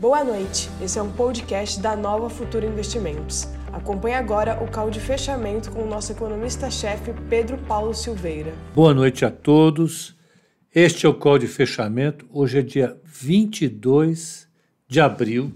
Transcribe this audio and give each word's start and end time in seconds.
Boa 0.00 0.24
noite, 0.24 0.70
esse 0.80 0.98
é 0.98 1.02
um 1.02 1.12
podcast 1.12 1.78
da 1.78 1.94
Nova 1.94 2.30
Futura 2.30 2.64
Investimentos. 2.64 3.46
Acompanhe 3.70 4.14
agora 4.14 4.58
o 4.64 4.72
call 4.72 4.90
de 4.90 4.98
fechamento 4.98 5.70
com 5.70 5.82
o 5.82 5.86
nosso 5.86 6.10
economista-chefe 6.10 7.12
Pedro 7.28 7.58
Paulo 7.58 7.92
Silveira. 7.92 8.54
Boa 8.74 8.94
noite 8.94 9.26
a 9.26 9.30
todos. 9.30 10.16
Este 10.74 11.04
é 11.04 11.08
o 11.10 11.12
call 11.12 11.38
de 11.38 11.46
fechamento. 11.46 12.26
Hoje 12.32 12.60
é 12.60 12.62
dia 12.62 12.98
22 13.04 14.48
de 14.88 15.00
abril, 15.02 15.52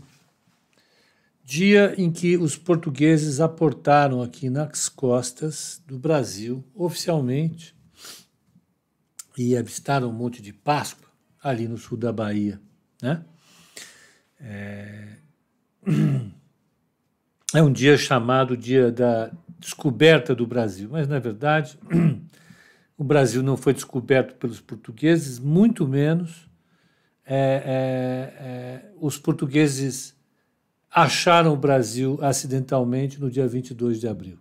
dia 1.42 1.95
em 1.96 2.12
que 2.12 2.36
os 2.36 2.54
portugueses 2.54 3.40
aportaram 3.40 4.20
aqui 4.20 4.50
nas 4.50 4.90
costas 4.90 5.82
do 5.86 5.98
Brasil, 5.98 6.62
oficialmente, 6.74 7.74
e 9.38 9.56
avistaram 9.56 10.11
um 10.11 10.12
monte 10.12 10.42
de 10.42 10.52
Páscoa 10.52 11.08
ali 11.42 11.66
no 11.66 11.79
sul 11.79 11.96
da 11.96 12.12
Bahia, 12.12 12.61
né? 13.00 13.24
É... 14.41 15.16
é 17.55 17.62
um 17.62 17.73
dia 17.73 17.97
chamado 17.97 18.56
Dia 18.56 18.91
da 18.91 19.30
Descoberta 19.59 20.34
do 20.34 20.47
Brasil, 20.47 20.88
mas 20.91 21.09
na 21.09 21.19
verdade 21.19 21.79
o 22.98 23.05
Brasil 23.05 23.42
não 23.42 23.56
foi 23.56 23.73
descoberto 23.73 24.34
pelos 24.34 24.61
portugueses, 24.61 25.39
muito 25.39 25.89
menos 25.89 26.48
é, 27.27 27.37
é, 27.37 28.45
é, 28.45 28.92
os 29.01 29.16
portugueses 29.16 30.15
acharam 30.91 31.55
o 31.55 31.56
Brasil 31.56 32.19
acidentalmente 32.20 33.19
no 33.20 33.30
dia 33.30 33.48
22 33.48 33.98
de 33.98 34.06
abril. 34.06 34.39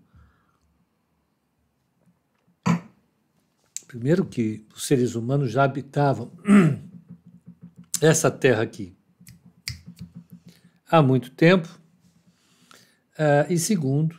Primeiro 3.87 4.25
que 4.25 4.65
os 4.75 4.85
seres 4.85 5.15
humanos 5.15 5.51
já 5.51 5.63
habitavam 5.63 6.31
essa 8.01 8.29
terra 8.29 8.63
aqui 8.63 8.95
há 10.93 11.01
muito 11.01 11.31
tempo. 11.31 11.67
Uh, 13.17 13.51
e 13.51 13.57
segundo, 13.57 14.15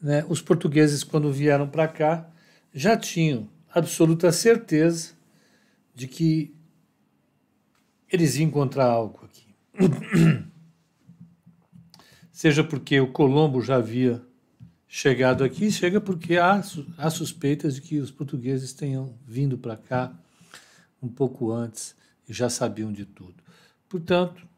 né, 0.00 0.24
os 0.28 0.40
portugueses, 0.40 1.02
quando 1.02 1.32
vieram 1.32 1.68
para 1.68 1.88
cá, 1.88 2.30
já 2.72 2.96
tinham 2.96 3.48
absoluta 3.68 4.30
certeza 4.30 5.12
de 5.92 6.06
que 6.06 6.54
eles 8.08 8.36
iam 8.36 8.46
encontrar 8.46 8.84
algo 8.84 9.24
aqui. 9.24 9.52
Seja 12.30 12.62
porque 12.62 13.00
o 13.00 13.10
Colombo 13.10 13.60
já 13.60 13.74
havia 13.76 14.22
chegado 14.86 15.42
aqui, 15.42 15.68
chega 15.72 16.00
porque 16.00 16.36
há, 16.36 16.62
há 16.96 17.10
suspeitas 17.10 17.74
de 17.74 17.80
que 17.80 17.98
os 17.98 18.12
portugueses 18.12 18.72
tenham 18.72 19.18
vindo 19.26 19.58
para 19.58 19.76
cá 19.76 20.16
um 21.02 21.08
pouco 21.08 21.50
antes 21.50 21.96
e 22.28 22.32
já 22.32 22.48
sabiam 22.48 22.92
de 22.92 23.04
tudo. 23.04 23.42
Portanto, 23.88 24.48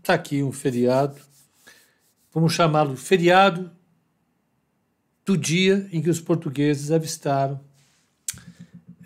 Está 0.00 0.14
aqui 0.14 0.42
um 0.42 0.50
feriado, 0.50 1.20
vamos 2.32 2.54
chamá-lo 2.54 2.96
feriado 2.96 3.70
do 5.26 5.36
dia 5.36 5.86
em 5.92 6.00
que 6.00 6.08
os 6.08 6.18
portugueses 6.18 6.90
avistaram 6.90 7.60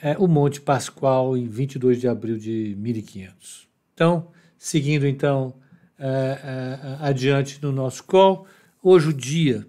é, 0.01 0.17
o 0.17 0.29
Monte 0.29 0.61
Pascoal 0.61 1.37
em 1.37 1.49
22 1.49 2.01
de 2.01 2.07
abril 2.07 2.39
de 2.39 2.77
1500. 2.79 3.69
Então, 3.93 4.31
seguindo 4.57 5.05
então 5.05 5.57
é, 5.99 6.07
é, 6.09 7.05
adiante 7.05 7.61
no 7.61 7.73
nosso 7.73 8.05
call, 8.05 8.47
hoje 8.81 9.09
o 9.09 9.13
dia 9.13 9.67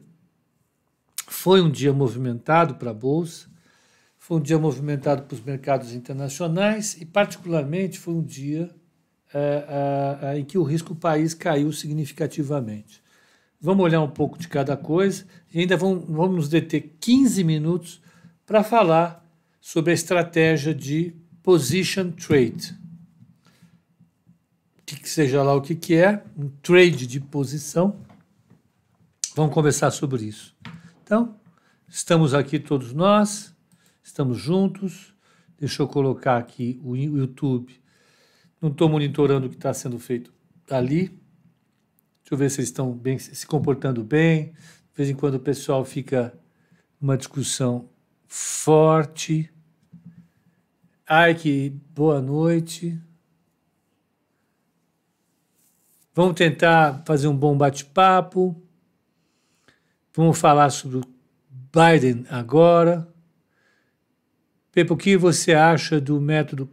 foi 1.27 1.59
um 1.59 1.71
dia 1.71 1.91
movimentado 1.91 2.75
para 2.75 2.91
a 2.91 2.93
Bolsa, 2.93 3.49
foi 4.19 4.37
um 4.37 4.41
dia 4.41 4.59
movimentado 4.59 5.23
para 5.23 5.33
os 5.33 5.41
mercados 5.41 5.91
internacionais 5.91 6.95
e, 7.01 7.05
particularmente, 7.05 7.97
foi 7.97 8.13
um 8.13 8.23
dia 8.23 8.69
em 10.35 10.45
que 10.45 10.57
o 10.57 10.63
risco 10.63 10.95
país 10.95 11.33
caiu 11.33 11.71
significativamente. 11.71 13.03
Vamos 13.59 13.83
olhar 13.83 14.01
um 14.01 14.09
pouco 14.09 14.37
de 14.37 14.47
cada 14.47 14.77
coisa 14.77 15.25
e 15.53 15.59
ainda 15.59 15.75
vamos, 15.75 16.05
vamos 16.07 16.35
nos 16.35 16.49
deter 16.49 16.95
15 16.99 17.43
minutos 17.43 18.01
para 18.45 18.63
falar 18.63 19.25
sobre 19.59 19.91
a 19.91 19.93
estratégia 19.93 20.73
de 20.73 21.15
position 21.41 22.11
trade. 22.11 22.77
Que 24.85 25.09
seja 25.09 25.41
lá 25.41 25.53
o 25.55 25.61
que, 25.61 25.73
que 25.73 25.95
é, 25.95 26.23
um 26.37 26.47
trade 26.61 27.07
de 27.07 27.19
posição. 27.19 27.99
Vamos 29.35 29.53
conversar 29.53 29.89
sobre 29.91 30.23
isso. 30.23 30.55
Então, 31.03 31.35
estamos 31.87 32.33
aqui 32.33 32.59
todos 32.59 32.93
nós, 32.93 33.53
estamos 34.03 34.37
juntos. 34.37 35.13
Deixa 35.57 35.81
eu 35.81 35.87
colocar 35.87 36.37
aqui 36.37 36.79
o 36.83 36.95
YouTube 36.95 37.81
não 38.65 38.71
estou 38.71 38.89
monitorando 38.89 39.45
o 39.45 39.49
que 39.49 39.55
está 39.55 39.71
sendo 39.75 39.99
feito 39.99 40.33
ali. 40.71 41.09
Deixa 41.09 42.31
eu 42.31 42.37
ver 42.37 42.49
se 42.49 42.59
eles 42.59 42.69
estão 42.69 42.91
bem, 42.91 43.19
se 43.19 43.45
comportando 43.45 44.03
bem. 44.03 44.53
De 44.53 44.97
vez 44.97 45.07
em 45.07 45.13
quando 45.13 45.35
o 45.35 45.39
pessoal 45.39 45.85
fica 45.85 46.35
uma 46.99 47.15
discussão 47.15 47.87
forte. 48.27 49.53
Ai, 51.07 51.35
que 51.35 51.69
boa 51.93 52.19
noite. 52.19 52.99
Vamos 56.15 56.33
tentar 56.33 57.03
fazer 57.05 57.27
um 57.27 57.37
bom 57.37 57.55
bate-papo. 57.55 58.59
Vamos 60.11 60.39
falar 60.39 60.71
sobre 60.71 60.97
o 60.97 61.03
Biden 61.71 62.25
agora. 62.31 63.07
Pepe, 64.71 64.91
o 64.91 64.97
que 64.97 65.15
você 65.15 65.53
acha 65.53 66.01
do 66.01 66.19
método 66.19 66.67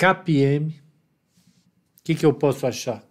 KPM, 0.00 0.70
o 0.70 2.02
que, 2.02 2.14
que 2.14 2.24
eu 2.24 2.32
posso 2.32 2.66
achar? 2.66 3.02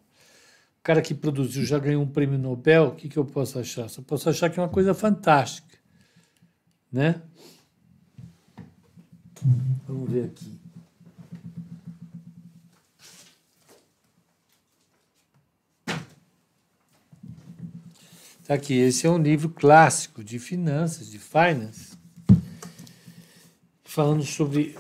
O 0.80 0.82
cara 0.82 1.04
que 1.04 1.14
produziu 1.14 1.64
já 1.64 1.78
ganhou 1.78 2.02
um 2.02 2.10
prêmio 2.10 2.40
Nobel, 2.40 2.86
o 2.88 2.96
que, 2.96 3.08
que 3.08 3.18
eu 3.18 3.24
posso 3.24 3.60
achar? 3.60 3.88
Só 3.88 4.02
posso 4.02 4.28
achar 4.28 4.50
que 4.50 4.60
é 4.60 4.64
uma 4.64 4.70
coisa 4.70 4.92
fantástica, 4.96 5.78
né? 6.92 7.22
Vamos 9.88 10.10
ver 10.10 10.26
aqui. 10.26 10.60
Tá 18.48 18.56
aqui, 18.56 18.74
esse 18.74 19.06
é 19.06 19.10
um 19.12 19.22
livro 19.22 19.50
clássico 19.50 20.24
de 20.24 20.40
finanças, 20.40 21.08
de 21.08 21.20
finance, 21.20 21.96
falando 23.84 24.24
sobre 24.24 24.76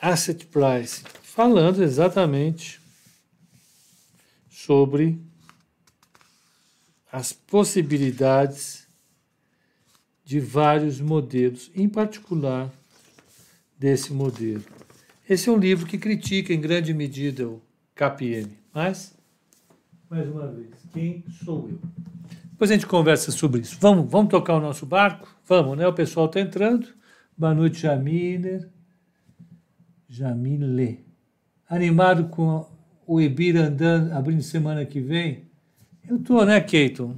asset 0.00 0.46
price, 0.46 1.02
falando 1.22 1.82
exatamente 1.82 2.80
sobre 4.48 5.20
as 7.12 7.32
possibilidades 7.32 8.86
de 10.24 10.38
vários 10.38 11.00
modelos, 11.00 11.70
em 11.74 11.88
particular 11.88 12.70
desse 13.76 14.12
modelo. 14.12 14.62
Esse 15.28 15.48
é 15.48 15.52
um 15.52 15.58
livro 15.58 15.86
que 15.86 15.98
critica 15.98 16.52
em 16.52 16.60
grande 16.60 16.94
medida 16.94 17.48
o 17.48 17.60
KPM, 17.94 18.50
mas, 18.72 19.14
mais 20.08 20.28
uma 20.28 20.46
vez, 20.46 20.70
quem 20.92 21.24
sou 21.44 21.68
eu? 21.68 21.80
Depois 22.52 22.70
a 22.70 22.74
gente 22.74 22.86
conversa 22.86 23.32
sobre 23.32 23.62
isso. 23.62 23.76
Vamos, 23.80 24.10
vamos 24.10 24.30
tocar 24.30 24.54
o 24.54 24.60
nosso 24.60 24.84
barco? 24.84 25.34
Vamos, 25.46 25.78
né? 25.78 25.86
O 25.88 25.92
pessoal 25.92 26.26
está 26.26 26.40
entrando. 26.40 26.88
Boa 27.36 27.54
noite, 27.54 27.80
Jaminer. 27.80 28.68
Jamile. 30.10 31.04
Animado 31.68 32.24
com 32.24 32.66
o 33.06 33.20
Ibira 33.20 33.68
andando, 33.68 34.12
abrindo 34.12 34.42
semana 34.42 34.84
que 34.84 35.00
vem? 35.00 35.44
Eu 36.08 36.16
estou, 36.16 36.44
né, 36.44 36.60
Keiton? 36.60 37.14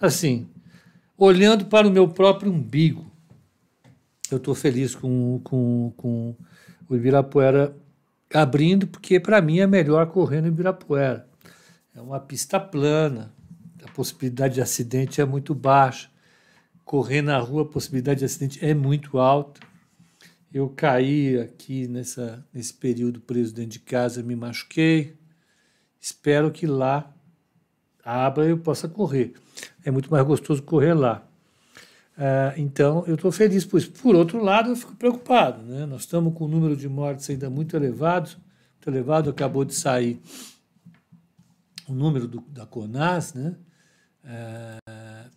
Assim, 0.00 0.48
olhando 1.18 1.66
para 1.66 1.88
o 1.88 1.90
meu 1.90 2.06
próprio 2.06 2.52
umbigo. 2.52 3.10
Eu 4.30 4.36
estou 4.36 4.54
feliz 4.54 4.94
com, 4.94 5.40
com, 5.42 5.92
com 5.96 6.36
o 6.88 6.94
Ibirapuera 6.94 7.76
abrindo, 8.32 8.86
porque 8.86 9.18
para 9.18 9.42
mim 9.42 9.58
é 9.58 9.66
melhor 9.66 10.06
correr 10.06 10.40
no 10.40 10.46
Ibirapuera. 10.46 11.28
É 11.96 12.00
uma 12.00 12.20
pista 12.20 12.60
plana, 12.60 13.32
a 13.84 13.90
possibilidade 13.90 14.54
de 14.54 14.60
acidente 14.60 15.20
é 15.20 15.24
muito 15.24 15.52
baixa. 15.52 16.08
Correr 16.84 17.22
na 17.22 17.38
rua, 17.38 17.62
a 17.62 17.66
possibilidade 17.66 18.20
de 18.20 18.24
acidente 18.24 18.64
é 18.64 18.72
muito 18.72 19.18
alta. 19.18 19.65
Eu 20.52 20.68
caí 20.70 21.38
aqui 21.38 21.86
nessa, 21.88 22.46
nesse 22.52 22.72
período 22.72 23.20
preso 23.20 23.54
dentro 23.54 23.72
de 23.72 23.80
casa, 23.80 24.22
me 24.22 24.36
machuquei. 24.36 25.16
Espero 26.00 26.50
que 26.50 26.66
lá 26.66 27.12
abra 28.04 28.46
e 28.46 28.50
eu 28.50 28.58
possa 28.58 28.88
correr. 28.88 29.34
É 29.84 29.90
muito 29.90 30.10
mais 30.10 30.24
gostoso 30.24 30.62
correr 30.62 30.94
lá. 30.94 31.26
Uh, 32.16 32.58
então, 32.58 33.04
eu 33.06 33.16
estou 33.16 33.30
feliz 33.30 33.64
por 33.64 33.78
isso. 33.78 33.90
Por 33.90 34.14
outro 34.14 34.42
lado, 34.42 34.70
eu 34.70 34.76
fico 34.76 34.94
preocupado. 34.94 35.62
Né? 35.62 35.84
Nós 35.84 36.02
estamos 36.02 36.32
com 36.32 36.44
o 36.44 36.48
número 36.48 36.76
de 36.76 36.88
mortes 36.88 37.28
ainda 37.28 37.50
muito 37.50 37.76
elevado. 37.76 38.30
Muito 38.74 38.88
elevado, 38.88 39.30
acabou 39.30 39.64
de 39.64 39.74
sair 39.74 40.22
o 41.88 41.92
número 41.92 42.26
do, 42.26 42.40
da 42.48 42.64
CONAS, 42.66 43.34
né? 43.34 43.56
Uh, 44.24 45.30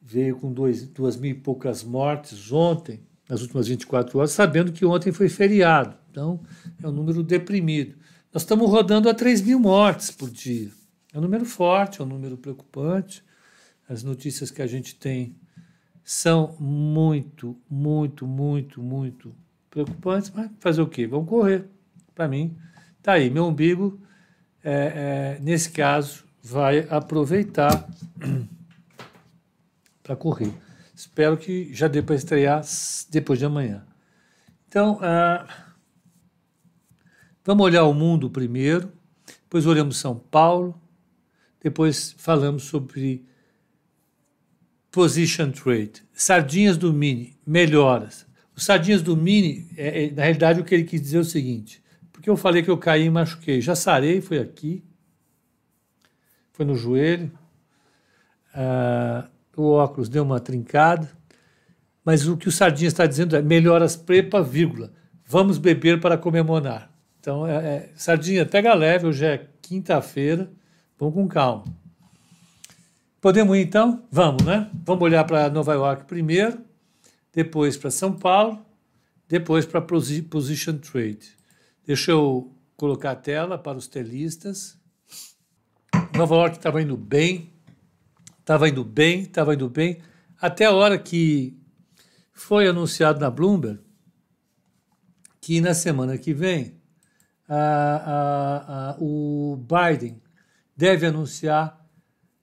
veio 0.00 0.36
com 0.38 0.52
dois, 0.52 0.86
duas 0.86 1.16
mil 1.16 1.30
e 1.30 1.34
poucas 1.34 1.82
mortes 1.82 2.50
ontem 2.52 3.00
nas 3.30 3.42
últimas 3.42 3.68
24 3.68 4.18
horas, 4.18 4.32
sabendo 4.32 4.72
que 4.72 4.84
ontem 4.84 5.12
foi 5.12 5.28
feriado. 5.28 5.94
Então, 6.10 6.40
é 6.82 6.88
um 6.88 6.90
número 6.90 7.22
deprimido. 7.22 7.96
nós 8.34 8.42
estamos 8.42 8.68
rodando 8.68 9.08
a 9.08 9.14
3 9.14 9.40
mil 9.42 9.60
mortes 9.60 10.10
por 10.10 10.28
dia. 10.28 10.68
É 11.14 11.18
um 11.18 11.20
número 11.20 11.44
forte, 11.44 12.00
é 12.00 12.04
um 12.04 12.08
número 12.08 12.36
preocupante. 12.36 13.22
As 13.88 14.02
notícias 14.02 14.50
que 14.50 14.60
a 14.60 14.66
gente 14.66 14.96
tem 14.96 15.36
são 16.02 16.56
muito, 16.58 17.56
muito, 17.70 18.26
muito, 18.26 18.82
muito 18.82 19.32
preocupantes, 19.70 20.32
mas 20.34 20.50
fazer 20.58 20.82
o 20.82 20.88
quê? 20.88 21.06
Vamos 21.06 21.28
correr. 21.28 21.66
Para 22.12 22.26
mim, 22.26 22.56
tá 23.00 23.12
aí. 23.12 23.30
Meu 23.30 23.46
umbigo, 23.46 24.00
é, 24.64 25.36
é, 25.38 25.40
nesse 25.40 25.70
caso, 25.70 26.24
vai 26.42 26.80
aproveitar 26.90 27.88
para 30.02 30.16
correr. 30.16 30.52
Espero 31.00 31.38
que 31.38 31.72
já 31.72 31.88
dê 31.88 32.02
para 32.02 32.14
estrear 32.14 32.62
depois 33.08 33.38
de 33.38 33.46
amanhã. 33.46 33.86
Então, 34.68 34.98
ah, 35.00 35.46
vamos 37.42 37.64
olhar 37.64 37.84
o 37.84 37.94
mundo 37.94 38.28
primeiro, 38.28 38.92
depois 39.26 39.64
olhamos 39.64 39.96
São 39.96 40.18
Paulo, 40.18 40.78
depois 41.58 42.14
falamos 42.18 42.64
sobre 42.64 43.24
position 44.90 45.50
trade. 45.50 46.02
Sardinhas 46.12 46.76
do 46.76 46.92
Mini, 46.92 47.34
melhoras. 47.46 48.26
Os 48.54 48.64
sardinhas 48.64 49.00
do 49.00 49.16
Mini, 49.16 49.70
é, 49.78 50.04
é, 50.04 50.10
na 50.10 50.24
realidade, 50.24 50.60
o 50.60 50.64
que 50.64 50.74
ele 50.74 50.84
quis 50.84 51.00
dizer 51.00 51.16
é 51.16 51.20
o 51.20 51.24
seguinte: 51.24 51.82
porque 52.12 52.28
eu 52.28 52.36
falei 52.36 52.62
que 52.62 52.70
eu 52.70 52.76
caí 52.76 53.06
e 53.06 53.10
machuquei. 53.10 53.62
Já 53.62 53.74
sarei, 53.74 54.20
foi 54.20 54.38
aqui, 54.38 54.84
foi 56.52 56.66
no 56.66 56.74
joelho. 56.74 57.32
Ah, 58.52 59.30
o 59.60 59.72
óculos 59.72 60.08
deu 60.08 60.22
uma 60.22 60.40
trincada, 60.40 61.10
mas 62.04 62.26
o 62.26 62.36
que 62.36 62.48
o 62.48 62.52
Sardinha 62.52 62.88
está 62.88 63.06
dizendo 63.06 63.36
é 63.36 63.42
melhoras 63.42 63.96
prepa, 63.96 64.42
vírgula. 64.42 64.92
Vamos 65.24 65.58
beber 65.58 66.00
para 66.00 66.18
comemorar. 66.18 66.90
Então, 67.20 67.46
é, 67.46 67.54
é, 67.54 67.92
Sardinha, 67.94 68.46
pega 68.46 68.74
leve, 68.74 69.06
hoje 69.06 69.24
é 69.24 69.46
quinta-feira, 69.60 70.50
vamos 70.98 71.14
com 71.14 71.28
calma. 71.28 71.64
Podemos 73.20 73.56
ir 73.56 73.60
então? 73.60 74.02
Vamos, 74.10 74.42
né? 74.42 74.70
Vamos 74.84 75.02
olhar 75.02 75.24
para 75.24 75.50
Nova 75.50 75.74
York 75.74 76.06
primeiro, 76.06 76.58
depois 77.32 77.76
para 77.76 77.90
São 77.90 78.12
Paulo, 78.12 78.64
depois 79.28 79.66
para 79.66 79.82
Position 79.82 80.78
Trade. 80.78 81.36
Deixa 81.86 82.12
eu 82.12 82.50
colocar 82.76 83.10
a 83.10 83.16
tela 83.16 83.58
para 83.58 83.76
os 83.76 83.86
telistas. 83.86 84.78
Nova 86.16 86.34
York 86.34 86.56
estava 86.56 86.80
indo 86.80 86.96
bem, 86.96 87.52
estava 88.40 88.68
indo 88.68 88.84
bem, 88.84 89.22
estava 89.22 89.54
indo 89.54 89.68
bem, 89.68 90.00
até 90.40 90.64
a 90.64 90.72
hora 90.72 90.98
que 90.98 91.56
foi 92.32 92.66
anunciado 92.66 93.20
na 93.20 93.30
Bloomberg 93.30 93.80
que 95.40 95.60
na 95.60 95.74
semana 95.74 96.18
que 96.18 96.34
vem 96.34 96.80
a, 97.48 97.56
a, 97.56 98.90
a, 98.90 98.96
o 99.00 99.56
Biden 99.56 100.20
deve 100.76 101.06
anunciar 101.06 101.80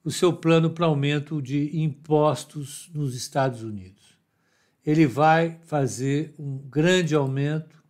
o 0.04 0.12
seu 0.12 0.34
plano 0.34 0.70
para 0.70 0.86
aumento 0.86 1.42
de 1.42 1.78
impostos 1.80 2.90
nos 2.94 3.16
Estados 3.16 3.64
Unidos. 3.64 4.18
Ele 4.86 5.06
vai 5.06 5.60
fazer 5.66 6.34
um 6.40 6.58
grande 6.58 7.14
aumento 7.14 7.84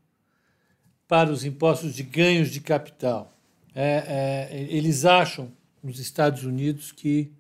para 1.07 1.31
os 1.31 1.45
impostos 1.45 1.93
de 1.93 2.03
ganhos 2.03 2.49
de 2.49 2.59
capital. 2.59 3.37
É, 3.73 4.49
é, 4.49 4.63
eles 4.69 5.05
acham 5.05 5.51
nos 5.81 5.99
Estados 5.99 6.43
Unidos 6.43 6.91
que 6.91 7.31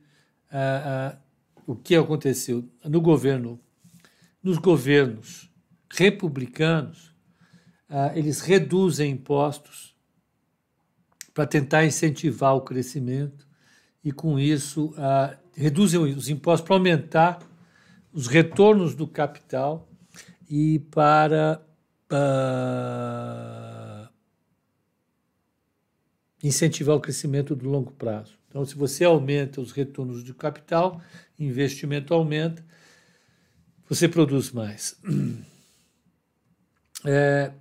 ah, 0.51 1.13
ah, 1.13 1.17
o 1.65 1.75
que 1.75 1.95
aconteceu 1.95 2.67
no 2.85 3.01
governo, 3.01 3.59
nos 4.41 4.57
governos 4.57 5.51
republicanos, 5.89 7.13
ah, 7.89 8.11
eles 8.15 8.41
reduzem 8.41 9.11
impostos 9.11 9.95
para 11.33 11.45
tentar 11.45 11.85
incentivar 11.85 12.55
o 12.55 12.61
crescimento 12.61 13.47
e, 14.03 14.11
com 14.11 14.39
isso, 14.39 14.95
reduzem 15.53 15.99
os 15.99 16.29
impostos 16.29 16.65
para 16.65 16.75
aumentar 16.75 17.39
os 18.11 18.25
retornos 18.25 18.95
do 18.95 19.07
capital 19.07 19.87
e 20.49 20.79
para 20.89 21.61
incentivar 26.41 26.95
o 26.95 26.99
crescimento 26.99 27.55
do 27.55 27.69
longo 27.69 27.91
prazo. 27.91 28.36
Então, 28.47 28.65
se 28.65 28.75
você 28.75 29.03
aumenta 29.03 29.61
os 29.61 29.71
retornos 29.71 30.23
de 30.23 30.33
capital, 30.33 31.01
investimento 31.37 32.13
aumenta, 32.13 32.65
você 33.87 34.07
produz 34.07 34.51
mais. 34.51 34.99
É, 37.05 37.53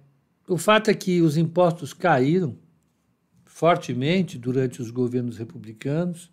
o 0.48 0.56
fato 0.56 0.90
é 0.90 0.94
que 0.94 1.20
os 1.20 1.36
impostos 1.36 1.92
caíram 1.92 2.58
fortemente 3.44 4.38
durante 4.38 4.80
os 4.80 4.90
governos 4.90 5.36
republicanos 5.36 6.32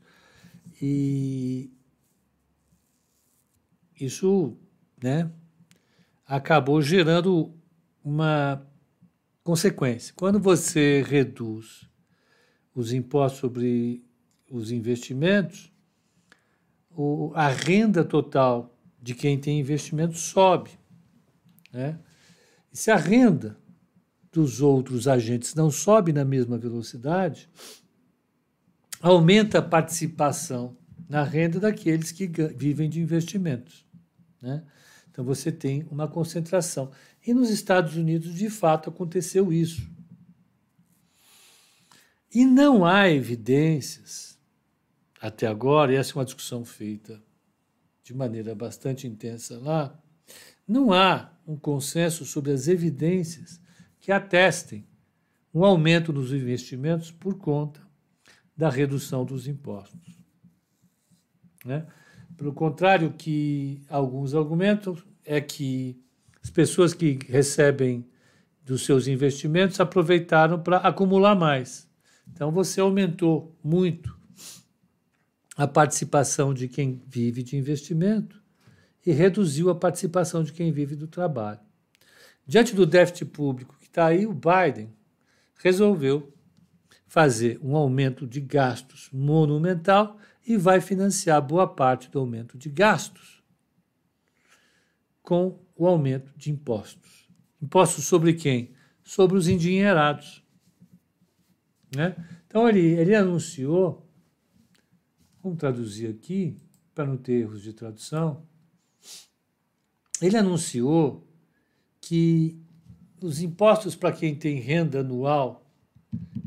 e 0.81 1.69
isso 4.00 4.57
né, 5.01 5.29
acabou 6.25 6.81
gerando 6.81 7.53
uma 8.03 8.65
consequência. 9.44 10.13
Quando 10.15 10.39
você 10.39 11.03
reduz 11.05 11.88
os 12.73 12.91
impostos 12.94 13.41
sobre 13.41 14.03
os 14.57 14.71
investimentos, 14.71 15.71
o, 16.91 17.31
a 17.33 17.47
renda 17.47 18.03
total 18.03 18.77
de 19.01 19.15
quem 19.15 19.38
tem 19.38 19.59
investimento 19.59 20.17
sobe. 20.17 20.69
Né? 21.71 22.00
E 22.71 22.77
se 22.77 22.91
a 22.91 22.95
renda 22.95 23.57
dos 24.31 24.61
outros 24.61 25.07
agentes 25.07 25.55
não 25.55 25.69
sobe 25.71 26.13
na 26.13 26.23
mesma 26.23 26.57
velocidade, 26.57 27.50
aumenta 29.01 29.59
a 29.59 29.61
participação 29.61 30.77
na 31.09 31.23
renda 31.23 31.59
daqueles 31.59 32.11
que 32.11 32.27
vivem 32.55 32.89
de 32.89 33.01
investimentos. 33.01 33.85
Né? 34.41 34.63
Então 35.11 35.25
você 35.25 35.51
tem 35.51 35.85
uma 35.91 36.07
concentração. 36.07 36.91
E 37.25 37.33
nos 37.33 37.50
Estados 37.50 37.95
Unidos, 37.95 38.33
de 38.33 38.50
fato, 38.50 38.89
aconteceu 38.89 39.51
isso. 39.51 39.91
E 42.33 42.45
não 42.45 42.83
há 42.83 43.09
evidências 43.09 44.32
até 45.24 45.48
agora, 45.48 45.94
e 45.94 45.96
essa 45.96 46.12
é 46.12 46.16
uma 46.16 46.25
discussão 46.25 46.66
feita 46.66 47.24
de 48.04 48.14
maneira 48.14 48.54
bastante 48.54 49.08
intensa 49.08 49.58
lá, 49.58 49.98
não 50.68 50.92
há 50.92 51.31
um 51.48 51.56
consenso 51.56 52.25
sobre 52.25 52.52
as 52.52 52.68
evidências 52.68 53.58
que 54.02 54.12
atestem 54.12 54.86
um 55.54 55.64
aumento 55.64 56.12
nos 56.12 56.34
investimentos 56.34 57.10
por 57.10 57.38
conta 57.38 57.80
da 58.56 58.70
redução 58.70 59.24
dos 59.24 59.48
impostos. 59.48 60.20
Né? 61.63 61.88
Pelo 62.36 62.51
contrário, 62.51 63.13
que 63.13 63.82
alguns 63.88 64.36
argumentam 64.36 64.98
é 65.24 65.39
que 65.39 65.98
as 66.44 66.50
pessoas 66.50 66.94
que 66.94 67.18
recebem 67.30 68.06
dos 68.62 68.84
seus 68.84 69.08
investimentos 69.08 69.80
aproveitaram 69.80 70.62
para 70.62 70.80
acumular 70.80 71.34
mais. 71.34 71.89
Então 72.27 72.51
você 72.51 72.82
aumentou 72.82 73.56
muito 73.63 74.22
a 75.55 75.67
participação 75.67 76.53
de 76.53 76.67
quem 76.67 77.01
vive 77.07 77.43
de 77.43 77.55
investimento 77.57 78.41
e 79.05 79.12
reduziu 79.12 79.69
a 79.69 79.75
participação 79.75 80.43
de 80.43 80.51
quem 80.51 80.72
vive 80.72 80.95
do 80.95 81.07
trabalho. 81.07 81.60
Diante 82.45 82.75
do 82.75 82.86
déficit 82.86 83.25
público 83.25 83.75
que 83.79 83.86
está 83.86 84.07
aí, 84.07 84.25
o 84.25 84.33
Biden 84.33 84.93
resolveu 85.55 86.33
fazer 87.07 87.60
um 87.62 87.75
aumento 87.75 88.25
de 88.25 88.41
gastos 88.41 89.10
monumental 89.13 90.17
e 90.45 90.57
vai 90.57 90.81
financiar 90.81 91.41
boa 91.41 91.67
parte 91.67 92.10
do 92.10 92.19
aumento 92.19 92.57
de 92.57 92.69
gastos 92.69 93.43
com 95.22 95.60
o 95.75 95.88
aumento 95.88 96.33
de 96.36 96.51
impostos. 96.51 97.29
Impostos 97.62 98.05
sobre 98.05 98.33
quem? 98.33 98.74
Sobre 99.03 99.38
os 99.38 99.48
endinheirados. 99.48 100.43
Né? 101.95 102.15
Então, 102.45 102.67
ele, 102.67 102.81
ele 102.81 103.15
anunciou 103.15 104.02
Vamos 105.43 105.59
traduzir 105.59 106.09
aqui, 106.09 106.55
para 106.95 107.05
não 107.05 107.17
ter 107.17 107.41
erros 107.41 107.62
de 107.62 107.73
tradução. 107.73 108.47
Ele 110.21 110.38
anunciou 110.38 111.27
que 112.00 112.57
os 113.21 113.41
impostos 113.41 113.93
para 113.93 114.13
quem 114.13 114.33
tem 114.33 114.62
renda 114.62 115.01
anual 115.01 115.69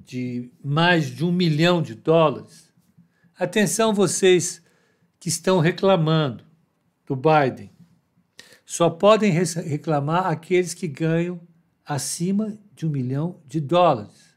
de 0.06 0.50
mais 0.64 1.14
de 1.14 1.26
um 1.26 1.30
milhão 1.30 1.82
de 1.82 1.94
dólares. 1.94 2.72
Atenção, 3.38 3.92
vocês 3.92 4.62
que 5.20 5.28
estão 5.28 5.60
reclamando 5.60 6.42
do 7.04 7.14
Biden. 7.14 7.70
Só 8.64 8.88
podem 8.88 9.30
reclamar 9.30 10.26
aqueles 10.26 10.72
que 10.72 10.88
ganham 10.88 11.38
acima 11.84 12.58
de 12.74 12.86
um 12.86 12.90
milhão 12.90 13.42
de 13.46 13.60
dólares. 13.60 14.34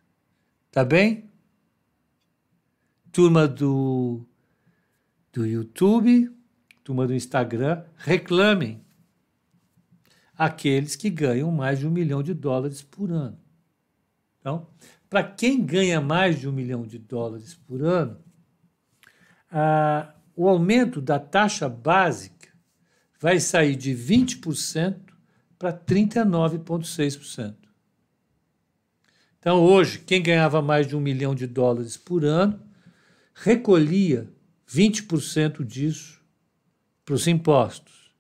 Tá 0.70 0.84
bem? 0.84 1.32
Turma 3.12 3.48
do 3.48 4.29
do 5.32 5.46
YouTube, 5.46 6.32
turma 6.84 7.06
do 7.06 7.14
Instagram, 7.14 7.84
reclamem 7.98 8.82
aqueles 10.38 10.96
que 10.96 11.10
ganham 11.10 11.52
mais 11.52 11.80
de 11.80 11.88
um 11.88 11.92
milhão 11.92 12.24
de 12.24 12.34
dólares 12.34 12.82
por 12.82 13.12
ano. 13.12 13.38
Então, 14.40 14.68
para 15.10 15.24
quem 15.24 15.64
ganha 15.64 16.00
mais 16.00 16.40
de 16.40 16.48
um 16.48 16.52
milhão 16.52 16.84
de 16.84 16.98
dólares 16.98 17.54
por 17.54 17.84
ano, 17.84 18.18
o 20.36 20.48
aumento 20.48 21.02
da 21.02 21.20
taxa 21.20 21.68
básica 21.68 22.50
vai 23.20 23.40
sair 23.40 23.76
de 23.76 23.92
20% 23.92 24.98
para 25.58 25.74
39,6%. 25.74 27.56
Então, 29.38 29.62
hoje, 29.62 30.00
quem 30.00 30.24
ganhava 30.24 30.62
mais 30.62 30.88
de 30.88 30.96
um 30.96 31.02
milhão 31.02 31.36
de 31.36 31.46
dólares 31.48 31.98
por 31.98 32.24
ano 32.24 32.62
recolhia 33.34 34.30
20% 34.70 35.66
disso 35.66 36.22
para 37.04 37.16
os 37.16 37.28
impostos. 37.28 38.14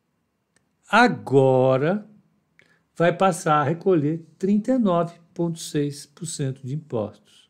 Agora, 0.89 2.09
vai 2.95 3.15
passar 3.15 3.61
a 3.61 3.63
recolher 3.63 4.25
39,6% 4.39 6.63
de 6.63 6.73
impostos. 6.73 7.47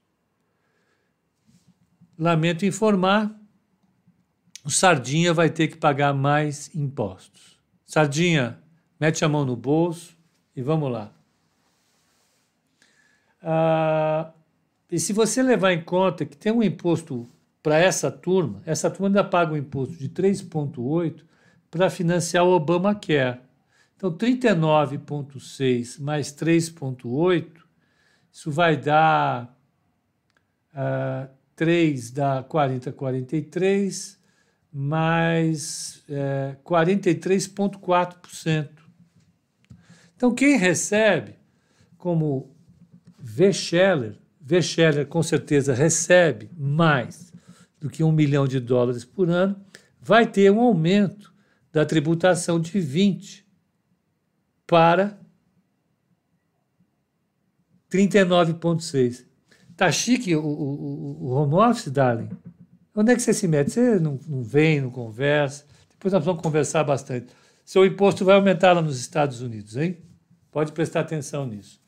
Lamento 2.18 2.66
informar, 2.66 3.34
o 4.66 4.70
Sardinha 4.70 5.34
vai 5.34 5.50
ter 5.50 5.70
que 5.70 5.78
pagar 5.78 6.14
mais 6.14 6.70
impostos. 6.76 7.58
Sardinha, 7.86 8.62
mete 9.00 9.24
a 9.24 9.30
mão 9.30 9.46
no 9.46 9.56
bolso 9.56 10.18
e 10.54 10.62
vamos 10.62 10.92
lá. 10.92 11.14
Ah, 13.42 14.34
e 14.92 15.00
se 15.00 15.14
você 15.14 15.42
levar 15.42 15.72
em 15.72 15.82
conta 15.82 16.26
que 16.26 16.36
tem 16.36 16.52
um 16.52 16.62
imposto 16.62 17.26
para 17.62 17.78
essa 17.78 18.10
turma, 18.10 18.62
essa 18.66 18.90
turma 18.90 19.08
ainda 19.08 19.24
paga 19.24 19.54
um 19.54 19.58
imposto 19.58 19.96
de 19.96 20.10
3,8 20.10 21.24
para 21.70 21.90
financiar 21.90 22.46
o 22.46 22.52
Obamacare. 22.52 23.42
Então, 23.96 24.12
39,6 24.12 26.02
mais 26.02 26.32
3,8, 26.32 27.48
isso 28.32 28.50
vai 28.50 28.78
dar 28.78 29.56
uh, 30.74 31.30
3 31.60 32.12
dá 32.12 32.42
40, 32.42 32.94
43, 32.94 34.18
mais 34.72 36.02
é, 36.08 36.56
43,4%. 36.64 38.70
Então, 40.16 40.34
quem 40.34 40.58
recebe, 40.58 41.36
como 41.98 42.56
Vecheller, 43.18 44.16
Vecheller 44.40 45.06
com 45.06 45.22
certeza 45.22 45.74
recebe 45.74 46.50
mais 46.58 47.29
do 47.80 47.90
que 47.90 48.04
um 48.04 48.12
milhão 48.12 48.48
de 48.48 48.60
dólares 48.60 49.06
por 49.06 49.30
ano, 49.30 49.60
vai 50.02 50.26
ter 50.26 50.52
um 50.52 50.60
aumento 50.60 51.34
da 51.72 51.86
tributação 51.86 52.60
de 52.60 52.80
20 52.80 53.46
para 54.66 55.20
39,6. 57.92 59.26
Tá 59.76 59.92
chique 59.92 60.36
o, 60.36 60.44
o, 60.44 61.26
o 61.26 61.32
home 61.32 61.56
office, 61.56 61.90
darling? 61.90 62.30
Onde 62.94 63.14
é 63.14 63.16
que 63.16 63.22
você 63.22 63.34
se 63.34 63.48
mete? 63.48 63.72
Você 63.72 64.00
não, 64.00 64.20
não 64.28 64.44
vem, 64.44 64.82
não 64.82 64.92
conversa. 64.92 65.66
Depois 65.92 66.14
nós 66.14 66.24
vamos 66.24 66.42
conversar 66.42 66.84
bastante. 66.84 67.28
Seu 67.64 67.86
imposto 67.86 68.26
vai 68.26 68.36
aumentar 68.36 68.74
lá 68.74 68.82
nos 68.82 69.00
Estados 69.00 69.42
Unidos, 69.42 69.78
hein? 69.78 69.98
Pode 70.52 70.72
prestar 70.72 71.02
atenção 71.02 71.46
nisso. 71.46 71.80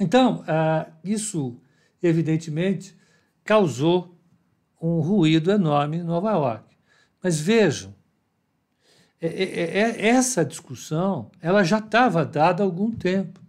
Então, 0.00 0.42
ah, 0.48 0.88
isso, 1.04 1.60
evidentemente, 2.02 2.96
causou 3.44 4.18
um 4.82 5.00
ruído 5.00 5.50
enorme 5.50 5.98
em 5.98 6.02
Nova 6.02 6.32
York. 6.32 6.76
Mas 7.22 7.40
vejam, 7.40 7.94
é, 9.20 9.28
é, 9.28 9.78
é, 9.78 10.08
essa 10.08 10.44
discussão 10.44 11.30
ela 11.40 11.62
já 11.62 11.78
estava 11.78 12.24
dada 12.24 12.62
há 12.62 12.66
algum 12.66 12.90
tempo. 12.90 13.40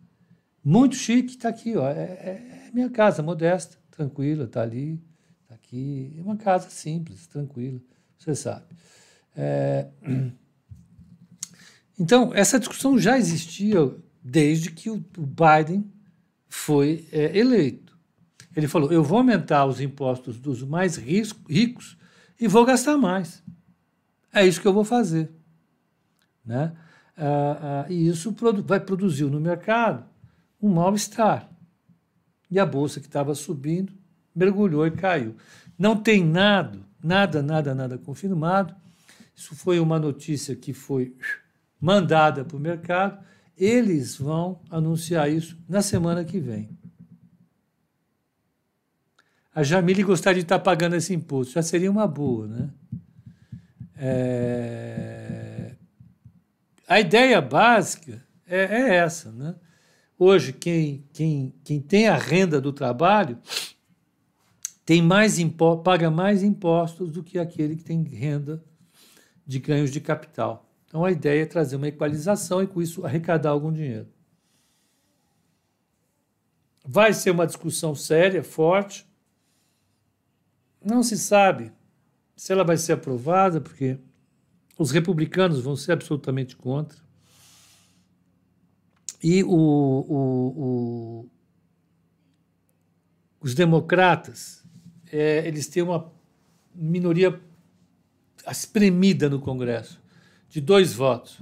Muito 0.63 0.95
chique, 0.95 1.31
está 1.31 1.49
aqui, 1.49 1.75
ó, 1.75 1.89
é, 1.89 1.93
é 1.93 2.69
minha 2.71 2.89
casa 2.89 3.23
modesta, 3.23 3.77
tranquila, 3.89 4.45
está 4.45 4.61
ali 4.61 5.01
aqui. 5.49 6.13
É 6.17 6.21
uma 6.21 6.37
casa 6.37 6.69
simples, 6.69 7.25
tranquila, 7.27 7.79
você 8.17 8.35
sabe. 8.35 8.65
É... 9.35 9.87
Então, 11.99 12.33
essa 12.33 12.57
discussão 12.57 12.97
já 12.97 13.19
existia 13.19 13.77
desde 14.21 14.71
que 14.71 14.89
o 14.89 14.97
Biden 15.15 15.85
foi 16.49 17.07
é, 17.11 17.37
eleito. 17.37 17.92
Ele 18.55 18.67
falou: 18.67 18.91
eu 18.91 19.03
vou 19.03 19.19
aumentar 19.19 19.65
os 19.65 19.81
impostos 19.81 20.37
dos 20.37 20.63
mais 20.63 20.95
ricos 20.97 21.97
e 22.39 22.47
vou 22.47 22.65
gastar 22.65 22.97
mais. 22.97 23.43
É 24.33 24.45
isso 24.45 24.61
que 24.61 24.67
eu 24.67 24.73
vou 24.73 24.83
fazer. 24.83 25.31
Né? 26.45 26.73
Ah, 27.15 27.85
ah, 27.87 27.91
e 27.91 28.07
isso 28.07 28.33
produ 28.33 28.63
vai 28.63 28.79
produzir 28.79 29.25
no 29.25 29.39
mercado 29.39 30.03
um 30.61 30.69
mal-estar. 30.69 31.49
E 32.49 32.59
a 32.59 32.65
bolsa 32.65 32.99
que 32.99 33.07
estava 33.07 33.35
subindo 33.35 33.93
mergulhou 34.35 34.85
e 34.87 34.91
caiu. 34.91 35.35
Não 35.77 35.95
tem 35.95 36.23
nada, 36.23 36.79
nada, 37.03 37.41
nada, 37.41 37.75
nada 37.75 37.97
confirmado. 37.97 38.75
Isso 39.35 39.55
foi 39.55 39.79
uma 39.79 39.99
notícia 39.99 40.55
que 40.55 40.73
foi 40.73 41.15
mandada 41.79 42.45
para 42.45 42.57
o 42.57 42.59
mercado. 42.59 43.23
Eles 43.57 44.15
vão 44.15 44.61
anunciar 44.69 45.29
isso 45.31 45.57
na 45.67 45.81
semana 45.81 46.23
que 46.23 46.39
vem. 46.39 46.69
A 49.53 49.61
Jamile 49.61 50.03
gostaria 50.03 50.41
de 50.41 50.45
estar 50.45 50.59
pagando 50.59 50.95
esse 50.95 51.13
imposto. 51.13 51.53
Já 51.53 51.61
seria 51.61 51.91
uma 51.91 52.07
boa, 52.07 52.47
né? 52.47 52.69
É... 53.95 55.75
A 56.87 56.99
ideia 56.99 57.39
básica 57.41 58.23
é, 58.47 58.63
é 58.63 58.95
essa, 58.95 59.31
né? 59.31 59.55
Hoje, 60.17 60.53
quem, 60.53 61.05
quem, 61.13 61.53
quem 61.63 61.79
tem 61.79 62.07
a 62.07 62.15
renda 62.15 62.59
do 62.59 62.71
trabalho 62.71 63.37
tem 64.85 65.01
mais 65.01 65.37
paga 65.83 66.09
mais 66.09 66.43
impostos 66.43 67.11
do 67.11 67.23
que 67.23 67.39
aquele 67.39 67.75
que 67.75 67.83
tem 67.83 68.03
renda 68.03 68.63
de 69.45 69.59
ganhos 69.59 69.91
de 69.91 69.99
capital. 69.99 70.69
Então 70.87 71.03
a 71.03 71.11
ideia 71.11 71.43
é 71.43 71.45
trazer 71.45 71.75
uma 71.75 71.87
equalização 71.87 72.61
e 72.61 72.67
com 72.67 72.81
isso 72.81 73.05
arrecadar 73.05 73.49
algum 73.49 73.71
dinheiro. 73.71 74.07
Vai 76.85 77.13
ser 77.13 77.31
uma 77.31 77.47
discussão 77.47 77.95
séria, 77.95 78.43
forte. 78.43 79.07
Não 80.83 81.01
se 81.03 81.17
sabe 81.17 81.71
se 82.35 82.51
ela 82.51 82.63
vai 82.63 82.77
ser 82.77 82.93
aprovada, 82.93 83.61
porque 83.61 83.97
os 84.77 84.91
republicanos 84.91 85.61
vão 85.61 85.75
ser 85.75 85.93
absolutamente 85.93 86.55
contra. 86.55 86.97
E 89.21 89.43
o, 89.43 89.49
o, 89.49 90.17
o, 90.57 91.29
os 93.39 93.55
democratas 93.55 94.63
é, 95.11 95.47
eles 95.47 95.67
têm 95.67 95.83
uma 95.83 96.11
minoria 96.73 97.39
espremida 98.49 99.29
no 99.29 99.39
Congresso, 99.39 100.01
de 100.49 100.59
dois 100.59 100.93
votos. 100.93 101.39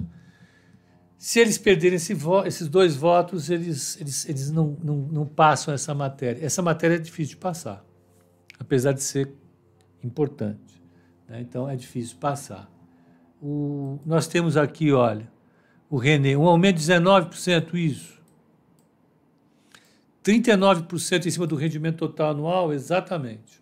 Se 1.18 1.40
eles 1.40 1.56
perderem 1.56 1.96
esse 1.96 2.14
vo 2.14 2.44
esses 2.44 2.68
dois 2.68 2.96
votos, 2.96 3.48
eles, 3.48 3.98
eles, 4.00 4.28
eles 4.28 4.50
não, 4.50 4.76
não, 4.82 4.96
não 4.96 5.26
passam 5.26 5.72
essa 5.72 5.94
matéria. 5.94 6.44
Essa 6.44 6.60
matéria 6.60 6.96
é 6.96 6.98
difícil 6.98 7.36
de 7.36 7.40
passar, 7.40 7.84
apesar 8.62 8.92
de 8.92 9.02
ser 9.02 9.28
importante. 10.02 10.80
Né? 11.28 11.40
Então, 11.40 11.68
é 11.68 11.74
difícil 11.74 12.16
passar. 12.18 12.70
O, 13.42 13.98
nós 14.06 14.28
temos 14.28 14.56
aqui, 14.56 14.92
olha, 14.92 15.28
o 15.90 15.96
René, 15.96 16.36
um 16.36 16.46
aumento 16.46 16.76
de 16.76 16.84
19%, 16.84 17.74
isso. 17.74 18.22
39% 20.24 21.26
em 21.26 21.30
cima 21.30 21.46
do 21.46 21.56
rendimento 21.56 21.98
total 21.98 22.30
anual, 22.30 22.72
exatamente. 22.72 23.60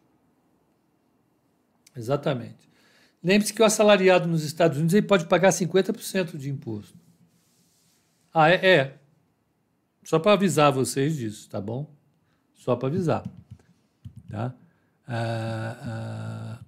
Exatamente. 1.97 2.69
Lembre-se 3.25 3.55
que 3.55 3.63
o 3.63 3.65
assalariado 3.65 4.29
nos 4.29 4.45
Estados 4.45 4.77
Unidos 4.77 4.95
ele 4.95 5.07
pode 5.07 5.27
pagar 5.27 5.49
50% 5.49 6.37
de 6.37 6.51
imposto. 6.51 6.99
Ah, 8.33 8.51
é? 8.51 8.67
é. 8.67 8.99
Só 10.05 10.19
para 10.19 10.35
avisar 10.35 10.71
vocês 10.71 11.17
disso, 11.17 11.49
tá 11.49 11.61
bom? 11.61 11.91
Só 12.55 12.77
para 12.77 12.89
avisar. 12.89 13.25
Tá? 14.29 14.55
Ah, 15.13 15.77
ah, 15.83 16.61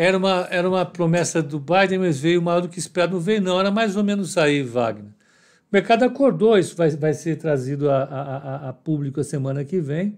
Era 0.00 0.16
uma, 0.16 0.46
era 0.48 0.68
uma 0.68 0.86
promessa 0.86 1.42
do 1.42 1.58
Biden, 1.58 1.98
mas 1.98 2.20
veio 2.20 2.40
maior 2.40 2.60
do 2.60 2.68
que 2.68 2.78
esperado. 2.78 3.14
Não 3.14 3.20
veio, 3.20 3.42
não. 3.42 3.58
Era 3.58 3.68
mais 3.68 3.96
ou 3.96 4.04
menos 4.04 4.38
aí, 4.38 4.62
Wagner. 4.62 5.10
O 5.10 5.72
mercado 5.72 6.04
acordou, 6.04 6.56
isso 6.56 6.76
vai, 6.76 6.88
vai 6.90 7.12
ser 7.12 7.36
trazido 7.36 7.90
a, 7.90 8.04
a, 8.04 8.68
a 8.68 8.72
público 8.72 9.18
a 9.18 9.24
semana 9.24 9.64
que 9.64 9.80
vem. 9.80 10.16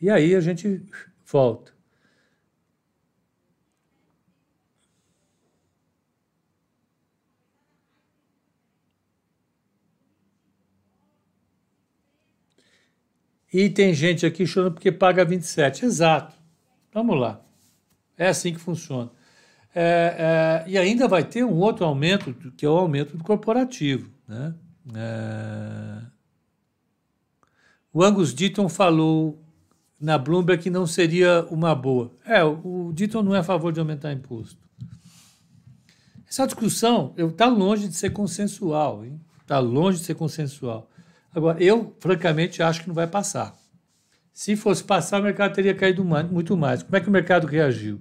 E 0.00 0.10
aí 0.10 0.34
a 0.34 0.40
gente 0.40 0.82
volta. 1.24 1.71
E 13.52 13.68
tem 13.68 13.92
gente 13.92 14.24
aqui 14.24 14.46
chorando 14.46 14.74
porque 14.74 14.90
paga 14.90 15.24
27. 15.24 15.84
Exato. 15.84 16.34
Vamos 16.92 17.18
lá. 17.18 17.40
É 18.16 18.28
assim 18.28 18.52
que 18.52 18.60
funciona. 18.60 19.10
É, 19.74 20.64
é, 20.66 20.70
e 20.70 20.78
ainda 20.78 21.08
vai 21.08 21.24
ter 21.24 21.44
um 21.44 21.58
outro 21.58 21.84
aumento, 21.84 22.34
que 22.56 22.64
é 22.64 22.68
o 22.68 22.76
aumento 22.76 23.16
do 23.16 23.24
corporativo. 23.24 24.10
Né? 24.26 24.54
É... 24.94 26.02
O 27.92 28.02
Angus 28.02 28.32
Deaton 28.32 28.68
falou 28.68 29.42
na 30.00 30.18
Bloomberg 30.18 30.62
que 30.62 30.70
não 30.70 30.86
seria 30.86 31.46
uma 31.50 31.74
boa. 31.74 32.10
É, 32.24 32.42
o 32.42 32.90
Deaton 32.94 33.22
não 33.22 33.34
é 33.34 33.38
a 33.38 33.44
favor 33.44 33.72
de 33.72 33.80
aumentar 33.80 34.12
imposto. 34.12 34.60
Essa 36.28 36.46
discussão 36.46 37.14
está 37.16 37.46
longe 37.46 37.86
de 37.86 37.94
ser 37.94 38.10
consensual. 38.10 39.04
Está 39.42 39.58
longe 39.58 39.98
de 39.98 40.04
ser 40.04 40.14
consensual. 40.14 40.90
Agora, 41.34 41.62
eu, 41.62 41.96
francamente, 41.98 42.62
acho 42.62 42.82
que 42.82 42.88
não 42.88 42.94
vai 42.94 43.06
passar. 43.06 43.56
Se 44.32 44.54
fosse 44.56 44.84
passar, 44.84 45.20
o 45.20 45.24
mercado 45.24 45.54
teria 45.54 45.74
caído 45.74 46.04
muito 46.04 46.56
mais. 46.56 46.82
Como 46.82 46.96
é 46.96 47.00
que 47.00 47.08
o 47.08 47.12
mercado 47.12 47.46
reagiu? 47.46 48.00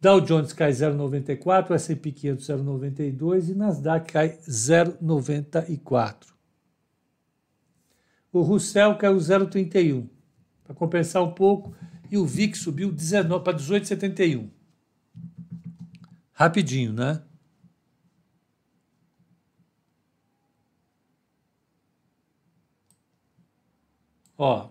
Dow 0.00 0.20
Jones 0.20 0.52
cai 0.52 0.70
0,94, 0.70 1.70
S&P 1.72 2.12
500 2.12 2.46
0,92 2.46 3.48
e 3.48 3.54
Nasdaq 3.54 4.12
cai 4.12 4.38
0,94. 4.48 6.26
O 8.32 8.42
Russell 8.42 8.96
caiu 8.96 9.16
0,31, 9.16 10.08
para 10.62 10.74
compensar 10.74 11.22
um 11.22 11.32
pouco, 11.32 11.74
e 12.10 12.18
o 12.18 12.26
VIX 12.26 12.58
subiu 12.58 12.92
19 12.92 13.42
para 13.42 13.56
18,71. 13.56 14.50
Rapidinho, 16.32 16.92
né? 16.92 17.22
Ó, 24.38 24.68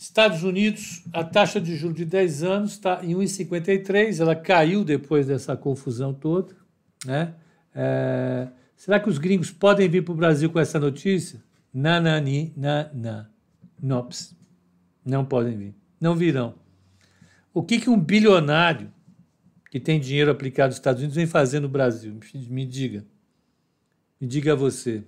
Estados 0.00 0.42
Unidos, 0.42 1.04
a 1.12 1.22
taxa 1.22 1.60
de 1.60 1.76
juros 1.76 1.96
de 1.96 2.06
10 2.06 2.42
anos 2.42 2.72
está 2.72 3.04
em 3.04 3.14
1,53, 3.14 4.18
ela 4.18 4.34
caiu 4.34 4.82
depois 4.82 5.26
dessa 5.26 5.54
confusão 5.54 6.14
toda. 6.14 6.56
Né? 7.04 7.34
É, 7.74 8.48
será 8.74 8.98
que 8.98 9.10
os 9.10 9.18
gringos 9.18 9.50
podem 9.50 9.90
vir 9.90 10.02
para 10.02 10.12
o 10.12 10.16
Brasil 10.16 10.48
com 10.48 10.58
essa 10.58 10.80
notícia? 10.80 11.44
Nanani, 11.72 12.52
na, 12.56 12.90
na. 12.94 13.30
Nops. 13.82 14.34
Não 15.04 15.24
podem 15.24 15.56
vir. 15.56 15.74
Não 16.00 16.16
virão. 16.16 16.54
O 17.52 17.62
que, 17.62 17.78
que 17.78 17.90
um 17.90 18.00
bilionário 18.00 18.90
que 19.70 19.78
tem 19.78 20.00
dinheiro 20.00 20.30
aplicado 20.30 20.68
nos 20.68 20.76
Estados 20.76 21.00
Unidos 21.00 21.16
vem 21.16 21.26
fazer 21.26 21.60
no 21.60 21.68
Brasil? 21.68 22.18
Me 22.48 22.64
diga. 22.64 23.04
Me 24.20 24.26
diga 24.26 24.56
você. 24.56 25.04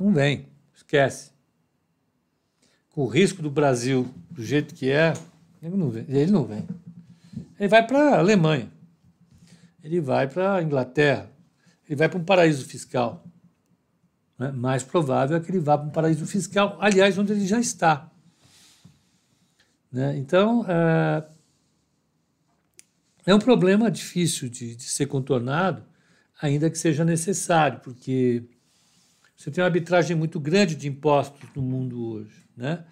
Não 0.00 0.12
vem. 0.12 0.48
Esquece 0.74 1.30
com 2.90 3.02
o 3.02 3.06
risco 3.06 3.40
do 3.40 3.50
Brasil 3.50 4.12
do 4.30 4.44
jeito 4.44 4.74
que 4.74 4.90
é, 4.90 5.14
ele 5.62 5.76
não 5.76 5.90
vem. 5.90 6.04
Ele, 6.08 6.30
não 6.30 6.44
vem. 6.44 6.66
ele 7.58 7.68
vai 7.68 7.86
para 7.86 8.16
a 8.16 8.18
Alemanha, 8.18 8.70
ele 9.82 10.00
vai 10.00 10.28
para 10.28 10.56
a 10.56 10.62
Inglaterra, 10.62 11.30
ele 11.88 11.96
vai 11.96 12.08
para 12.08 12.18
um 12.18 12.24
paraíso 12.24 12.64
fiscal. 12.66 13.24
Né? 14.38 14.50
Mais 14.50 14.82
provável 14.82 15.36
é 15.36 15.40
que 15.40 15.50
ele 15.50 15.60
vá 15.60 15.78
para 15.78 15.86
um 15.86 15.90
paraíso 15.90 16.26
fiscal, 16.26 16.76
aliás, 16.80 17.16
onde 17.16 17.32
ele 17.32 17.46
já 17.46 17.60
está. 17.60 18.10
Né? 19.92 20.16
Então, 20.18 20.64
é, 20.68 21.24
é 23.26 23.34
um 23.34 23.38
problema 23.38 23.90
difícil 23.90 24.48
de, 24.48 24.74
de 24.74 24.84
ser 24.84 25.06
contornado, 25.06 25.84
ainda 26.40 26.68
que 26.68 26.78
seja 26.78 27.04
necessário, 27.04 27.80
porque 27.80 28.44
você 29.40 29.50
tem 29.50 29.62
uma 29.62 29.68
arbitragem 29.68 30.14
muito 30.14 30.38
grande 30.38 30.74
de 30.74 30.86
impostos 30.86 31.48
no 31.56 31.62
mundo 31.62 31.98
hoje. 32.04 32.44
Né? 32.54 32.84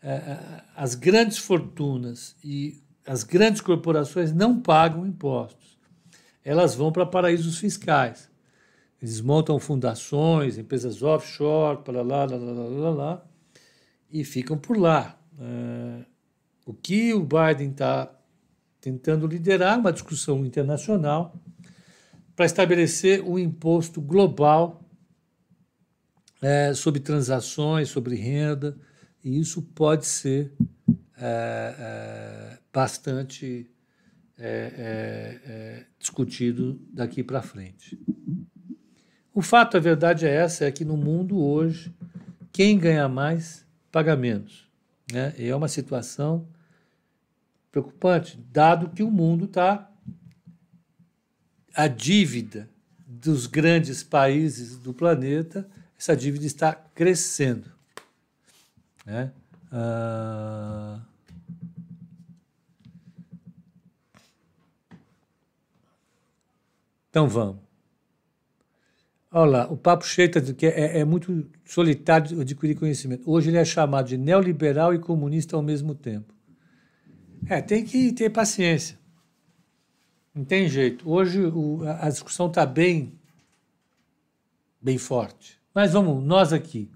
É, 0.00 0.12
é, 0.12 0.62
as 0.76 0.94
grandes 0.94 1.36
fortunas 1.36 2.36
e 2.44 2.80
as 3.04 3.24
grandes 3.24 3.60
corporações 3.60 4.32
não 4.32 4.60
pagam 4.60 5.04
impostos. 5.04 5.76
Elas 6.44 6.76
vão 6.76 6.92
para 6.92 7.04
paraísos 7.04 7.58
fiscais. 7.58 8.30
Eles 9.02 9.20
montam 9.20 9.58
fundações, 9.58 10.58
empresas 10.58 11.02
offshore, 11.02 11.82
para 11.82 12.02
lá, 12.02 12.24
lá, 12.24 12.36
lá, 12.36 12.68
lá, 12.68 12.90
lá, 12.90 13.26
e 14.08 14.22
ficam 14.22 14.56
por 14.56 14.78
lá. 14.78 15.18
É, 15.40 16.04
o 16.64 16.72
que 16.72 17.14
o 17.14 17.26
Biden 17.26 17.70
está 17.70 18.16
tentando 18.80 19.26
liderar 19.26 19.76
uma 19.76 19.92
discussão 19.92 20.46
internacional 20.46 21.34
para 22.36 22.46
estabelecer 22.46 23.24
um 23.24 23.36
imposto 23.36 24.00
global 24.00 24.85
é, 26.46 26.72
sobre 26.74 27.00
transações, 27.00 27.88
sobre 27.88 28.14
renda, 28.14 28.78
e 29.24 29.40
isso 29.40 29.60
pode 29.60 30.06
ser 30.06 30.52
é, 31.18 31.74
é, 31.76 32.58
bastante 32.72 33.68
é, 34.38 34.46
é, 34.46 35.50
é, 35.50 35.86
discutido 35.98 36.80
daqui 36.92 37.24
para 37.24 37.42
frente. 37.42 37.98
O 39.34 39.42
fato, 39.42 39.76
a 39.76 39.80
verdade 39.80 40.24
é 40.24 40.32
essa, 40.32 40.64
é 40.64 40.70
que 40.70 40.84
no 40.84 40.96
mundo 40.96 41.36
hoje, 41.36 41.92
quem 42.52 42.78
ganha 42.78 43.08
mais 43.08 43.66
paga 43.90 44.14
menos. 44.14 44.70
Né? 45.12 45.34
E 45.36 45.48
é 45.48 45.56
uma 45.56 45.66
situação 45.66 46.46
preocupante, 47.72 48.38
dado 48.52 48.90
que 48.90 49.02
o 49.02 49.10
mundo 49.10 49.46
está. 49.46 49.90
A 51.74 51.88
dívida 51.88 52.70
dos 53.04 53.48
grandes 53.48 54.04
países 54.04 54.78
do 54.78 54.94
planeta, 54.94 55.68
essa 55.98 56.16
dívida 56.16 56.46
está 56.46 56.74
crescendo. 56.74 57.70
Né? 59.04 59.32
Ah... 59.72 61.00
Então 67.16 67.26
vamos. 67.28 67.56
Olha 69.32 69.50
lá, 69.50 69.72
o 69.72 69.76
papo 69.76 70.06
cheio 70.06 70.30
tá 70.30 70.40
que 70.40 70.66
é, 70.66 70.98
é, 70.98 71.04
muito 71.04 71.46
solitário 71.64 72.40
adquirir 72.40 72.74
conhecimento. 72.74 73.30
Hoje 73.30 73.48
ele 73.50 73.56
é 73.56 73.64
chamado 73.64 74.08
de 74.08 74.16
neoliberal 74.16 74.94
e 74.94 74.98
comunista 74.98 75.56
ao 75.56 75.62
mesmo 75.62 75.94
tempo. 75.94 76.34
É, 77.46 77.60
tem 77.60 77.84
que 77.84 78.12
ter 78.12 78.30
paciência. 78.30 78.98
Não 80.34 80.44
tem 80.44 80.68
jeito. 80.68 81.10
Hoje 81.10 81.40
o, 81.40 81.80
a 81.86 82.08
discussão 82.10 82.48
está 82.48 82.66
bem, 82.66 83.18
bem 84.80 84.98
forte. 84.98 85.58
Mas 85.76 85.92
vamos, 85.92 86.24
nós 86.24 86.54
aqui. 86.54 86.90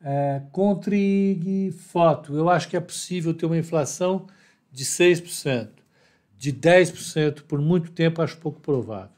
É, 0.00 0.40
Contrig 0.50 1.70
foto. 1.72 2.34
Eu 2.34 2.48
acho 2.48 2.66
que 2.70 2.74
é 2.74 2.80
possível 2.80 3.34
ter 3.34 3.44
uma 3.44 3.58
inflação 3.58 4.26
de 4.72 4.82
6%. 4.82 5.68
De 6.38 6.54
10% 6.54 7.42
por 7.42 7.60
muito 7.60 7.90
tempo, 7.90 8.22
acho 8.22 8.38
pouco 8.38 8.58
provável. 8.60 9.10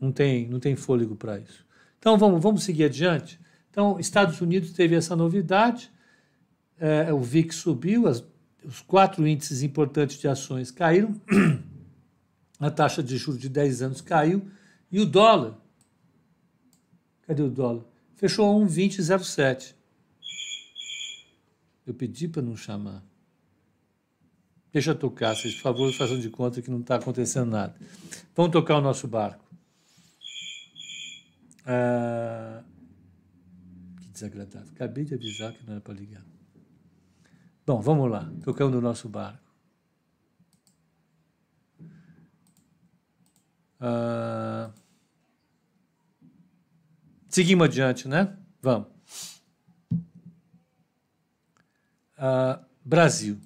Não 0.00 0.12
tem, 0.12 0.46
não 0.46 0.60
tem 0.60 0.76
fôlego 0.76 1.16
para 1.16 1.40
isso. 1.40 1.66
Então 1.98 2.16
vamos, 2.16 2.40
vamos 2.40 2.62
seguir 2.62 2.84
adiante. 2.84 3.40
Então, 3.72 3.98
Estados 3.98 4.40
Unidos 4.40 4.70
teve 4.70 4.94
essa 4.94 5.16
novidade, 5.16 5.90
é, 6.78 7.12
o 7.12 7.18
VIX 7.20 7.56
subiu, 7.56 8.06
as, 8.06 8.22
os 8.64 8.80
quatro 8.82 9.26
índices 9.26 9.64
importantes 9.64 10.16
de 10.20 10.28
ações 10.28 10.70
caíram, 10.70 11.20
a 12.66 12.70
taxa 12.70 13.02
de 13.02 13.16
juros 13.16 13.40
de 13.40 13.48
10 13.48 13.82
anos 13.82 14.00
caiu 14.00 14.48
e 14.90 15.00
o 15.00 15.06
dólar. 15.06 15.58
Cadê 17.26 17.42
o 17.42 17.50
dólar? 17.50 17.84
Fechou 18.14 18.48
a 18.48 18.66
1,2007. 18.66 19.74
Eu 21.84 21.92
pedi 21.92 22.28
para 22.28 22.40
não 22.40 22.56
chamar. 22.56 23.02
Deixa 24.72 24.94
tocar, 24.94 25.34
vocês, 25.34 25.54
por 25.56 25.62
favor, 25.62 25.92
façam 25.92 26.18
de 26.18 26.30
conta 26.30 26.62
que 26.62 26.70
não 26.70 26.80
está 26.80 26.94
acontecendo 26.94 27.50
nada. 27.50 27.74
Vamos 28.34 28.52
tocar 28.52 28.78
o 28.78 28.80
nosso 28.80 29.08
barco. 29.08 29.44
Ah, 31.66 32.62
que 34.00 34.08
desagradável. 34.08 34.70
Acabei 34.72 35.04
de 35.04 35.14
avisar 35.14 35.52
que 35.52 35.66
não 35.66 35.72
era 35.72 35.80
para 35.80 35.94
ligar. 35.94 36.24
Bom, 37.66 37.80
vamos 37.80 38.10
lá. 38.10 38.32
Tocando 38.42 38.78
o 38.78 38.80
nosso 38.80 39.08
barco. 39.08 39.41
Ah, 43.84 44.70
Seguimos 47.28 47.64
adiante, 47.64 48.06
né? 48.06 48.36
Vamos. 48.60 48.88
Uh, 52.18 52.62
Brasil. 52.84 53.40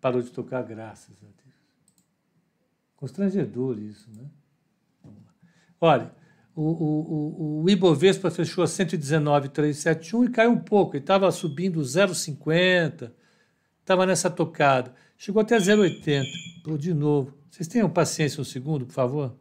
Parou 0.00 0.20
de 0.22 0.30
tocar, 0.30 0.62
graças 0.62 1.14
a 1.22 1.26
Deus. 1.26 1.54
Constrangedor 2.96 3.78
isso, 3.78 4.10
né? 4.10 4.30
Olha, 5.78 6.10
o, 6.56 6.62
o, 6.62 7.60
o, 7.60 7.62
o 7.64 7.70
Ibovespa 7.70 8.30
fechou 8.30 8.64
a 8.64 8.66
119,371 8.66 10.24
e 10.24 10.30
caiu 10.30 10.52
um 10.52 10.58
pouco. 10.58 10.96
Ele 10.96 11.02
estava 11.02 11.30
subindo 11.30 11.80
0,50, 11.80 13.12
estava 13.80 14.06
nessa 14.06 14.30
tocada. 14.30 14.94
Chegou 15.18 15.42
até 15.42 15.58
0,80. 15.58 16.78
De 16.78 16.94
novo. 16.94 17.43
Vocês 17.54 17.68
tenham 17.68 17.88
paciência 17.88 18.40
um 18.40 18.44
segundo, 18.44 18.84
por 18.84 18.94
favor? 18.94 19.32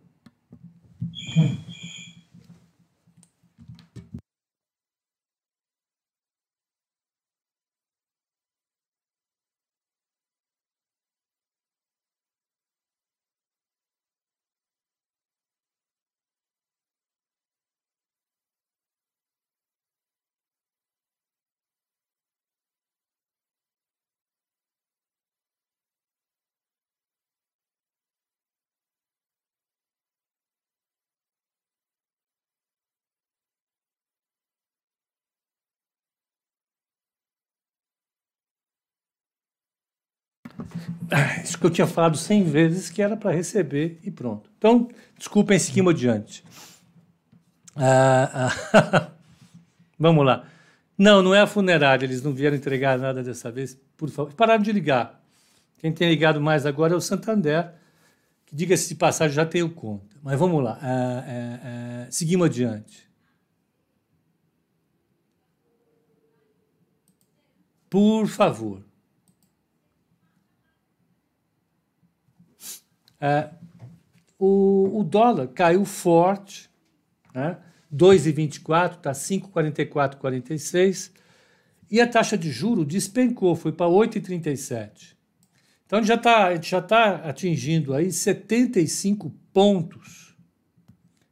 isso 41.43 41.57
que 41.57 41.65
eu 41.65 41.69
tinha 41.69 41.87
falado 41.87 42.17
cem 42.17 42.43
vezes 42.43 42.89
que 42.89 43.01
era 43.01 43.15
para 43.15 43.31
receber 43.31 43.99
e 44.03 44.11
pronto. 44.11 44.49
Então, 44.57 44.89
desculpem, 45.17 45.57
seguimos 45.59 45.93
adiante. 45.93 46.43
Ah, 47.75 48.51
ah, 48.73 49.11
vamos 49.97 50.25
lá. 50.25 50.47
Não, 50.97 51.21
não 51.21 51.33
é 51.33 51.41
a 51.41 51.47
funerária, 51.47 52.05
eles 52.05 52.21
não 52.21 52.33
vieram 52.33 52.55
entregar 52.55 52.97
nada 52.97 53.23
dessa 53.23 53.51
vez, 53.51 53.77
por 53.97 54.09
favor. 54.09 54.33
Pararam 54.33 54.61
de 54.61 54.71
ligar. 54.71 55.21
Quem 55.77 55.91
tem 55.91 56.07
ligado 56.09 56.39
mais 56.39 56.65
agora 56.65 56.93
é 56.93 56.95
o 56.95 57.01
Santander, 57.01 57.73
que, 58.45 58.55
diga-se 58.55 58.89
de 58.89 58.95
passagem, 58.95 59.35
já 59.35 59.45
tenho 59.45 59.69
conta. 59.69 60.15
Mas 60.21 60.39
vamos 60.39 60.63
lá, 60.63 60.77
ah, 60.81 61.23
é, 61.27 62.05
é, 62.05 62.11
seguimos 62.11 62.47
adiante. 62.47 63.11
Por 67.89 68.27
favor. 68.27 68.83
É, 73.25 73.49
o, 74.37 74.99
o, 74.99 75.03
dólar 75.05 75.47
caiu 75.47 75.85
forte, 75.85 76.69
né? 77.33 77.57
2,24 77.89 78.97
está 78.97 79.13
5,44,46 79.13 81.09
e 81.89 82.01
a 82.01 82.07
taxa 82.07 82.37
de 82.37 82.51
juro 82.51 82.83
despencou, 82.83 83.55
foi 83.55 83.71
para 83.71 83.85
8,37. 83.85 85.15
Então 85.85 86.03
já 86.03 86.15
está 86.15 86.53
já 86.61 86.81
tá 86.81 87.15
atingindo 87.15 87.93
aí 87.93 88.11
75 88.11 89.29
pontos 89.53 90.35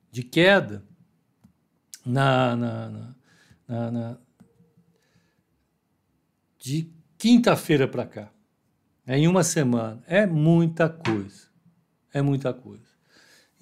de 0.10 0.24
queda 0.24 0.86
na, 2.06 2.56
na, 2.56 3.16
na, 3.68 3.92
na 3.92 4.18
de 6.58 6.90
quinta-feira 7.18 7.86
para 7.86 8.06
cá. 8.06 8.32
É 9.06 9.18
em 9.18 9.28
uma 9.28 9.44
semana. 9.44 10.02
É 10.08 10.26
muita 10.26 10.88
coisa. 10.88 11.51
É 12.14 12.22
muita 12.22 12.54
coisa. 12.54 12.84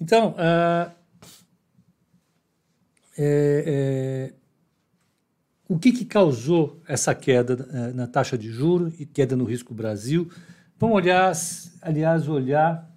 Então, 0.00 0.30
uh, 0.30 0.90
é, 3.18 3.64
é, 3.66 4.34
o 5.68 5.78
que, 5.78 5.92
que 5.92 6.04
causou 6.04 6.82
essa 6.88 7.14
queda 7.14 7.54
uh, 7.54 7.94
na 7.94 8.06
taxa 8.06 8.36
de 8.36 8.50
juros 8.50 8.98
e 8.98 9.04
queda 9.04 9.36
no 9.36 9.44
risco 9.44 9.74
Brasil? 9.74 10.30
Vamos 10.78 10.96
olhar, 10.96 11.32
aliás, 11.82 12.26
olhar 12.26 12.90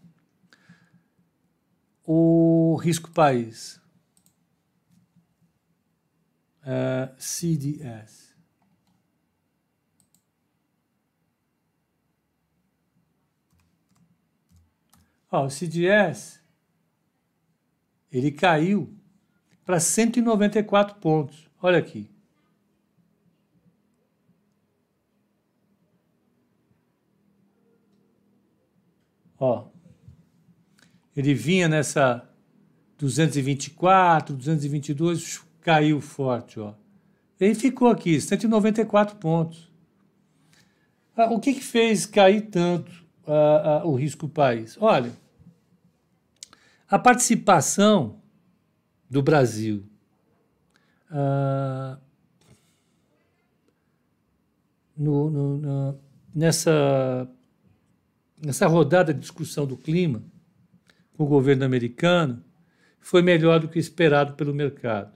o 2.06 2.78
risco 2.82 3.12
país. 3.12 3.82
Uh, 6.62 7.13
CDS. 7.18 8.23
Ó, 15.34 15.46
o 15.46 15.50
CDS 15.50 16.39
ele 18.12 18.30
caiu 18.30 18.96
para 19.65 19.80
194 19.80 20.98
pontos. 20.98 21.50
Olha 21.60 21.80
aqui. 21.80 22.08
Ó, 29.39 29.69
ele 31.15 31.34
vinha 31.34 31.67
nessa 31.67 32.30
224, 33.00 34.36
222, 34.36 35.41
caiu 35.62 36.00
forte, 36.00 36.60
ó. 36.60 36.76
Ele 37.39 37.56
ficou 37.56 37.89
aqui, 37.89 38.22
194 38.22 39.15
pontos. 39.15 39.72
Ah, 41.17 41.34
o 41.34 41.39
que, 41.39 41.56
que 41.56 41.63
fez 41.63 42.06
cair 42.06 42.41
tanto 42.52 42.91
ah, 43.26 43.82
ah, 43.82 43.88
o 43.88 43.96
risco 43.96 44.30
país? 44.30 44.78
Olha, 44.80 45.23
a 46.93 46.99
participação 46.99 48.21
do 49.10 49.23
Brasil 49.23 49.84
uh, 51.10 51.97
no, 54.95 55.27
no, 55.27 55.58
no, 55.58 55.99
nessa, 56.36 57.27
nessa 58.39 58.67
rodada 58.67 59.12
de 59.12 59.19
discussão 59.19 59.65
do 59.65 59.75
clima 59.75 60.23
com 61.17 61.23
o 61.23 61.27
governo 61.27 61.65
americano 61.65 62.43
foi 62.99 63.23
melhor 63.23 63.60
do 63.60 63.67
que 63.67 63.79
esperado 63.79 64.36
pelo 64.36 64.53
mercado. 64.53 65.12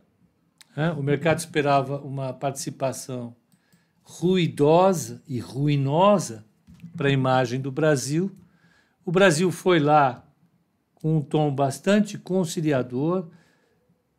Né? 0.75 0.91
O 0.93 1.03
mercado 1.03 1.37
esperava 1.37 2.01
uma 2.01 2.33
participação 2.33 3.35
ruidosa 4.01 5.21
e 5.27 5.37
ruinosa 5.37 6.43
para 6.95 7.09
a 7.09 7.11
imagem 7.11 7.61
do 7.61 7.71
Brasil. 7.71 8.35
O 9.05 9.11
Brasil 9.11 9.51
foi 9.51 9.79
lá 9.79 10.26
com 11.01 11.17
um 11.17 11.21
tom 11.21 11.53
bastante 11.53 12.17
conciliador, 12.17 13.29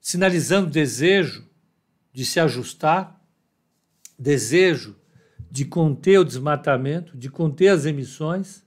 sinalizando 0.01 0.71
desejo 0.71 1.47
de 2.13 2.25
se 2.25 2.39
ajustar, 2.39 3.21
desejo 4.19 4.97
de 5.51 5.65
conter 5.65 6.19
o 6.19 6.25
desmatamento, 6.25 7.17
de 7.17 7.29
conter 7.29 7.69
as 7.69 7.85
emissões 7.85 8.65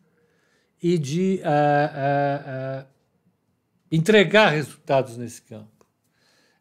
e 0.81 0.97
de 0.97 1.41
uh, 1.43 2.81
uh, 2.81 2.81
uh, 2.81 2.87
entregar 3.91 4.49
resultados 4.49 5.15
nesse 5.15 5.41
campo. 5.41 5.85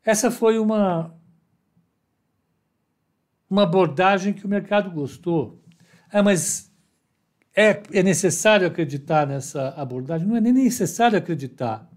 Essa 0.04 0.30
foi 0.30 0.58
uma, 0.58 1.14
uma 3.48 3.64
abordagem 3.64 4.32
que 4.32 4.46
o 4.46 4.48
mercado 4.48 4.90
gostou. 4.90 5.60
Ah, 6.12 6.22
mas 6.22 6.69
é, 7.54 7.82
é 7.92 8.02
necessário 8.02 8.66
acreditar 8.66 9.26
nessa 9.26 9.70
abordagem? 9.70 10.26
Não 10.26 10.36
é 10.36 10.40
nem 10.40 10.52
necessário 10.52 11.18
acreditar, 11.18 11.90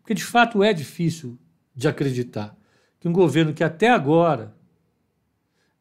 porque 0.00 0.14
de 0.14 0.24
fato 0.24 0.62
é 0.62 0.72
difícil 0.72 1.38
de 1.74 1.86
acreditar 1.86 2.56
que 2.98 3.08
um 3.08 3.12
governo 3.12 3.54
que 3.54 3.62
até 3.62 3.88
agora 3.90 4.54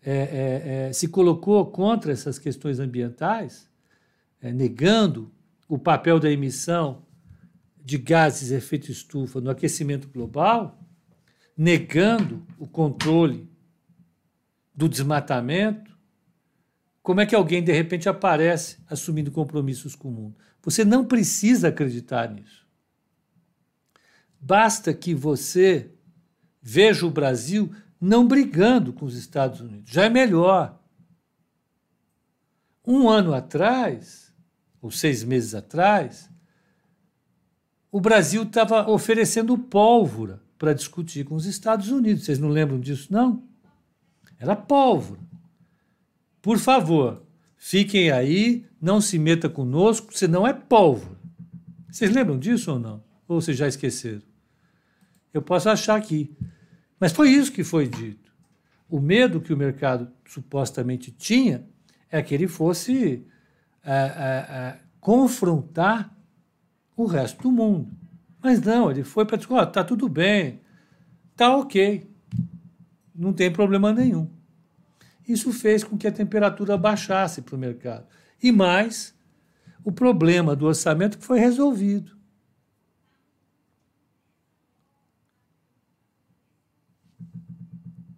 é, 0.03 0.11
é, 0.11 0.87
é, 0.89 0.93
se 0.93 1.07
colocou 1.07 1.65
contra 1.65 2.11
essas 2.11 2.37
questões 2.37 2.79
ambientais, 2.79 3.69
é, 4.41 4.51
negando 4.53 5.31
o 5.67 5.77
papel 5.77 6.19
da 6.19 6.31
emissão 6.31 7.05
de 7.83 7.97
gases 7.97 8.49
de 8.49 8.55
efeito 8.55 8.91
estufa 8.91 9.41
no 9.41 9.49
aquecimento 9.49 10.07
global, 10.07 10.79
negando 11.57 12.45
o 12.59 12.67
controle 12.67 13.49
do 14.75 14.87
desmatamento, 14.87 15.96
como 17.07 17.21
é 17.21 17.25
que 17.25 17.33
alguém 17.33 17.63
de 17.63 17.71
repente 17.71 18.09
aparece 18.09 18.79
assumindo 18.85 19.31
compromissos 19.31 19.95
com 19.95 20.09
o 20.09 20.11
mundo? 20.11 20.35
Você 20.61 20.83
não 20.83 21.05
precisa 21.05 21.69
acreditar 21.69 22.29
nisso. 22.29 22.67
Basta 24.41 24.93
que 24.93 25.15
você 25.15 25.89
veja 26.61 27.05
o 27.05 27.09
Brasil 27.09 27.73
não 27.97 28.27
brigando 28.27 28.91
com 28.91 29.05
os 29.05 29.15
Estados 29.15 29.61
Unidos. 29.61 29.89
Já 29.89 30.03
é 30.03 30.09
melhor. 30.09 30.77
Um 32.85 33.07
ano 33.07 33.33
atrás, 33.33 34.33
ou 34.81 34.91
seis 34.91 35.23
meses 35.23 35.55
atrás, 35.55 36.29
o 37.89 38.01
Brasil 38.01 38.43
estava 38.43 38.91
oferecendo 38.91 39.57
pólvora 39.57 40.43
para 40.57 40.73
discutir 40.73 41.23
com 41.23 41.35
os 41.35 41.45
Estados 41.45 41.89
Unidos. 41.89 42.25
Vocês 42.25 42.37
não 42.37 42.49
lembram 42.49 42.81
disso, 42.81 43.07
não? 43.13 43.47
Era 44.37 44.57
pólvora. 44.57 45.25
Por 46.41 46.59
favor, 46.59 47.23
fiquem 47.55 48.11
aí, 48.11 48.65
não 48.81 49.01
se 49.01 49.17
meta 49.17 49.49
conosco, 49.49 50.17
senão 50.17 50.47
é 50.47 50.53
pólvora. 50.53 51.17
Vocês 51.89 52.11
lembram 52.11 52.37
disso 52.37 52.71
ou 52.71 52.79
não? 52.79 53.03
Ou 53.27 53.41
vocês 53.41 53.57
já 53.57 53.67
esqueceram? 53.67 54.21
Eu 55.33 55.41
posso 55.41 55.69
achar 55.69 55.95
aqui. 55.95 56.35
Mas 56.99 57.11
foi 57.11 57.29
isso 57.29 57.51
que 57.51 57.63
foi 57.63 57.87
dito. 57.87 58.31
O 58.89 58.99
medo 58.99 59.41
que 59.41 59.53
o 59.53 59.57
mercado 59.57 60.11
supostamente 60.25 61.11
tinha 61.11 61.67
é 62.09 62.21
que 62.21 62.33
ele 62.33 62.47
fosse 62.47 63.25
é, 63.83 63.91
é, 63.91 63.95
é, 63.95 64.79
confrontar 64.99 66.15
o 66.95 67.05
resto 67.05 67.43
do 67.43 67.51
mundo. 67.51 67.91
Mas 68.41 68.61
não, 68.61 68.89
ele 68.89 69.03
foi 69.03 69.25
para 69.25 69.37
dizer: 69.37 69.53
oh, 69.53 69.65
tá 69.65 69.83
tudo 69.83 70.07
bem, 70.07 70.61
tá 71.35 71.55
ok, 71.55 72.09
não 73.13 73.33
tem 73.33 73.51
problema 73.51 73.91
nenhum. 73.91 74.29
Isso 75.27 75.51
fez 75.51 75.83
com 75.83 75.97
que 75.97 76.07
a 76.07 76.11
temperatura 76.11 76.77
baixasse 76.77 77.41
para 77.41 77.55
o 77.55 77.59
mercado. 77.59 78.07
E 78.41 78.51
mais, 78.51 79.13
o 79.83 79.91
problema 79.91 80.55
do 80.55 80.65
orçamento 80.65 81.17
foi 81.19 81.39
resolvido. 81.39 82.17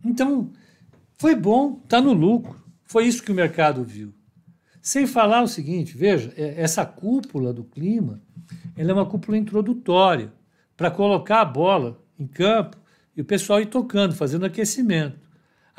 Então, 0.03 0.51
foi 1.17 1.35
bom, 1.35 1.81
está 1.83 1.99
no 2.01 2.13
lucro. 2.13 2.63
Foi 2.83 3.05
isso 3.05 3.23
que 3.23 3.31
o 3.31 3.35
mercado 3.35 3.83
viu. 3.83 4.13
Sem 4.81 5.05
falar 5.05 5.43
o 5.43 5.47
seguinte, 5.47 5.95
veja, 5.95 6.33
é, 6.35 6.61
essa 6.61 6.85
cúpula 6.85 7.53
do 7.53 7.63
clima, 7.63 8.21
ela 8.75 8.91
é 8.91 8.93
uma 8.93 9.05
cúpula 9.05 9.37
introdutória 9.37 10.33
para 10.75 10.89
colocar 10.89 11.41
a 11.41 11.45
bola 11.45 12.01
em 12.17 12.25
campo 12.25 12.77
e 13.15 13.21
o 13.21 13.25
pessoal 13.25 13.61
ir 13.61 13.67
tocando, 13.67 14.15
fazendo 14.15 14.45
aquecimento. 14.45 15.28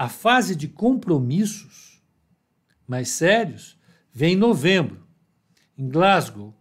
A 0.00 0.08
fase 0.08 0.56
de 0.56 0.66
compromissos 0.66 2.02
mais 2.88 3.10
sérios 3.10 3.78
vem 4.10 4.32
em 4.32 4.36
novembro. 4.36 5.06
em 5.76 5.86
Glasgow, 5.90 6.54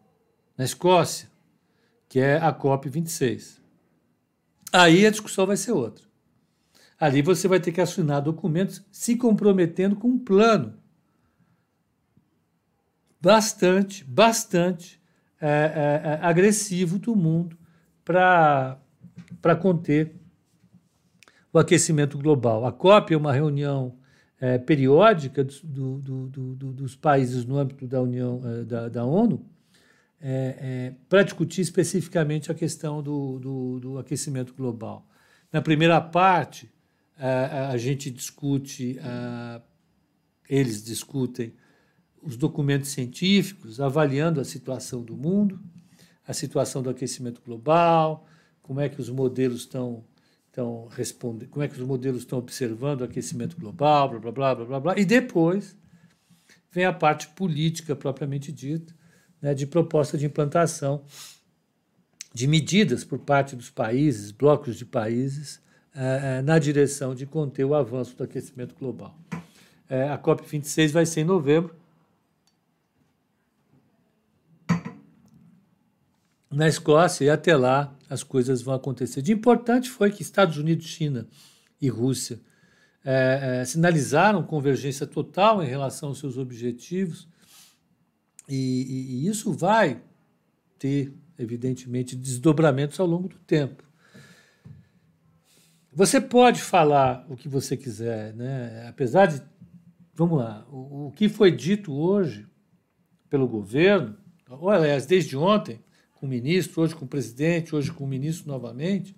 na 0.58 0.66
Escócia, 0.66 1.32
que 2.10 2.20
é 2.20 2.36
a 2.36 2.54
COP26. 2.54 3.62
Aí 4.74 5.06
a 5.06 5.10
discussão 5.10 5.46
vai 5.46 5.56
ser 5.56 5.72
outra. 5.72 6.04
Ali 7.00 7.22
você 7.22 7.48
vai 7.48 7.62
ter 7.62 7.72
que 7.72 7.80
assinar 7.80 8.22
documentos 8.22 8.86
se 8.92 9.16
comprometendo 9.16 9.96
com 9.96 10.10
um 10.10 10.20
plano 10.20 10.78
bastante, 13.22 14.04
bastante 14.04 15.02
é, 15.40 15.48
é, 15.48 16.20
agressivo 16.22 17.00
do 17.00 17.16
mundo 17.16 17.58
para 18.04 18.78
conter 19.62 20.14
o 21.52 21.60
aquecimento 21.60 22.18
global. 22.18 22.66
A 22.66 22.72
COP 22.72 23.14
é 23.14 23.18
uma 23.18 23.34
reunião 23.34 23.98
é, 24.40 24.58
periódica 24.58 25.44
do, 25.44 26.00
do, 26.00 26.28
do, 26.28 26.74
dos 26.74 26.96
países 26.96 27.46
no 27.46 27.58
âmbito 27.58 27.86
da 27.88 28.02
União 28.02 28.42
é, 28.46 28.64
da, 28.64 28.90
da 28.90 29.06
ONU 29.06 29.46
é, 30.22 30.94
para 31.08 31.24
discutir 31.24 31.62
especificamente 31.62 32.52
a 32.52 32.56
questão 32.56 33.02
do, 33.02 33.98
aquecimento 34.00 34.54
global. 34.54 35.08
Na 35.52 35.62
primeira 35.62 36.00
parte, 36.00 36.70
a 37.18 37.76
gente 37.78 38.12
discute, 38.12 38.98
eles 40.50 40.84
discutem 40.84 41.54
os 42.22 42.38
documentos 42.38 42.90
científicos 42.90 43.82
avaliando 43.82 44.40
a 44.40 44.46
situação 44.46 45.02
do 45.02 45.18
mundo, 45.18 45.60
a 46.28 46.34
situação 46.34 46.84
do 46.84 46.90
aquecimento 46.90 47.42
global, 47.42 48.28
como 48.62 48.80
é 48.80 48.88
que 48.88 49.02
os 49.02 49.10
modelos 49.10 49.62
estão 49.62 50.04
estão 50.60 50.88
respondendo, 50.92 51.50
como 51.50 51.64
é 51.64 51.68
que 51.68 51.80
os 51.80 51.88
modelos 51.88 52.22
estão 52.22 52.38
observando 52.38 53.02
o 53.02 53.04
aquecimento 53.06 53.58
global, 53.58 54.10
blá 54.10 54.20
blá 54.20 54.32
blá 54.32 54.56
blá 54.56 54.66
blá, 54.66 54.80
blá. 54.80 54.96
e 54.98 55.06
depois 55.06 55.76
vem 56.72 56.86
a 56.86 56.94
parte 56.94 57.28
política 57.30 57.96
propriamente 57.96 58.52
dita, 58.52 58.94
né, 59.42 59.54
de 59.54 59.66
proposta 59.66 60.18
de 60.18 60.26
implantação 60.26 61.04
de 62.34 62.46
medidas 62.46 63.04
por 63.04 63.20
parte 63.20 63.56
dos 63.56 63.70
países, 63.70 64.32
blocos 64.32 64.78
de 64.78 64.86
países, 64.86 65.60
eh, 65.96 66.42
na 66.44 66.60
direção 66.60 67.16
de 67.16 67.26
conter 67.26 67.66
o 67.66 67.74
avanço 67.74 68.16
do 68.16 68.24
aquecimento 68.24 68.76
global. 68.76 69.18
Eh, 69.90 70.08
a 70.08 70.18
COP26 70.18 70.92
vai 70.92 71.06
ser 71.08 71.22
em 71.22 71.24
novembro. 71.24 71.76
Na 76.52 76.68
Escócia, 76.68 77.26
e 77.26 77.30
até 77.30 77.56
lá 77.56 77.96
as 78.10 78.24
coisas 78.24 78.62
vão 78.62 78.74
acontecer. 78.74 79.22
De 79.22 79.32
importante 79.32 79.90
foi 79.90 80.12
que 80.12 80.22
Estados 80.22 80.58
Unidos, 80.58 80.86
China 80.88 81.28
e 81.80 81.88
Rússia 81.90 82.40
eh, 83.06 83.64
sinalizaram 83.66 84.44
convergência 84.44 85.06
total 85.06 85.64
em 85.64 85.68
relação 85.68 86.10
aos 86.10 86.20
seus 86.20 86.38
objetivos 86.38 87.28
e, 88.48 88.56
e, 88.56 89.16
e 89.16 89.28
isso 89.28 89.54
vai 89.54 90.02
ter, 90.80 91.14
evidentemente, 91.38 92.16
desdobramentos 92.16 93.00
ao 93.00 93.06
longo 93.06 93.28
do 93.28 93.38
tempo. 93.38 93.84
Você 95.94 96.20
pode 96.20 96.62
falar 96.62 97.26
o 97.30 97.36
que 97.36 97.48
você 97.48 97.78
quiser, 97.78 98.34
né? 98.34 98.88
apesar 98.88 99.28
de. 99.28 99.42
Vamos 100.14 100.40
lá, 100.40 100.66
o, 100.70 101.08
o 101.08 101.12
que 101.12 101.30
foi 101.30 101.52
dito 101.52 101.94
hoje 101.94 102.48
pelo 103.30 103.48
governo, 103.48 104.18
ou 104.50 104.70
aliás, 104.70 105.06
desde 105.06 105.38
ontem, 105.38 105.80
com 106.20 106.26
o 106.26 106.30
ministro, 106.30 106.82
hoje 106.82 106.94
com 106.94 107.06
o 107.06 107.08
presidente, 107.08 107.74
hoje 107.74 107.92
com 107.92 108.04
o 108.04 108.08
ministro 108.08 108.48
novamente, 108.48 109.16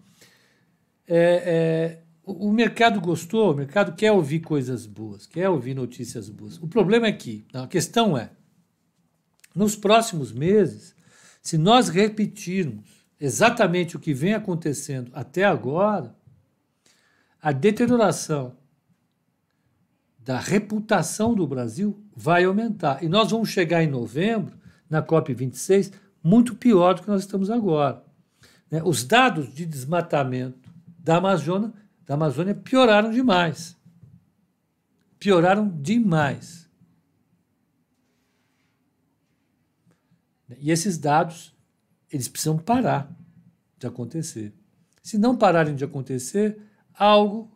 é, 1.08 1.18
é, 1.18 2.04
o, 2.24 2.50
o 2.50 2.54
mercado 2.54 3.02
gostou, 3.02 3.52
o 3.52 3.56
mercado 3.56 3.96
quer 3.96 4.12
ouvir 4.12 4.42
coisas 4.42 4.86
boas, 4.86 5.26
quer 5.26 5.50
ouvir 5.50 5.74
notícias 5.74 6.30
boas. 6.30 6.58
O 6.62 6.68
problema 6.68 7.08
é 7.08 7.12
que, 7.12 7.44
a 7.54 7.66
questão 7.68 8.16
é, 8.16 8.30
nos 9.56 9.76
próximos 9.76 10.32
meses, 10.32 10.96
se 11.42 11.58
nós 11.58 11.90
repetirmos 11.90 12.86
exatamente 13.20 13.96
o 13.96 14.00
que 14.00 14.14
vem 14.14 14.36
acontecendo 14.36 15.12
até 15.14 15.44
agora, 15.44 16.16
a 17.42 17.52
deterioração 17.52 18.56
da 20.20 20.40
reputação 20.40 21.34
do 21.34 21.48
Brasil 21.48 22.00
vai 22.16 22.44
aumentar. 22.44 23.04
E 23.04 23.10
nós 23.10 23.32
vamos 23.32 23.50
chegar 23.50 23.84
em 23.84 23.88
novembro, 23.88 24.56
na 24.88 25.02
COP26, 25.02 25.92
muito 26.24 26.56
pior 26.56 26.94
do 26.94 27.02
que 27.02 27.08
nós 27.08 27.22
estamos 27.22 27.50
agora. 27.50 28.04
Né? 28.70 28.82
Os 28.84 29.04
dados 29.04 29.54
de 29.54 29.66
desmatamento 29.66 30.70
da 30.98 31.18
Amazônia, 31.18 31.74
da 32.06 32.14
Amazônia 32.14 32.54
pioraram 32.54 33.12
demais. 33.12 33.76
Pioraram 35.20 35.70
demais. 35.70 36.70
E 40.60 40.72
esses 40.72 40.98
dados, 40.98 41.56
eles 42.12 42.28
precisam 42.28 42.58
parar 42.58 43.12
de 43.78 43.88
acontecer. 43.88 44.54
Se 45.02 45.18
não 45.18 45.36
pararem 45.36 45.76
de 45.76 45.84
acontecer, 45.84 46.62
algo 46.94 47.52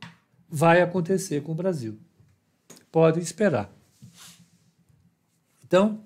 vai 0.50 0.82
acontecer 0.82 1.42
com 1.42 1.52
o 1.52 1.56
Brasil. 1.56 2.00
Podem 2.92 3.22
esperar. 3.22 3.70
Então, 5.64 6.04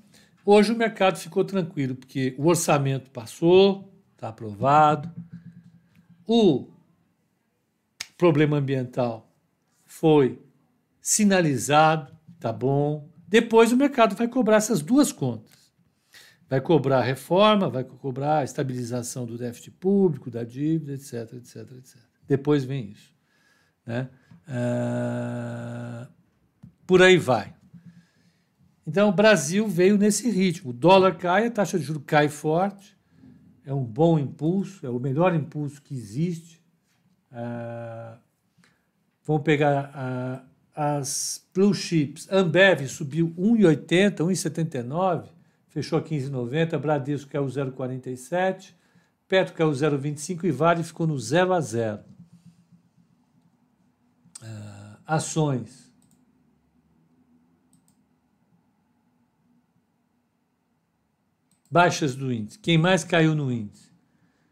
hoje 0.51 0.71
o 0.71 0.75
mercado 0.75 1.17
ficou 1.17 1.45
tranquilo, 1.45 1.95
porque 1.95 2.35
o 2.38 2.47
orçamento 2.47 3.12
passou, 3.12 3.93
está 4.13 4.29
aprovado, 4.29 5.13
o 6.25 6.67
problema 8.17 8.57
ambiental 8.57 9.31
foi 9.85 10.41
sinalizado, 11.01 12.15
tá 12.39 12.51
bom. 12.51 13.09
Depois 13.27 13.71
o 13.71 13.77
mercado 13.77 14.15
vai 14.15 14.27
cobrar 14.27 14.57
essas 14.57 14.81
duas 14.81 15.12
contas. 15.12 15.57
Vai 16.49 16.59
cobrar 16.62 17.01
reforma, 17.01 17.69
vai 17.69 17.83
cobrar 17.83 18.39
a 18.39 18.43
estabilização 18.43 19.25
do 19.25 19.38
déficit 19.38 19.71
público, 19.71 20.31
da 20.31 20.43
dívida, 20.43 20.93
etc, 20.93 21.33
etc, 21.33 21.71
etc. 21.77 21.97
Depois 22.27 22.63
vem 22.63 22.89
isso. 22.89 23.13
Né? 23.85 24.09
Ah, 24.47 26.09
por 26.88 27.03
aí 27.03 27.17
vai. 27.17 27.59
Então, 28.89 29.10
o 29.10 29.13
Brasil 29.13 29.67
veio 29.67 29.99
nesse 29.99 30.32
ritmo. 30.32 30.71
O 30.71 30.73
dólar 30.73 31.15
cai, 31.15 31.45
a 31.45 31.52
taxa 31.52 31.78
de 31.78 31.86
juros 31.86 32.02
cai 32.08 32.28
forte. 32.28 32.97
É 33.63 33.71
um 33.71 33.84
bom 33.84 34.17
impulso, 34.17 34.84
é 34.84 34.89
o 34.89 34.99
melhor 34.99 35.36
impulso 35.36 35.80
que 35.80 35.93
existe. 35.93 36.60
Ah, 37.32 38.17
vamos 39.23 39.43
pegar 39.43 39.91
ah, 39.93 40.43
as 40.75 41.47
blue 41.54 41.71
chips. 41.71 42.28
Ambev 42.32 42.88
subiu 42.88 43.32
1,80, 43.38 44.21
1,79 44.21 45.25
fechou 45.67 45.99
a 45.99 46.02
15,90, 46.02 46.80
Bradesco 46.80 47.30
caiu 47.30 47.45
0,47, 47.45 48.73
Petro 49.28 49.54
caiu 49.54 49.69
0,25 49.69 50.45
e 50.45 50.52
Vale 50.52 50.84
ficou 50.84 51.06
no 51.06 51.19
0 51.19 51.54
a 51.54 51.62
0. 51.62 51.99
Uh, 54.41 54.97
ações. 55.06 55.88
Baixas 61.69 62.15
do 62.15 62.32
índice. 62.34 62.58
Quem 62.58 62.77
mais 62.77 63.03
caiu 63.03 63.36
no 63.36 63.51
índice? 63.51 63.89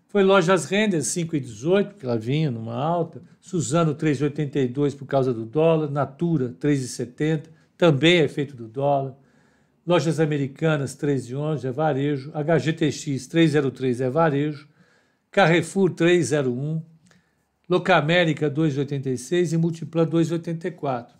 Foi 0.07 0.23
Lojas 0.23 0.65
Render, 0.65 0.99
5,18, 0.99 1.87
porque 1.89 2.05
ela 2.05 2.17
vinha 2.17 2.51
numa 2.51 2.75
alta. 2.75 3.21
Suzano, 3.41 3.95
3,82 3.95 4.95
por 4.95 5.05
causa 5.05 5.33
do 5.33 5.45
dólar. 5.45 5.89
Natura, 5.89 6.55
3,70, 6.59 7.45
também 7.77 8.19
é 8.19 8.23
efeito 8.23 8.55
do 8.55 8.67
dólar. 8.67 9.15
Lojas 9.85 10.19
Americanas 10.19 10.95
311 10.95 11.65
é 11.65 11.71
varejo, 11.71 12.31
HGTX 12.33 13.27
303 13.27 14.01
é 14.01 14.09
varejo, 14.09 14.67
Carrefour 15.31 15.91
301, 15.91 16.81
Locamérica 17.69 18.49
286 18.49 19.53
e 19.53 19.57
Multiplan 19.57 20.05
284. 20.05 21.16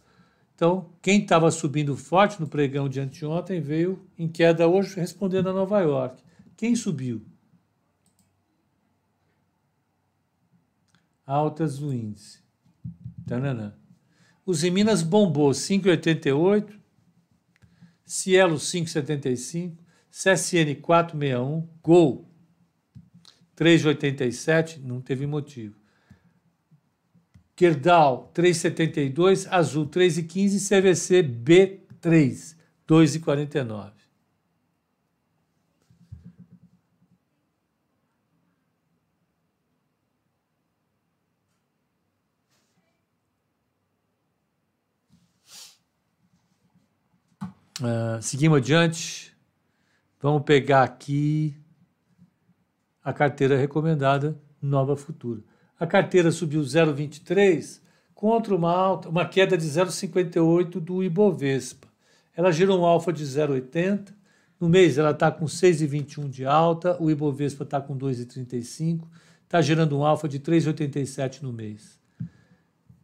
Então, 0.58 0.90
quem 1.04 1.22
estava 1.22 1.52
subindo 1.52 1.96
forte 1.96 2.42
no 2.42 2.48
pregão 2.48 2.90
de 2.90 3.00
anteontem 3.00 3.62
veio 3.62 4.04
em 4.18 4.28
queda 4.28 4.68
hoje, 4.68 4.96
respondendo 4.96 5.50
a 5.50 5.54
Nova 5.54 5.80
York. 5.82 6.24
Quem 6.56 6.76
subiu? 6.76 7.24
Altas 11.24 11.78
do 11.78 11.94
índice. 11.94 12.40
Tananã. 13.28 13.78
Os 14.44 14.64
em 14.64 14.72
Minas 14.72 15.04
bombou 15.04 15.52
5,88, 15.52 16.74
Cielo 18.04 18.58
575, 18.58 19.78
CSN 20.10 20.82
461, 20.82 21.70
Gol 21.84 22.28
387, 23.54 24.80
não 24.80 25.02
teve 25.02 25.28
motivo. 25.28 25.76
Kerdal 27.58 28.30
372, 28.36 29.48
Azul 29.50 29.88
315, 29.88 30.60
CVC 30.60 31.24
B3 31.24 32.56
2,49. 32.88 33.92
Uh, 47.80 48.22
seguimos 48.22 48.60
adiante. 48.60 49.36
Vamos 50.22 50.44
pegar 50.44 50.84
aqui 50.84 51.56
a 53.04 53.12
carteira 53.12 53.58
recomendada 53.58 54.40
Nova 54.62 54.96
Futura. 54.96 55.42
A 55.80 55.86
carteira 55.86 56.32
subiu 56.32 56.62
0,23 56.62 57.82
contra 58.16 58.56
uma 58.56 58.72
alta, 58.72 59.10
uma 59.10 59.28
queda 59.28 59.56
de 59.58 59.68
0,58 59.68 60.80
do 60.80 61.04
Ibovespa. 61.04 61.88
Ela 62.36 62.52
gerou 62.52 62.80
um 62.80 62.86
alfa 62.86 63.14
de 63.14 63.24
0,80. 63.24 64.16
No 64.60 64.68
mês 64.68 64.98
ela 64.98 65.12
está 65.12 65.32
com 65.32 65.46
6,21 65.46 66.28
de 66.30 66.44
alta, 66.46 67.02
o 67.02 67.10
Ibovespa 67.12 67.64
está 67.64 67.80
com 67.80 67.96
2,35, 67.96 69.04
está 69.44 69.62
gerando 69.62 69.96
um 69.96 70.04
alfa 70.04 70.28
de 70.28 70.40
3,87 70.40 71.44
no 71.44 71.54
mês. 71.54 72.00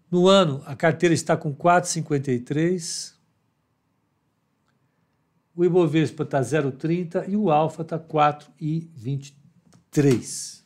No 0.10 0.28
ano, 0.28 0.64
a 0.66 0.76
carteira 0.76 1.14
está 1.14 1.38
com 1.38 1.56
4,53. 1.56 3.14
O 5.56 5.64
Ibovespa 5.64 6.24
está 6.24 6.42
0,30 6.42 7.30
e 7.30 7.36
o 7.36 7.52
Alfa 7.52 7.84
está 7.84 8.00
4,23. 8.00 10.64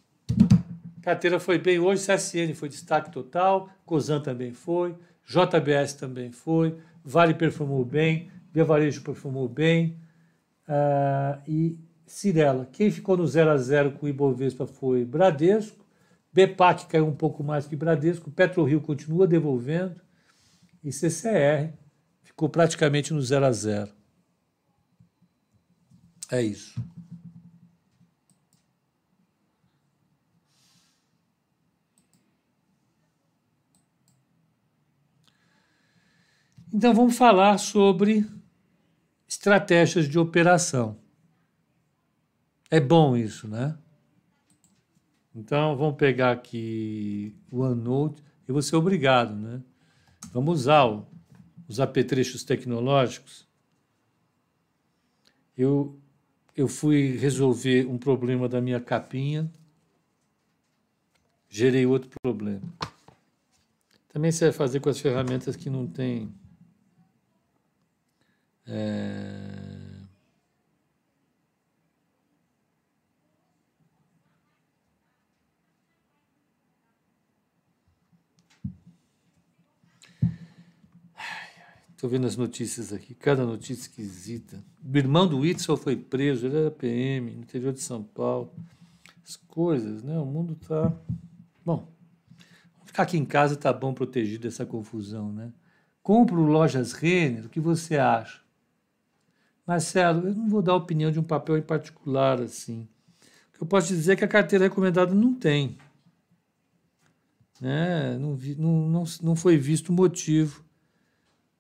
Carteira 1.08 1.40
foi 1.40 1.58
bem 1.58 1.80
hoje, 1.80 2.06
CSN 2.06 2.54
foi 2.54 2.68
destaque 2.68 3.10
total, 3.10 3.70
Cosan 3.86 4.20
também 4.20 4.52
foi, 4.52 4.94
JBS 5.26 5.94
também 5.94 6.34
foi, 6.34 6.78
Vale 7.02 7.34
performou 7.34 7.86
bem, 7.86 8.30
Via 8.52 8.66
Varejo 8.66 9.02
performou 9.02 9.48
bem 9.48 9.98
uh, 10.68 11.42
e 11.48 11.80
Cirela. 12.06 12.68
Quem 12.74 12.92
ficou 12.92 13.16
no 13.16 13.26
0 13.26 13.52
a 13.52 13.58
0 13.58 13.94
com 13.94 14.06
o 14.06 14.10
Ibovespa 14.10 14.68
foi 14.68 15.06
Bradesco, 15.06 15.86
BPAC 16.34 16.88
caiu 16.88 17.08
um 17.08 17.16
pouco 17.16 17.42
mais 17.42 17.66
que 17.66 17.78
Bradesco, 17.78 18.30
PetroRio 18.30 18.82
continua 18.82 19.26
devolvendo 19.26 20.02
e 20.84 20.92
CCR 20.92 21.72
ficou 22.22 22.50
praticamente 22.50 23.14
no 23.14 23.22
0 23.22 23.46
a 23.46 23.52
0. 23.54 23.92
É 26.30 26.42
isso. 26.42 26.78
Então 36.78 36.94
vamos 36.94 37.18
falar 37.18 37.58
sobre 37.58 38.24
estratégias 39.28 40.08
de 40.08 40.20
operação. 40.20 40.96
É 42.70 42.80
bom 42.80 43.18
isso, 43.18 43.48
né? 43.48 43.76
Então 45.34 45.76
vamos 45.76 45.96
pegar 45.98 46.32
aqui 46.32 47.36
o 47.52 47.62
OneNote. 47.62 48.24
Eu 48.48 48.54
vou 48.54 48.62
ser 48.62 48.76
obrigado, 48.76 49.34
né? 49.34 49.60
Vamos 50.32 50.60
usar 50.60 51.04
os 51.68 51.80
apetrechos 51.80 52.44
tecnológicos. 52.44 53.48
Eu, 55.58 56.00
eu 56.56 56.68
fui 56.68 57.18
resolver 57.18 57.88
um 57.88 57.98
problema 57.98 58.48
da 58.48 58.62
minha 58.62 58.80
capinha, 58.80 59.52
gerei 61.50 61.88
outro 61.88 62.12
problema. 62.22 62.72
Também 64.10 64.32
você 64.32 64.46
vai 64.46 64.54
fazer 64.54 64.80
com 64.80 64.90
as 64.90 65.00
ferramentas 65.00 65.56
que 65.56 65.72
não 65.72 65.88
tem 65.88 66.32
Estou 81.98 82.12
vendo 82.12 82.28
as 82.28 82.38
notícias 82.38 82.94
aqui, 82.94 83.16
cada 83.16 83.44
notícia 83.44 83.82
esquisita. 83.82 84.64
O 84.84 84.98
irmão 84.98 85.28
do 85.28 85.40
Whitson 85.40 85.76
foi 85.76 85.96
preso, 85.96 86.46
ele 86.46 86.58
era 86.58 86.70
PM, 86.70 87.32
no 87.32 87.42
interior 87.42 87.74
de 87.74 87.82
São 87.82 88.04
Paulo. 88.04 88.54
As 89.28 89.36
coisas, 89.36 90.04
né? 90.04 90.18
O 90.20 90.26
mundo 90.26 90.54
está. 90.54 90.94
Bom, 91.66 91.92
ficar 92.86 93.04
aqui 93.04 93.18
em 93.18 93.26
casa 93.26 93.56
está 93.56 93.74
bom 93.74 93.94
protegido 93.94 94.44
dessa 94.44 94.66
confusão, 94.66 95.34
né? 95.34 95.52
Compro 96.04 96.44
lojas 96.44 96.94
Renner, 96.94 97.48
o 97.48 97.50
que 97.50 97.60
você 97.60 97.98
acha? 97.98 98.47
Marcelo, 99.68 100.30
eu 100.30 100.34
não 100.34 100.48
vou 100.48 100.62
dar 100.62 100.76
opinião 100.76 101.12
de 101.12 101.20
um 101.20 101.24
papel 101.24 101.58
em 101.58 101.62
particular 101.62 102.40
assim. 102.40 102.88
O 103.50 103.58
que 103.58 103.64
eu 103.64 103.68
posso 103.68 103.90
dizer 103.90 104.14
é 104.14 104.16
que 104.16 104.24
a 104.24 104.28
carteira 104.28 104.64
recomendada 104.64 105.14
não 105.14 105.34
tem. 105.34 105.78
Né? 107.60 108.18
Não, 108.18 108.34
vi, 108.34 108.56
não, 108.56 108.88
não, 108.88 109.04
não 109.22 109.36
foi 109.36 109.58
visto 109.58 109.92
motivo 109.92 110.64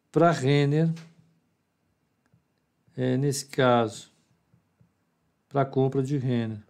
para 0.09 0.31
Renner, 0.31 0.89
é, 2.95 3.17
nesse 3.17 3.45
caso, 3.47 4.09
para 5.49 5.65
compra 5.65 6.01
de 6.01 6.17
Renner. 6.17 6.63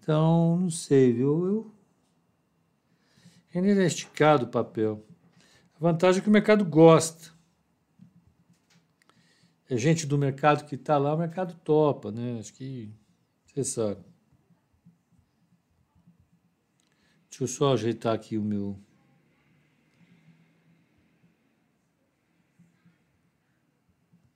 Então, 0.00 0.58
não 0.58 0.70
sei, 0.70 1.12
viu? 1.12 1.46
Eu... 1.46 1.74
Renner 3.50 3.76
é 3.76 3.86
esticado 3.86 4.46
o 4.46 4.48
papel. 4.48 5.04
A 5.76 5.80
vantagem 5.80 6.20
é 6.20 6.22
que 6.22 6.30
o 6.30 6.32
mercado 6.32 6.64
gosta 6.64 7.33
é 9.74 9.78
gente 9.78 10.06
do 10.06 10.16
mercado 10.16 10.64
que 10.66 10.76
está 10.76 10.96
lá, 10.96 11.12
o 11.12 11.18
mercado 11.18 11.52
topa, 11.64 12.12
né? 12.12 12.38
Acho 12.38 12.54
que 12.54 12.94
você 13.44 13.64
sabe. 13.64 14.04
Deixa 17.28 17.42
eu 17.42 17.48
só 17.48 17.72
ajeitar 17.72 18.14
aqui 18.14 18.38
o 18.38 18.42
meu. 18.42 18.78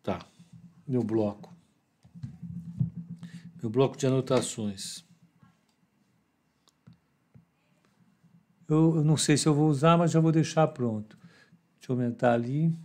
Tá, 0.03 0.27
meu 0.85 1.05
bloco. 1.05 1.55
Meu 3.63 3.71
bloco 3.71 3.97
de 3.97 4.09
anotações. 4.09 5.05
Eu, 8.69 8.97
eu 8.97 9.05
não 9.05 9.17
sei 9.17 9.37
se 9.37 9.47
eu 9.47 9.55
vou 9.55 9.69
usar, 9.69 9.97
mas 9.97 10.11
já 10.11 10.19
vou 10.19 10.33
deixar 10.33 10.67
pronto. 10.67 11.17
Deixa 11.79 11.93
eu 11.93 11.95
aumentar 11.95 12.33
ali 12.33 12.77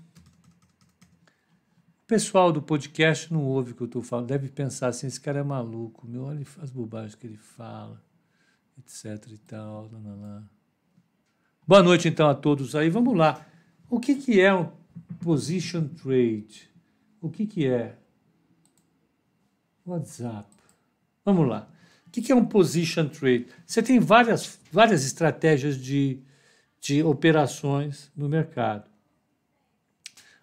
pessoal 2.07 2.51
do 2.51 2.61
podcast 2.61 3.31
não 3.31 3.43
ouve 3.43 3.71
o 3.71 3.75
que 3.75 3.81
eu 3.81 3.87
estou 3.87 4.01
falando, 4.01 4.27
deve 4.27 4.49
pensar 4.49 4.87
assim: 4.87 5.07
esse 5.07 5.19
cara 5.19 5.39
é 5.39 5.43
maluco, 5.43 6.07
meu, 6.07 6.23
olha 6.23 6.45
as 6.61 6.71
bobagens 6.71 7.15
que 7.15 7.25
ele 7.25 7.37
fala, 7.37 8.01
etc 8.77 9.31
e 9.31 9.37
tal. 9.37 9.89
Lá. 9.91 10.43
Boa 11.65 11.81
noite 11.81 12.07
então 12.07 12.29
a 12.29 12.35
todos 12.35 12.75
aí. 12.75 12.89
Vamos 12.89 13.15
lá. 13.15 13.45
O 13.89 13.99
que, 13.99 14.15
que 14.15 14.41
é 14.41 14.53
um 14.53 14.69
position 15.21 15.87
trade? 15.87 16.69
O 17.21 17.29
que, 17.29 17.45
que 17.45 17.67
é? 17.67 17.97
WhatsApp. 19.85 20.49
Vamos 21.23 21.47
lá. 21.47 21.69
O 22.07 22.11
que, 22.11 22.21
que 22.21 22.31
é 22.31 22.35
um 22.35 22.45
position 22.45 23.07
trade? 23.07 23.47
Você 23.65 23.81
tem 23.81 23.99
várias, 23.99 24.59
várias 24.71 25.05
estratégias 25.05 25.77
de, 25.77 26.19
de 26.79 27.01
operações 27.01 28.11
no 28.15 28.27
mercado. 28.27 28.89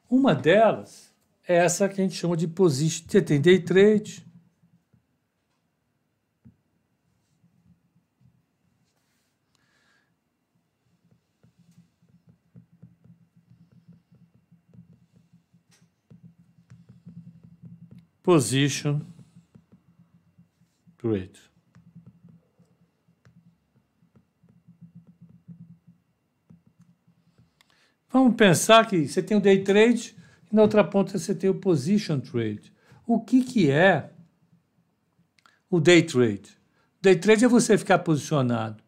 Uma 0.08 0.34
delas 0.34 1.09
é 1.50 1.56
essa 1.56 1.88
que 1.88 2.00
a 2.00 2.04
gente 2.04 2.14
chama 2.14 2.36
de 2.36 2.46
position. 2.46 3.06
Você 3.08 3.20
tem 3.20 3.40
day 3.40 3.58
trade. 3.58 4.24
Position 18.22 19.00
trade. 20.98 21.50
Vamos 28.08 28.36
pensar 28.36 28.86
que 28.86 29.08
você 29.08 29.20
tem 29.20 29.36
o 29.36 29.40
day 29.40 29.64
trade 29.64 30.19
e 30.50 30.56
na 30.56 30.62
outra 30.62 30.82
ponta 30.82 31.18
você 31.18 31.34
tem 31.34 31.48
o 31.48 31.54
position 31.54 32.20
trade. 32.20 32.72
O 33.06 33.20
que, 33.20 33.42
que 33.42 33.70
é 33.70 34.10
o 35.68 35.80
day 35.80 36.02
trade? 36.02 36.58
Day 37.00 37.16
trade 37.16 37.44
é 37.44 37.48
você 37.48 37.78
ficar 37.78 38.00
posicionado 38.00 38.82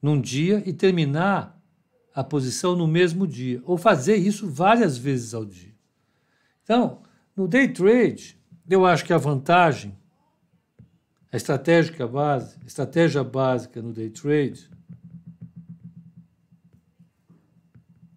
num 0.00 0.20
dia 0.20 0.62
e 0.66 0.72
terminar 0.72 1.60
a 2.14 2.24
posição 2.24 2.74
no 2.74 2.86
mesmo 2.86 3.26
dia, 3.26 3.60
ou 3.64 3.76
fazer 3.76 4.16
isso 4.16 4.48
várias 4.48 4.96
vezes 4.96 5.34
ao 5.34 5.44
dia. 5.44 5.74
Então, 6.62 7.02
no 7.36 7.46
day 7.46 7.68
trade, 7.68 8.38
eu 8.68 8.86
acho 8.86 9.04
que 9.04 9.12
a 9.12 9.18
vantagem, 9.18 9.96
a 11.30 11.36
estratégica 11.36 12.06
base, 12.06 12.56
a 12.62 12.66
estratégia 12.66 13.22
básica 13.22 13.82
no 13.82 13.92
day 13.92 14.08
trade, 14.08 14.70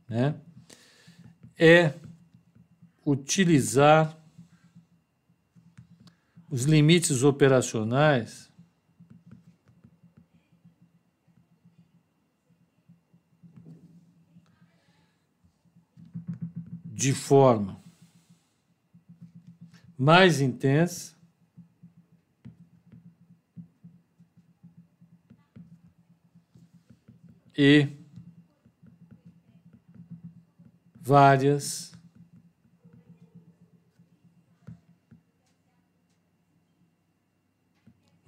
né, 0.08 0.36
é 1.58 1.94
utilizar 3.06 4.18
os 6.50 6.64
limites 6.64 7.24
operacionais 7.24 8.52
de 16.86 17.14
forma 17.14 17.80
mais 19.98 20.40
intensa, 20.40 21.14
e 27.58 27.90
várias 30.96 31.89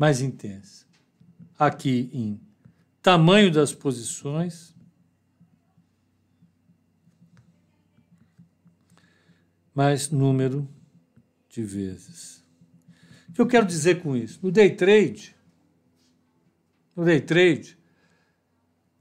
mais 0.01 0.19
intensa. 0.19 0.87
Aqui 1.59 2.09
em 2.11 2.41
tamanho 3.03 3.51
das 3.51 3.71
posições, 3.71 4.75
mais 9.75 10.09
número 10.09 10.67
de 11.47 11.63
vezes. 11.63 12.43
O 13.29 13.33
que 13.33 13.41
eu 13.41 13.45
quero 13.45 13.67
dizer 13.67 14.01
com 14.01 14.17
isso? 14.17 14.39
No 14.41 14.51
day 14.51 14.75
trade, 14.75 15.35
no 16.95 17.05
day 17.05 17.21
trade, 17.21 17.77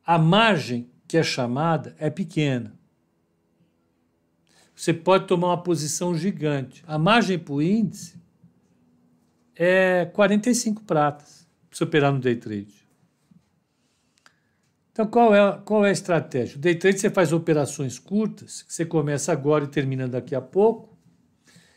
a 0.04 0.18
margem 0.18 0.90
que 1.08 1.16
é 1.16 1.22
chamada 1.22 1.96
é 1.98 2.10
pequena. 2.10 2.78
Você 4.76 4.92
pode 4.92 5.26
tomar 5.26 5.46
uma 5.46 5.62
posição 5.62 6.14
gigante. 6.14 6.84
A 6.86 6.98
margem 6.98 7.38
para 7.38 7.54
o 7.54 7.62
índice 7.62 8.20
é 9.62 10.06
45 10.06 10.84
pratas 10.84 11.46
para 11.68 11.76
você 11.76 11.84
operar 11.84 12.10
no 12.10 12.18
day 12.18 12.34
trade. 12.34 12.88
Então, 14.90 15.06
qual 15.06 15.34
é, 15.34 15.60
qual 15.66 15.84
é 15.84 15.90
a 15.90 15.92
estratégia? 15.92 16.56
O 16.56 16.58
day 16.58 16.74
trade 16.74 16.98
você 16.98 17.10
faz 17.10 17.30
operações 17.30 17.98
curtas, 17.98 18.62
que 18.62 18.72
você 18.72 18.86
começa 18.86 19.30
agora 19.30 19.64
e 19.64 19.68
termina 19.68 20.08
daqui 20.08 20.34
a 20.34 20.40
pouco. 20.40 20.98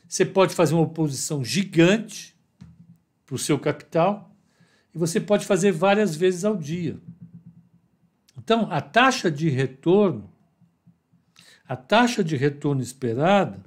Você 0.07 0.25
pode 0.25 0.55
fazer 0.55 0.75
uma 0.75 0.87
posição 0.87 1.43
gigante 1.43 2.33
para 3.25 3.35
o 3.35 3.37
seu 3.37 3.59
capital 3.59 4.33
e 4.95 4.97
você 4.97 5.19
pode 5.19 5.45
fazer 5.45 5.73
várias 5.73 6.15
vezes 6.15 6.45
ao 6.45 6.55
dia. 6.55 6.97
Então, 8.37 8.71
a 8.71 8.79
taxa 8.79 9.29
de 9.29 9.49
retorno, 9.49 10.31
a 11.67 11.75
taxa 11.75 12.23
de 12.23 12.37
retorno 12.37 12.81
esperada, 12.81 13.61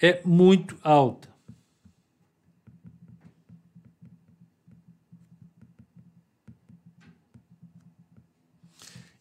é 0.00 0.22
muito 0.24 0.78
alta. 0.82 1.28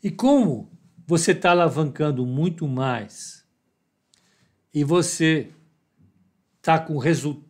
E 0.02 0.10
como 0.10 0.72
você 1.06 1.34
está 1.34 1.52
alavancando 1.52 2.26
muito 2.26 2.68
mais 2.68 3.46
e 4.74 4.84
você 4.84 5.52
está 6.58 6.80
com, 6.80 6.98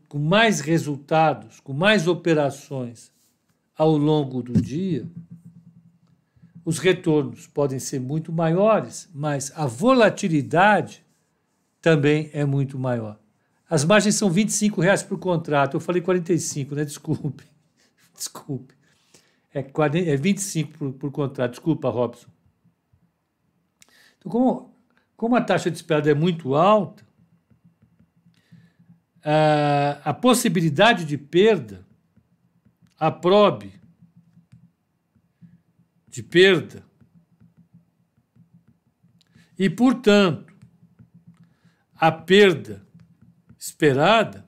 com 0.08 0.18
mais 0.18 0.60
resultados, 0.60 1.60
com 1.60 1.74
mais 1.74 2.08
operações 2.08 3.12
ao 3.78 3.96
longo 3.96 4.42
do 4.42 4.60
dia, 4.60 5.08
os 6.66 6.80
retornos 6.80 7.46
podem 7.46 7.78
ser 7.78 8.00
muito 8.00 8.32
maiores, 8.32 9.08
mas 9.14 9.52
a 9.56 9.68
volatilidade 9.68 11.06
também 11.82 12.30
é 12.34 12.46
muito 12.46 12.78
maior. 12.78 13.20
As 13.70 13.86
margens 13.86 14.16
são 14.16 14.30
25 14.30 14.82
reais 14.82 15.04
por 15.04 15.20
contrato. 15.20 15.76
Eu 15.76 15.80
falei 15.80 16.02
45, 16.02 16.76
né? 16.76 16.84
Desculpe. 16.84 17.44
Desculpe. 18.16 18.74
É, 19.54 19.64
40, 19.64 20.10
é 20.10 20.16
25 20.16 20.78
por, 20.78 20.94
por 20.94 21.12
contrato. 21.12 21.52
Desculpa, 21.52 21.90
Robson. 21.90 22.28
Então, 24.18 24.32
como, 24.32 24.76
como 25.16 25.36
a 25.36 25.42
taxa 25.42 25.70
de 25.70 25.78
esperada 25.78 26.10
é 26.10 26.14
muito 26.14 26.56
alta, 26.56 27.08
a, 29.24 30.10
a 30.10 30.14
possibilidade 30.14 31.06
de 31.06 31.18
perda, 31.18 31.86
a 33.00 33.12
probe 33.12 33.80
de 36.08 36.24
perda, 36.24 36.84
e, 39.58 39.70
portanto, 39.70 40.49
a 42.00 42.12
perda 42.12 42.88
esperada 43.58 44.48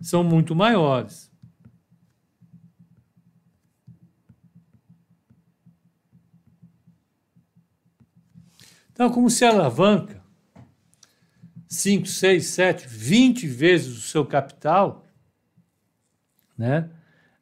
são 0.00 0.24
muito 0.24 0.54
maiores. 0.54 1.30
Então, 8.90 9.10
como 9.10 9.28
se 9.28 9.44
alavanca 9.44 10.24
5, 11.68 12.06
6, 12.06 12.46
7, 12.46 12.88
20 12.88 13.46
vezes 13.46 13.96
o 13.96 14.00
seu 14.00 14.24
capital, 14.24 15.06
né? 16.56 16.90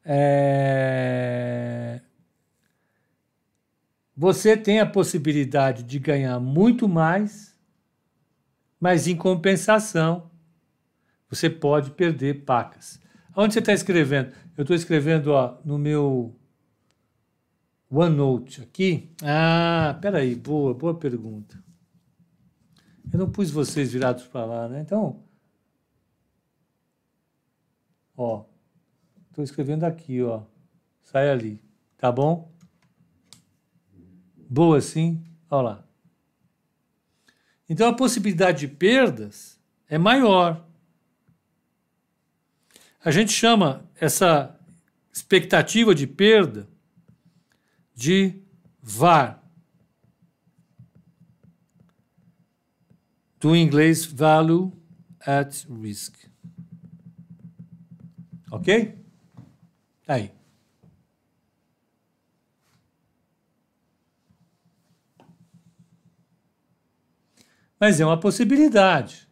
É... 0.03 2.01
Você 4.15 4.55
tem 4.57 4.79
a 4.79 4.85
possibilidade 4.85 5.83
de 5.83 5.97
ganhar 5.97 6.39
muito 6.39 6.87
mais, 6.87 7.54
mas 8.79 9.07
em 9.07 9.15
compensação, 9.15 10.29
você 11.29 11.49
pode 11.49 11.91
perder 11.91 12.45
pacas. 12.45 12.99
Onde 13.35 13.53
você 13.53 13.59
está 13.59 13.73
escrevendo? 13.73 14.31
Eu 14.57 14.61
estou 14.61 14.75
escrevendo 14.75 15.31
ó, 15.31 15.57
no 15.65 15.77
meu 15.77 16.39
OneNote 17.89 18.61
aqui. 18.61 19.13
Ah, 19.23 19.97
peraí, 20.01 20.35
boa, 20.35 20.73
boa 20.73 20.97
pergunta. 20.97 21.63
Eu 23.11 23.19
não 23.19 23.29
pus 23.29 23.51
vocês 23.51 23.93
virados 23.93 24.23
para 24.23 24.45
lá, 24.45 24.67
né? 24.67 24.81
Então, 24.81 25.23
ó, 28.15 28.45
estou 29.29 29.43
escrevendo 29.43 29.83
aqui, 29.83 30.21
ó. 30.21 30.43
Sai 31.03 31.29
ali, 31.29 31.61
tá 31.97 32.11
bom? 32.11 32.51
Boa 34.49 34.81
sim, 34.81 35.23
olha 35.49 35.61
lá. 35.61 35.84
Então 37.67 37.89
a 37.89 37.95
possibilidade 37.95 38.67
de 38.67 38.67
perdas 38.67 39.59
é 39.87 39.97
maior. 39.97 40.65
A 43.03 43.11
gente 43.11 43.31
chama 43.31 43.89
essa 43.95 44.59
expectativa 45.11 45.93
de 45.93 46.05
perda 46.05 46.67
de 47.93 48.41
VAR. 48.81 49.41
Do 53.39 53.55
inglês 53.55 54.05
Value 54.05 54.71
at 55.19 55.65
Risk. 55.69 56.15
Ok? 58.51 58.97
Aí. 60.07 60.31
Mas 67.79 67.99
é 67.99 68.05
uma 68.05 68.19
possibilidade. 68.19 69.27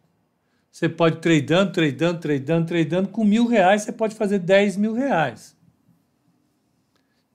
Você 0.70 0.88
pode 0.88 1.18
tradando, 1.20 1.72
tradando, 1.72 2.20
tradando, 2.20 2.66
tradando, 2.66 3.08
com 3.08 3.24
mil 3.24 3.46
reais 3.46 3.82
você 3.82 3.92
pode 3.92 4.14
fazer 4.14 4.40
10 4.40 4.76
mil 4.76 4.92
reais. 4.92 5.56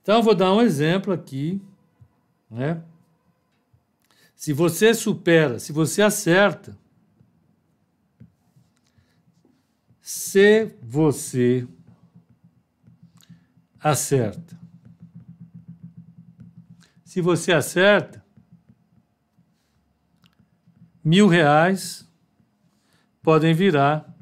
Então, 0.02 0.16
eu 0.16 0.22
vou 0.22 0.34
dar 0.34 0.52
um 0.52 0.60
exemplo 0.60 1.12
aqui. 1.12 1.60
Né? 2.50 2.82
Se 4.34 4.52
você 4.52 4.92
supera, 4.92 5.58
se 5.58 5.72
você 5.72 6.02
acerta, 6.02 6.76
se 10.00 10.74
você 10.82 11.66
acerta. 13.78 14.58
Se 17.04 17.20
você 17.20 17.52
acerta, 17.52 18.19
mil 21.02 21.26
reais 21.26 22.06
podem 23.22 23.54
virar 23.54 24.14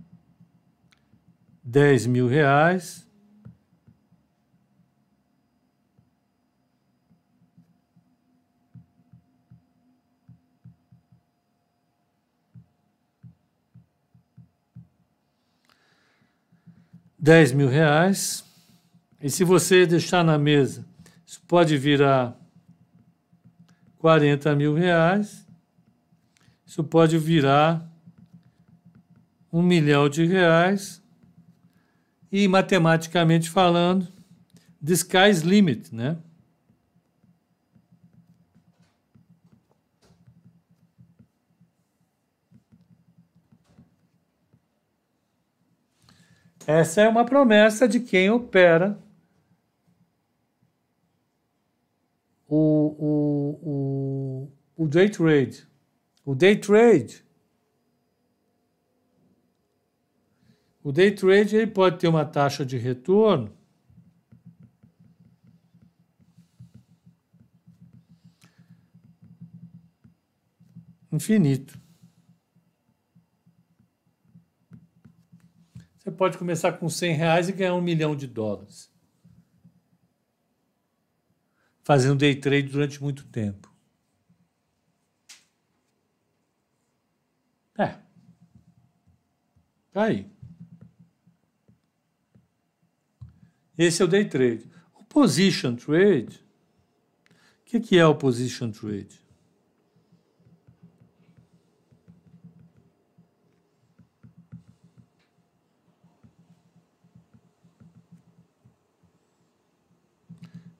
dez 1.62 2.06
mil 2.06 2.28
reais. 2.28 3.06
Dez 17.20 17.52
mil 17.52 17.68
reais. 17.68 18.44
E 19.20 19.28
se 19.28 19.42
você 19.42 19.84
deixar 19.84 20.24
na 20.24 20.38
mesa, 20.38 20.86
isso 21.26 21.42
pode 21.42 21.76
virar 21.76 22.34
quarenta 23.98 24.54
mil 24.54 24.74
reais 24.74 25.47
isso 26.68 26.84
pode 26.84 27.16
virar 27.16 27.90
um 29.50 29.62
milhão 29.62 30.06
de 30.06 30.26
reais 30.26 31.02
e, 32.30 32.46
matematicamente 32.46 33.48
falando, 33.48 34.06
the 34.84 34.92
sky's 34.92 35.40
limit, 35.40 35.94
né? 35.94 36.18
Essa 46.66 47.00
é 47.00 47.08
uma 47.08 47.24
promessa 47.24 47.88
de 47.88 47.98
quem 47.98 48.28
opera 48.28 49.02
o, 52.46 52.58
o, 52.98 54.50
o, 54.76 54.84
o 54.84 54.86
day 54.86 55.08
trade. 55.08 55.67
O 56.28 56.34
day 56.34 56.56
trade. 56.60 57.24
O 60.84 60.92
day 60.92 61.10
trade 61.10 61.56
ele 61.56 61.66
pode 61.66 61.98
ter 61.98 62.06
uma 62.06 62.22
taxa 62.22 62.66
de 62.66 62.76
retorno 62.76 63.56
infinito. 71.10 71.80
Você 75.96 76.10
pode 76.10 76.36
começar 76.36 76.72
com 76.72 76.90
100 76.90 77.14
reais 77.14 77.48
e 77.48 77.52
ganhar 77.52 77.74
um 77.74 77.80
milhão 77.80 78.14
de 78.14 78.26
dólares. 78.26 78.92
Fazendo 81.82 82.18
day 82.18 82.36
trade 82.36 82.68
durante 82.68 83.02
muito 83.02 83.24
tempo. 83.28 83.68
É. 87.78 87.96
Tá 89.98 90.04
aí. 90.04 90.30
Esse 93.76 94.00
é 94.00 94.04
o 94.04 94.06
day 94.06 94.28
trade. 94.28 94.70
O 94.94 95.02
position 95.02 95.74
trade. 95.74 96.40
O 97.62 97.64
que, 97.64 97.80
que 97.80 97.98
é 97.98 98.06
o 98.06 98.14
position 98.14 98.70
trade? 98.70 99.20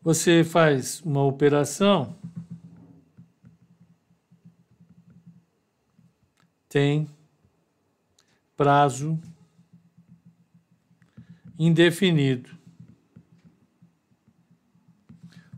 Você 0.00 0.44
faz 0.44 1.00
uma 1.00 1.24
operação, 1.24 2.16
tem 6.68 7.17
prazo 8.58 9.20
indefinido. 11.56 12.50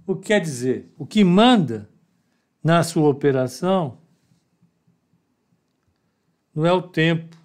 O 0.07 0.15
que 0.15 0.27
quer 0.29 0.41
dizer? 0.41 0.93
O 0.99 1.07
que 1.07 1.25
manda 1.25 1.89
na 2.63 2.83
sua 2.83 3.09
operação 3.09 3.99
não 6.55 6.67
é 6.67 6.73
o 6.73 6.83
tempo, 6.83 7.39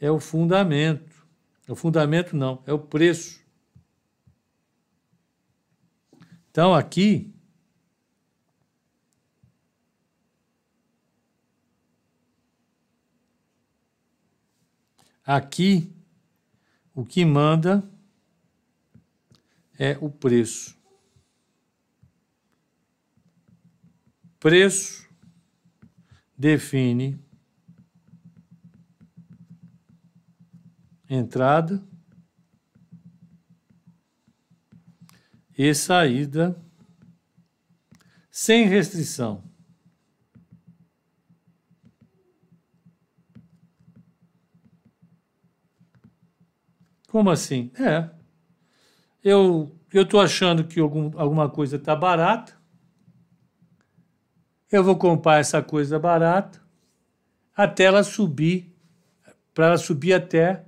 é 0.00 0.10
o 0.10 0.18
fundamento. 0.18 1.26
O 1.68 1.76
fundamento 1.76 2.34
não, 2.34 2.62
é 2.66 2.72
o 2.72 2.78
preço. 2.78 3.42
Então 6.50 6.74
aqui 6.74 7.34
aqui 15.24 15.92
o 16.94 17.04
que 17.04 17.24
manda 17.24 17.82
é 19.78 19.96
o 20.00 20.10
preço. 20.10 20.76
Preço 24.38 25.08
define 26.36 27.18
entrada 31.08 31.82
e 35.56 35.74
saída 35.74 36.60
sem 38.30 38.66
restrição. 38.66 39.51
Como 47.12 47.30
assim? 47.30 47.70
É. 47.78 48.08
Eu 49.22 49.78
eu 49.92 50.04
estou 50.04 50.18
achando 50.18 50.64
que 50.64 50.80
algum, 50.80 51.10
alguma 51.20 51.50
coisa 51.50 51.76
está 51.76 51.94
barata. 51.94 52.56
Eu 54.70 54.82
vou 54.82 54.96
comprar 54.96 55.38
essa 55.38 55.62
coisa 55.62 55.98
barata 55.98 56.58
até 57.54 57.84
ela 57.84 58.02
subir, 58.02 58.74
para 59.52 59.66
ela 59.66 59.76
subir 59.76 60.14
até 60.14 60.64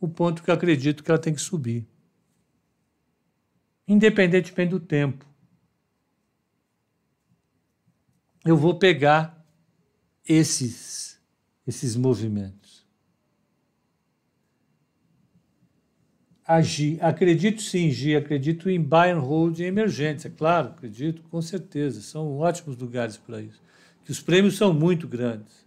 o 0.00 0.08
ponto 0.08 0.42
que 0.42 0.48
eu 0.48 0.54
acredito 0.54 1.04
que 1.04 1.10
ela 1.10 1.20
tem 1.20 1.34
que 1.34 1.40
subir. 1.42 1.86
Independentemente 3.86 4.70
do 4.70 4.80
tempo. 4.80 5.26
Eu 8.42 8.56
vou 8.56 8.78
pegar 8.78 9.46
esses, 10.26 11.20
esses 11.66 11.94
movimentos. 11.94 12.63
Agir, 16.46 16.98
acredito 17.02 17.62
sim, 17.62 17.90
Gi, 17.90 18.14
acredito 18.14 18.68
em 18.68 18.78
buy 18.78 19.10
and 19.10 19.20
hold 19.20 19.60
em 19.60 19.64
emergência, 19.64 20.28
claro, 20.28 20.68
acredito, 20.68 21.22
com 21.30 21.40
certeza, 21.40 22.02
são 22.02 22.36
ótimos 22.36 22.76
lugares 22.76 23.16
para 23.16 23.40
isso. 23.40 23.62
Que 24.04 24.10
os 24.10 24.20
prêmios 24.20 24.56
são 24.58 24.74
muito 24.74 25.08
grandes. 25.08 25.64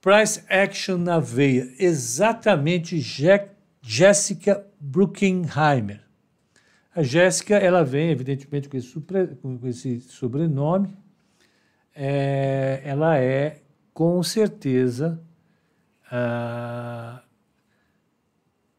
Price 0.00 0.42
Action 0.48 0.98
na 0.98 1.20
veia, 1.20 1.72
exatamente 1.78 2.98
Jack, 2.98 3.50
Jessica 3.80 4.66
Bruckenheimer. 4.80 6.02
A 6.94 7.02
Jéssica, 7.02 7.56
ela 7.56 7.84
vem, 7.84 8.10
evidentemente, 8.10 8.68
com 8.68 8.76
esse, 8.76 9.00
com 9.42 9.60
esse 9.64 10.00
sobrenome. 10.00 10.96
É, 11.94 12.80
ela 12.84 13.18
é, 13.18 13.60
com 13.92 14.22
certeza, 14.22 15.20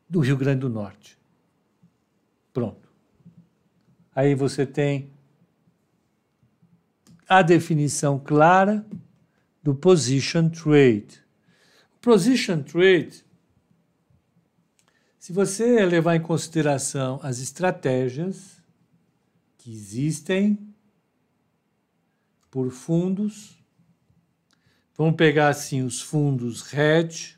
do 0.09 0.19
Rio 0.19 0.37
Grande 0.37 0.61
do 0.61 0.69
Norte. 0.69 1.17
Pronto. 2.53 2.89
Aí 4.15 4.33
você 4.33 4.65
tem 4.65 5.11
a 7.27 7.41
definição 7.41 8.17
clara 8.17 8.85
do 9.61 9.75
position 9.75 10.49
trade. 10.49 11.21
Position 12.01 12.63
trade, 12.63 13.25
se 15.19 15.33
você 15.33 15.85
levar 15.85 16.15
em 16.15 16.21
consideração 16.21 17.19
as 17.21 17.39
estratégias 17.39 18.61
que 19.57 19.69
existem 19.69 20.57
por 22.49 22.71
fundos, 22.71 23.61
vamos 24.95 25.17
pegar 25.17 25.49
assim 25.49 25.83
os 25.83 26.01
fundos 26.01 26.73
hedge, 26.73 27.36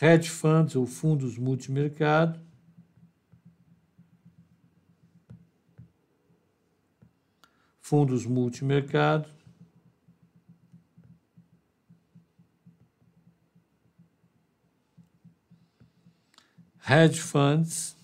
hedge 0.00 0.30
funds 0.30 0.76
ou 0.76 0.86
fundos 0.86 1.36
multimercado, 1.36 2.40
fundos 7.80 8.24
multimercado, 8.24 9.28
hedge 16.88 17.20
funds, 17.20 17.96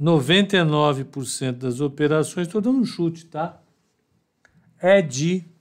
99% 0.00 1.52
das 1.52 1.80
operações, 1.80 2.46
estou 2.46 2.60
dando 2.60 2.78
um 2.78 2.84
chute, 2.84 3.26
tá? 3.26 3.60
É 4.78 5.00
de 5.00 5.53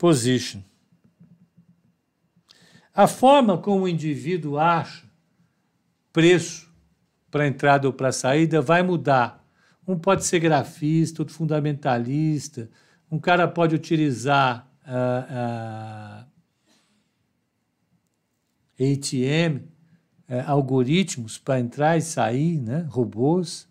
position. 0.00 0.62
A 2.94 3.06
forma 3.06 3.58
como 3.58 3.84
o 3.84 3.88
indivíduo 3.88 4.58
acha 4.58 5.04
preço 6.10 6.72
para 7.30 7.46
entrada 7.46 7.86
ou 7.86 7.92
para 7.92 8.10
saída 8.10 8.62
vai 8.62 8.82
mudar. 8.82 9.44
Um 9.86 9.98
pode 9.98 10.24
ser 10.24 10.40
grafista, 10.40 11.20
outro 11.20 11.34
fundamentalista, 11.34 12.70
um 13.10 13.18
cara 13.18 13.46
pode 13.46 13.74
utilizar 13.74 14.66
uh, 14.86 16.24
uh, 16.24 16.30
ATM, 18.80 19.66
uh, 20.28 20.46
algoritmos 20.46 21.36
para 21.36 21.60
entrar 21.60 21.98
e 21.98 22.00
sair, 22.00 22.58
né? 22.58 22.86
robôs. 22.88 23.68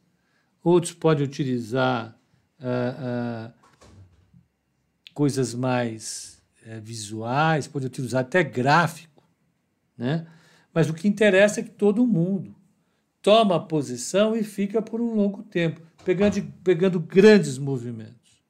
Outros 0.64 0.94
podem 0.94 1.26
utilizar 1.26 2.16
coisas 5.20 5.54
mais 5.54 6.42
é, 6.66 6.80
visuais, 6.80 7.68
pode 7.68 7.86
utilizar 7.86 8.22
até 8.22 8.42
gráfico, 8.42 9.22
né? 9.98 10.26
Mas 10.74 10.90
o 10.90 10.94
que 10.94 11.10
interessa 11.10 11.60
é 11.60 11.64
que 11.64 11.72
todo 11.72 12.08
mundo 12.08 12.56
toma 13.22 13.58
a 13.58 13.60
posição 13.60 14.34
e 14.34 14.46
fica 14.46 14.82
por 14.82 15.02
um 15.02 15.14
longo 15.14 15.44
tempo, 15.44 15.82
pegando, 16.06 16.42
pegando 16.64 17.02
grandes 17.02 17.58
movimentos. 17.58 18.42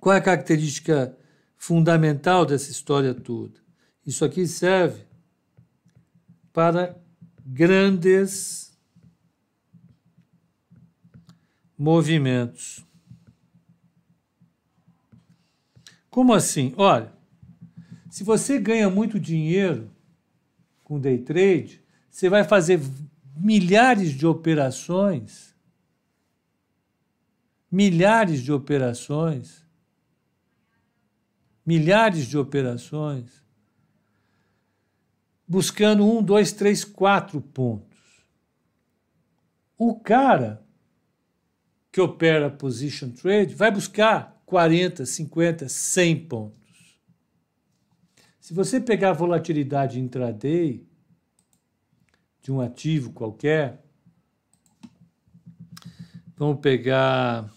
Qual 0.00 0.14
é 0.14 0.16
a 0.16 0.22
característica 0.22 1.14
fundamental 1.54 2.46
dessa 2.46 2.70
história 2.70 3.12
toda? 3.12 3.60
Isso 4.06 4.24
aqui 4.24 4.46
serve 4.46 5.02
para 6.50 6.96
grandes 7.44 8.72
movimentos. 11.76 12.87
Como 16.10 16.32
assim? 16.32 16.74
Olha, 16.76 17.12
se 18.10 18.24
você 18.24 18.58
ganha 18.58 18.88
muito 18.88 19.20
dinheiro 19.20 19.90
com 20.82 20.98
day 20.98 21.18
trade, 21.18 21.82
você 22.10 22.28
vai 22.28 22.44
fazer 22.44 22.80
milhares 23.36 24.12
de 24.12 24.26
operações, 24.26 25.54
milhares 27.70 28.42
de 28.42 28.50
operações, 28.50 29.66
milhares 31.64 32.26
de 32.26 32.38
operações, 32.38 33.44
buscando 35.46 36.04
um, 36.04 36.22
dois, 36.22 36.50
três, 36.52 36.84
quatro 36.84 37.40
pontos. 37.40 37.98
O 39.76 40.00
cara 40.00 40.66
que 41.92 42.00
opera 42.00 42.50
position 42.50 43.10
trade 43.10 43.54
vai 43.54 43.70
buscar 43.70 44.37
40, 44.48 45.04
50, 45.04 45.68
100 45.68 46.26
pontos. 46.26 46.98
Se 48.40 48.54
você 48.54 48.80
pegar 48.80 49.10
a 49.10 49.12
volatilidade 49.12 50.00
intraday 50.00 50.88
de 52.40 52.50
um 52.50 52.58
ativo 52.58 53.12
qualquer, 53.12 53.84
vamos 56.34 56.60
pegar 56.60 57.52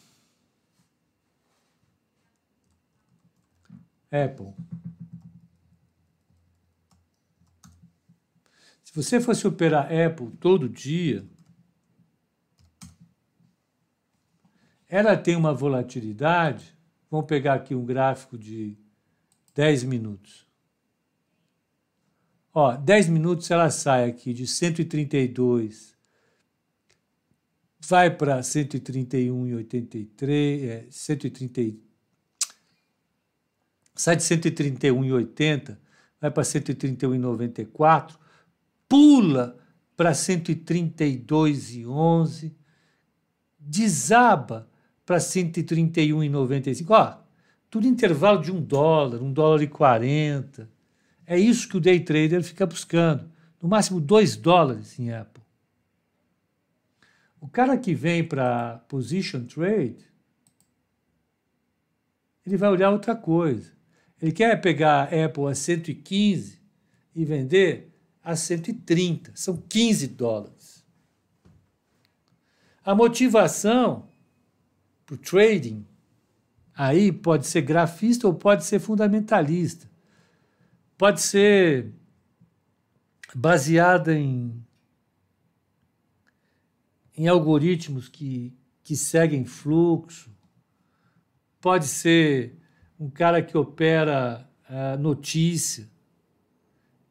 Apple. 4.11 4.53
Se 8.83 8.93
você 8.93 9.21
fosse 9.21 9.47
operar 9.47 9.85
Apple 9.85 10.29
todo 10.41 10.67
dia, 10.67 11.25
ela 14.89 15.15
tem 15.15 15.37
uma 15.37 15.53
volatilidade. 15.53 16.80
Vamos 17.11 17.27
pegar 17.27 17.53
aqui 17.55 17.75
um 17.75 17.85
gráfico 17.85 18.37
de 18.37 18.77
10 19.53 19.83
minutos. 19.83 20.47
Ó, 22.53 22.77
10 22.77 23.09
minutos 23.09 23.51
ela 23.51 23.69
sai 23.69 24.09
aqui 24.09 24.33
de 24.33 24.47
132, 24.47 25.93
vai 27.81 28.09
para 28.09 28.39
131,83, 28.39 30.63
é, 30.63 30.87
130, 30.89 31.77
sai 33.93 34.15
de 34.15 34.23
131,80, 34.23 35.77
vai 36.19 36.31
para 36.31 36.43
131,94, 36.43 38.17
pula 38.87 39.57
para 39.97 40.13
132,11, 40.13 42.53
desaba 43.59 44.70
para 45.05 45.17
131,95. 45.17 46.85
Ó, 46.89 47.17
tudo 47.69 47.87
intervalo 47.87 48.41
de 48.41 48.51
um 48.51 48.61
dólar, 48.61 49.21
um 49.21 49.31
dólar 49.31 49.63
e 49.63 49.67
40. 49.67 50.69
É 51.25 51.39
isso 51.39 51.69
que 51.69 51.77
o 51.77 51.81
day 51.81 51.99
trader 51.99 52.43
fica 52.43 52.65
buscando. 52.65 53.29
No 53.61 53.69
máximo 53.69 54.01
dois 54.01 54.35
dólares 54.35 54.99
em 54.99 55.11
Apple. 55.11 55.41
O 57.39 57.47
cara 57.47 57.77
que 57.77 57.95
vem 57.95 58.23
para 58.27 58.79
position 58.87 59.45
trade, 59.45 60.05
ele 62.45 62.57
vai 62.57 62.69
olhar 62.69 62.91
outra 62.91 63.15
coisa. 63.15 63.71
Ele 64.21 64.31
quer 64.31 64.59
pegar 64.61 65.03
a 65.03 65.25
Apple 65.25 65.47
a 65.47 65.55
115 65.55 66.59
e 67.15 67.25
vender 67.25 67.91
a 68.23 68.35
130. 68.35 69.31
São 69.33 69.57
15 69.57 70.07
dólares. 70.07 70.85
A 72.83 72.93
motivação 72.93 74.10
para 75.11 75.15
o 75.15 75.17
trading 75.17 75.85
aí 76.73 77.11
pode 77.11 77.45
ser 77.45 77.61
grafista 77.61 78.27
ou 78.27 78.33
pode 78.33 78.63
ser 78.63 78.79
fundamentalista. 78.79 79.89
Pode 80.97 81.21
ser 81.21 81.91
baseada 83.35 84.13
em, 84.17 84.63
em 87.17 87.27
algoritmos 87.27 88.07
que, 88.07 88.55
que 88.83 88.95
seguem 88.95 89.43
fluxo. 89.45 90.31
Pode 91.59 91.87
ser 91.87 92.57
um 92.99 93.09
cara 93.09 93.41
que 93.41 93.57
opera 93.57 94.47
uh, 94.69 94.97
notícia 94.97 95.91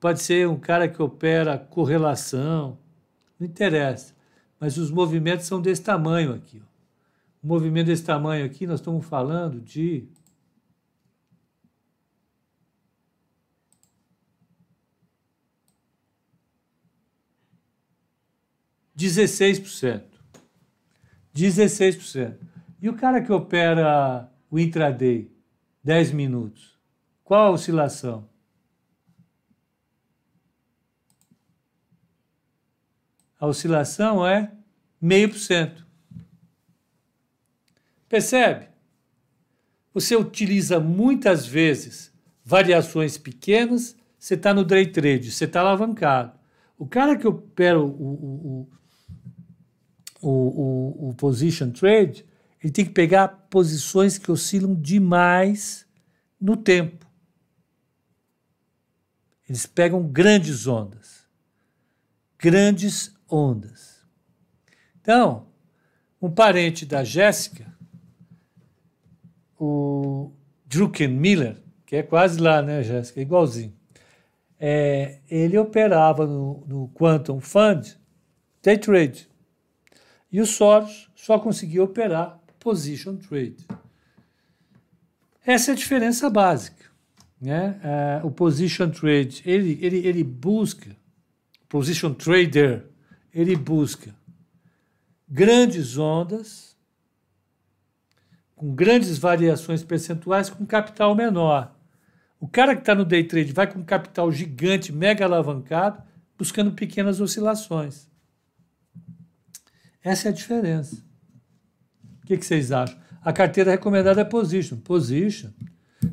pode 0.01 0.23
ser 0.23 0.49
um 0.49 0.59
cara 0.59 0.89
que 0.89 1.03
opera 1.03 1.59
correlação, 1.59 2.79
não 3.39 3.47
interessa. 3.47 4.15
Mas 4.59 4.79
os 4.79 4.91
movimentos 4.91 5.45
são 5.45 5.61
desse 5.61 5.83
tamanho 5.83 6.33
aqui. 6.33 6.63
Ó. 6.65 6.70
Um 7.43 7.49
movimento 7.49 7.87
desse 7.87 8.05
tamanho 8.05 8.45
aqui, 8.45 8.67
nós 8.67 8.81
estamos 8.81 9.05
falando 9.07 9.61
de 9.61 10.09
Dezesseis 18.95 19.59
por 19.59 19.71
cento. 19.71 20.23
16%. 21.35 22.39
E 22.83 22.89
o 22.89 22.95
cara 22.95 23.23
que 23.23 23.33
opera 23.33 24.31
o 24.51 24.59
intraday, 24.59 25.33
10 25.83 26.13
minutos, 26.13 26.79
qual 27.25 27.47
a 27.47 27.51
oscilação? 27.51 28.31
a 33.41 33.47
oscilação 33.47 34.25
é 34.27 34.53
meio 35.01 35.31
por 35.31 35.39
cento. 35.39 35.90
Percebe? 38.11 38.67
Você 39.95 40.17
utiliza 40.17 40.81
muitas 40.81 41.47
vezes 41.47 42.13
variações 42.45 43.17
pequenas, 43.17 43.97
você 44.19 44.35
está 44.35 44.53
no 44.53 44.65
day 44.65 44.85
trade, 44.87 45.31
você 45.31 45.45
está 45.45 45.61
alavancado. 45.61 46.37
O 46.77 46.87
cara 46.87 47.17
que 47.17 47.27
opera 47.27 47.81
o, 47.81 47.87
o, 47.87 48.71
o, 50.21 50.29
o, 50.29 51.09
o 51.11 51.15
position 51.15 51.71
trade, 51.71 52.27
ele 52.63 52.73
tem 52.73 52.85
que 52.85 52.91
pegar 52.91 53.29
posições 53.49 54.19
que 54.19 54.33
oscilam 54.33 54.75
demais 54.75 55.87
no 56.41 56.57
tempo. 56.57 57.07
Eles 59.49 59.67
pegam 59.67 60.03
grandes 60.03 60.67
ondas. 60.67 61.25
Grandes 62.37 63.15
ondas. 63.31 64.05
Então, 65.01 65.47
um 66.21 66.31
parente 66.31 66.85
da 66.85 67.05
Jéssica, 67.05 67.70
o 69.61 70.33
Druckenmiller, 70.65 71.59
que 71.85 71.97
é 71.97 72.03
quase 72.03 72.41
lá, 72.41 72.63
né, 72.63 72.83
Jéssica? 72.83 73.21
Igualzinho. 73.21 73.75
É, 74.59 75.19
ele 75.31 75.59
operava 75.59 76.27
no, 76.27 76.65
no 76.67 76.89
Quantum 76.95 77.41
Fund 77.41 77.97
day 78.63 78.79
trade. 78.79 79.29
E 80.33 80.41
o 80.41 80.47
Soros 80.47 81.11
só 81.15 81.39
conseguia 81.39 81.83
operar 81.83 82.41
position 82.59 83.17
trade. 83.17 83.67
Essa 85.45 85.73
é 85.73 85.75
a 85.75 85.77
diferença 85.77 86.31
básica. 86.31 86.87
Né? 87.41 87.81
É, 87.83 88.21
o 88.25 88.31
position 88.31 88.91
trade, 88.91 89.43
ele, 89.45 89.79
ele, 89.81 90.07
ele 90.07 90.23
busca, 90.23 90.95
position 91.69 92.13
trader, 92.13 92.87
ele 93.33 93.57
busca 93.57 94.15
grandes 95.29 95.97
ondas, 95.97 96.70
com 98.61 98.75
grandes 98.75 99.17
variações 99.17 99.83
percentuais, 99.83 100.51
com 100.51 100.67
capital 100.67 101.15
menor. 101.15 101.75
O 102.39 102.47
cara 102.47 102.75
que 102.75 102.83
está 102.83 102.95
no 102.95 103.07
day 103.07 103.25
trade 103.25 103.55
vai 103.55 103.67
com 103.67 103.83
capital 103.83 104.31
gigante, 104.31 104.93
mega 104.93 105.25
alavancado, 105.25 106.03
buscando 106.37 106.73
pequenas 106.73 107.23
oscilações. 107.23 108.07
Essa 110.05 110.29
é 110.29 110.31
a 110.31 110.35
diferença. 110.35 111.03
O 112.23 112.27
que, 112.27 112.37
que 112.37 112.45
vocês 112.45 112.71
acham? 112.71 112.99
A 113.25 113.33
carteira 113.33 113.71
recomendada 113.71 114.21
é 114.21 114.25
Position. 114.25 114.77
Position. 114.77 115.49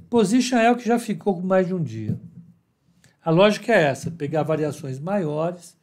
Position 0.09 0.55
é 0.55 0.71
o 0.71 0.77
que 0.77 0.87
já 0.87 0.97
ficou 0.97 1.35
com 1.35 1.45
mais 1.45 1.67
de 1.67 1.73
um 1.73 1.83
dia. 1.83 2.17
A 3.21 3.29
lógica 3.29 3.73
é 3.73 3.83
essa: 3.83 4.09
pegar 4.09 4.43
variações 4.43 5.01
maiores 5.01 5.77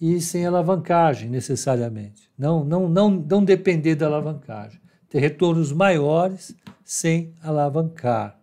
e 0.00 0.22
sem 0.22 0.46
alavancagem 0.46 1.28
necessariamente. 1.28 2.30
Não, 2.38 2.64
não, 2.64 2.88
não, 2.88 3.10
não 3.10 3.44
depender 3.44 3.94
da 3.94 4.06
alavancagem. 4.06 4.85
Ter 5.08 5.20
retornos 5.20 5.72
maiores 5.72 6.56
sem 6.84 7.34
alavancar. 7.42 8.40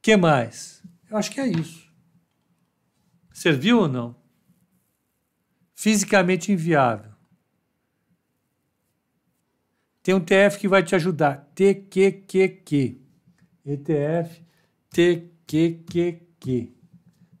que 0.00 0.16
mais? 0.16 0.82
Eu 1.10 1.16
acho 1.16 1.30
que 1.30 1.40
é 1.40 1.46
isso. 1.46 1.90
Serviu 3.32 3.80
ou 3.80 3.88
não? 3.88 4.16
Fisicamente 5.74 6.52
inviável. 6.52 7.12
Tem 10.02 10.14
um 10.14 10.20
TF 10.20 10.58
que 10.58 10.68
vai 10.68 10.82
te 10.82 10.94
ajudar. 10.94 11.50
TQQQ. 11.54 13.00
ETF 13.64 14.42
TQQQ. 14.90 16.72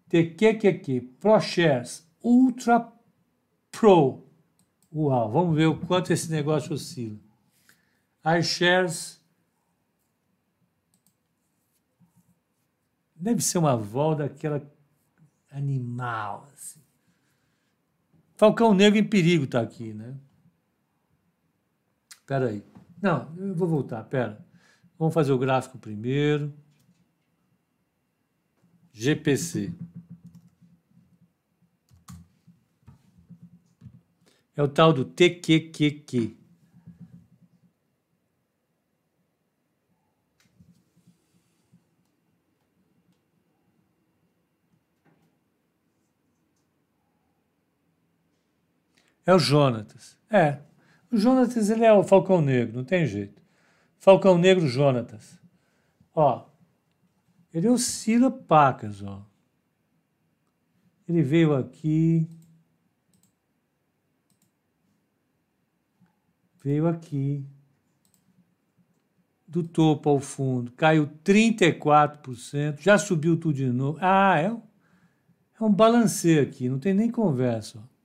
TQQQ. 0.08 1.00
ProShares 1.20 2.06
Ultra 2.22 2.92
Pro. 3.70 4.26
Uau, 4.92 5.30
vamos 5.30 5.56
ver 5.56 5.66
o 5.66 5.78
quanto 5.78 6.12
esse 6.12 6.30
negócio 6.30 6.74
oscila. 6.74 7.25
iShares 8.26 9.20
deve 13.14 13.42
ser 13.42 13.58
uma 13.58 13.76
volta 13.76 14.24
daquela 14.24 14.60
animal. 15.50 16.48
Assim. 16.52 16.80
Falcão 18.36 18.74
Negro 18.74 18.98
em 18.98 19.08
perigo 19.08 19.44
está 19.44 19.60
aqui, 19.60 19.92
né? 19.92 20.16
Espera 22.20 22.48
aí. 22.48 22.62
Não, 23.00 23.32
eu 23.36 23.54
vou 23.54 23.68
voltar, 23.68 24.02
pera. 24.04 24.44
Vamos 24.98 25.14
fazer 25.14 25.32
o 25.32 25.38
gráfico 25.38 25.78
primeiro. 25.78 26.52
GPC. 28.92 29.72
É 34.56 34.62
o 34.62 34.68
tal 34.68 34.92
do 34.92 35.04
TQQQ. 35.04 36.45
É 49.26 49.34
o 49.34 49.38
Jonatas. 49.40 50.16
É. 50.30 50.60
O 51.10 51.16
Jonatas 51.16 51.68
ele 51.68 51.84
é 51.84 51.92
o 51.92 52.04
Falcão 52.04 52.40
Negro, 52.40 52.76
não 52.76 52.84
tem 52.84 53.04
jeito. 53.06 53.42
Falcão 53.98 54.38
Negro 54.38 54.68
Jonatas. 54.68 55.36
Ó. 56.14 56.46
Ele 57.52 57.68
oscila 57.68 58.30
pacas, 58.30 59.02
ó. 59.02 59.26
Ele 61.08 61.22
veio 61.22 61.56
aqui. 61.56 62.28
Veio 66.62 66.86
aqui. 66.86 67.44
Do 69.48 69.62
topo 69.64 70.08
ao 70.08 70.20
fundo. 70.20 70.70
Caiu 70.72 71.08
34%. 71.24 72.80
Já 72.80 72.96
subiu 72.98 73.36
tudo 73.36 73.54
de 73.54 73.66
novo. 73.66 73.98
Ah, 74.00 74.38
é 74.38 74.52
um, 74.52 74.62
é 75.60 75.64
um 75.64 75.72
balanceio 75.72 76.42
aqui. 76.42 76.68
Não 76.68 76.78
tem 76.78 76.94
nem 76.94 77.10
conversa, 77.10 77.78
ó 77.78 77.95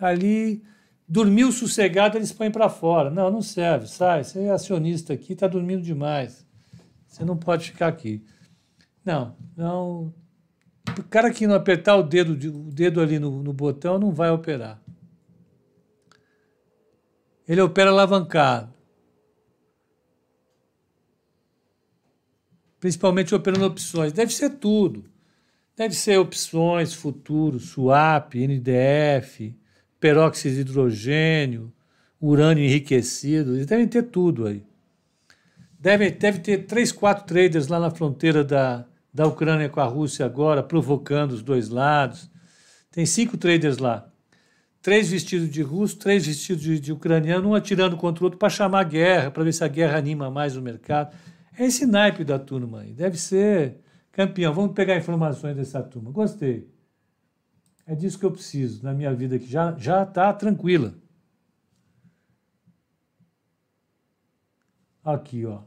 ali 0.00 0.62
dormiu 1.06 1.52
sossegado, 1.52 2.16
eles 2.16 2.32
põem 2.32 2.50
para 2.50 2.68
fora. 2.68 3.10
Não, 3.10 3.30
não 3.30 3.42
serve, 3.42 3.86
sai, 3.86 4.24
você 4.24 4.40
é 4.40 4.50
acionista 4.50 5.12
aqui, 5.12 5.32
está 5.34 5.46
dormindo 5.46 5.82
demais. 5.82 6.46
Você 7.06 7.24
não 7.24 7.36
pode 7.36 7.70
ficar 7.70 7.88
aqui. 7.88 8.24
Não, 9.04 9.36
não. 9.56 10.14
O 10.98 11.02
cara 11.10 11.30
que 11.32 11.46
não 11.46 11.54
apertar 11.54 11.96
o 11.96 12.02
dedo, 12.02 12.32
o 12.32 12.70
dedo 12.70 13.00
ali 13.00 13.18
no, 13.18 13.42
no 13.42 13.52
botão 13.52 13.98
não 13.98 14.12
vai 14.12 14.30
operar. 14.30 14.80
Ele 17.48 17.60
opera 17.60 17.90
alavancado. 17.90 18.72
Principalmente 22.78 23.34
operando 23.34 23.66
opções. 23.66 24.12
Deve 24.12 24.32
ser 24.32 24.50
tudo. 24.50 25.04
Deve 25.76 25.94
ser 25.94 26.18
opções, 26.18 26.94
futuro, 26.94 27.58
swap, 27.58 28.34
NDF, 28.34 29.56
peróxido 30.00 30.54
de 30.54 30.60
hidrogênio, 30.62 31.72
urânio 32.20 32.64
enriquecido, 32.64 33.54
eles 33.54 33.66
devem 33.66 33.86
ter 33.86 34.04
tudo 34.04 34.46
aí. 34.46 34.64
Deve, 35.78 36.10
deve 36.10 36.38
ter 36.40 36.66
três, 36.66 36.90
quatro 36.90 37.24
traders 37.24 37.68
lá 37.68 37.78
na 37.78 37.90
fronteira 37.90 38.42
da, 38.42 38.84
da 39.12 39.26
Ucrânia 39.26 39.68
com 39.68 39.80
a 39.80 39.84
Rússia 39.84 40.26
agora, 40.26 40.62
provocando 40.62 41.32
os 41.32 41.42
dois 41.42 41.68
lados. 41.68 42.30
Tem 42.90 43.06
cinco 43.06 43.36
traders 43.36 43.78
lá. 43.78 44.06
Três 44.82 45.10
vestidos 45.10 45.50
de 45.50 45.62
russo, 45.62 45.98
três 45.98 46.26
vestidos 46.26 46.62
de, 46.62 46.80
de 46.80 46.92
ucraniano, 46.92 47.50
um 47.50 47.54
atirando 47.54 47.96
contra 47.96 48.22
o 48.22 48.26
outro 48.26 48.38
para 48.38 48.48
chamar 48.48 48.84
guerra, 48.84 49.30
para 49.30 49.44
ver 49.44 49.52
se 49.52 49.62
a 49.62 49.68
guerra 49.68 49.98
anima 49.98 50.30
mais 50.30 50.56
o 50.56 50.62
mercado. 50.62 51.14
É 51.58 51.66
esse 51.66 51.86
naipe 51.86 52.24
da 52.24 52.38
turma 52.38 52.80
aí. 52.80 52.92
Deve 52.92 53.18
ser 53.18 53.76
campeão. 54.12 54.52
Vamos 54.52 54.72
pegar 54.72 54.96
informações 54.96 55.56
dessa 55.56 55.82
turma. 55.82 56.10
Gostei. 56.10 56.66
É 57.86 57.94
disso 57.94 58.18
que 58.18 58.24
eu 58.24 58.30
preciso 58.30 58.84
na 58.84 58.92
minha 58.92 59.12
vida, 59.14 59.38
que 59.38 59.46
já 59.46 59.76
já 59.76 60.02
está 60.02 60.32
tranquila. 60.32 60.94
Aqui, 65.04 65.44
ó. 65.46 65.62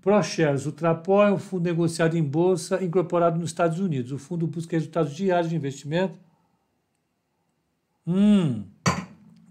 ProShares, 0.00 0.66
o 0.66 0.72
Trapó 0.72 1.24
é 1.24 1.32
um 1.32 1.38
fundo 1.38 1.64
negociado 1.64 2.16
em 2.16 2.24
bolsa 2.24 2.82
incorporado 2.82 3.38
nos 3.38 3.50
Estados 3.50 3.78
Unidos. 3.78 4.10
O 4.10 4.18
fundo 4.18 4.48
busca 4.48 4.76
resultados 4.76 5.14
diários 5.14 5.48
de 5.48 5.56
investimento 5.56 6.18
hum, 8.04 8.64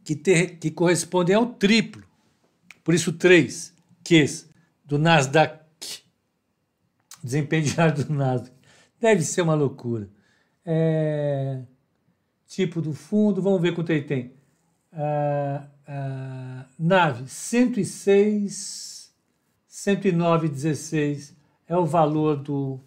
que, 0.04 0.14
ter, 0.14 0.58
que 0.58 0.70
correspondem 0.70 1.36
ao 1.36 1.46
triplo. 1.48 2.04
Por 2.84 2.94
isso, 2.94 3.14
três 3.14 3.74
Qs 4.04 4.50
do 4.84 5.00
Nasdaq. 5.00 5.62
Desempenho 7.24 7.64
diário 7.64 7.96
do 8.04 8.14
Nasdaq. 8.14 8.54
Deve 9.00 9.24
ser 9.24 9.42
uma 9.42 9.56
loucura. 9.56 10.10
É, 10.66 11.62
tipo 12.48 12.82
do 12.82 12.94
fundo, 12.94 13.42
vamos 13.42 13.62
ver 13.62 13.74
quanto 13.74 13.92
ele 13.92 14.04
tem. 14.04 14.34
Ah, 14.92 15.68
ah, 15.88 16.66
nave 16.78 17.28
106, 17.28 19.12
109, 19.68 20.50
16 20.50 21.36
é 21.68 21.78
o 21.78 21.86
valor 21.86 22.36
do, 22.38 22.80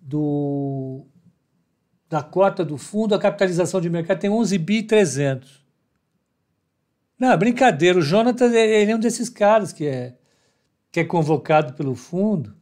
do, 0.00 1.06
da 2.08 2.22
cota 2.22 2.64
do 2.64 2.76
fundo, 2.76 3.14
a 3.14 3.18
capitalização 3.18 3.80
de 3.80 3.88
mercado 3.88 4.20
tem 4.20 4.30
11 4.30 4.58
bi 4.58 4.82
300. 4.82 5.64
Não, 7.18 7.36
brincadeira, 7.38 7.98
o 7.98 8.02
Jonathan 8.02 8.52
ele 8.52 8.92
é 8.92 8.94
um 8.94 9.00
desses 9.00 9.30
caras 9.30 9.72
que 9.72 9.86
é, 9.86 10.14
que 10.92 11.00
é 11.00 11.04
convocado 11.04 11.72
pelo 11.72 11.94
fundo 11.94 12.54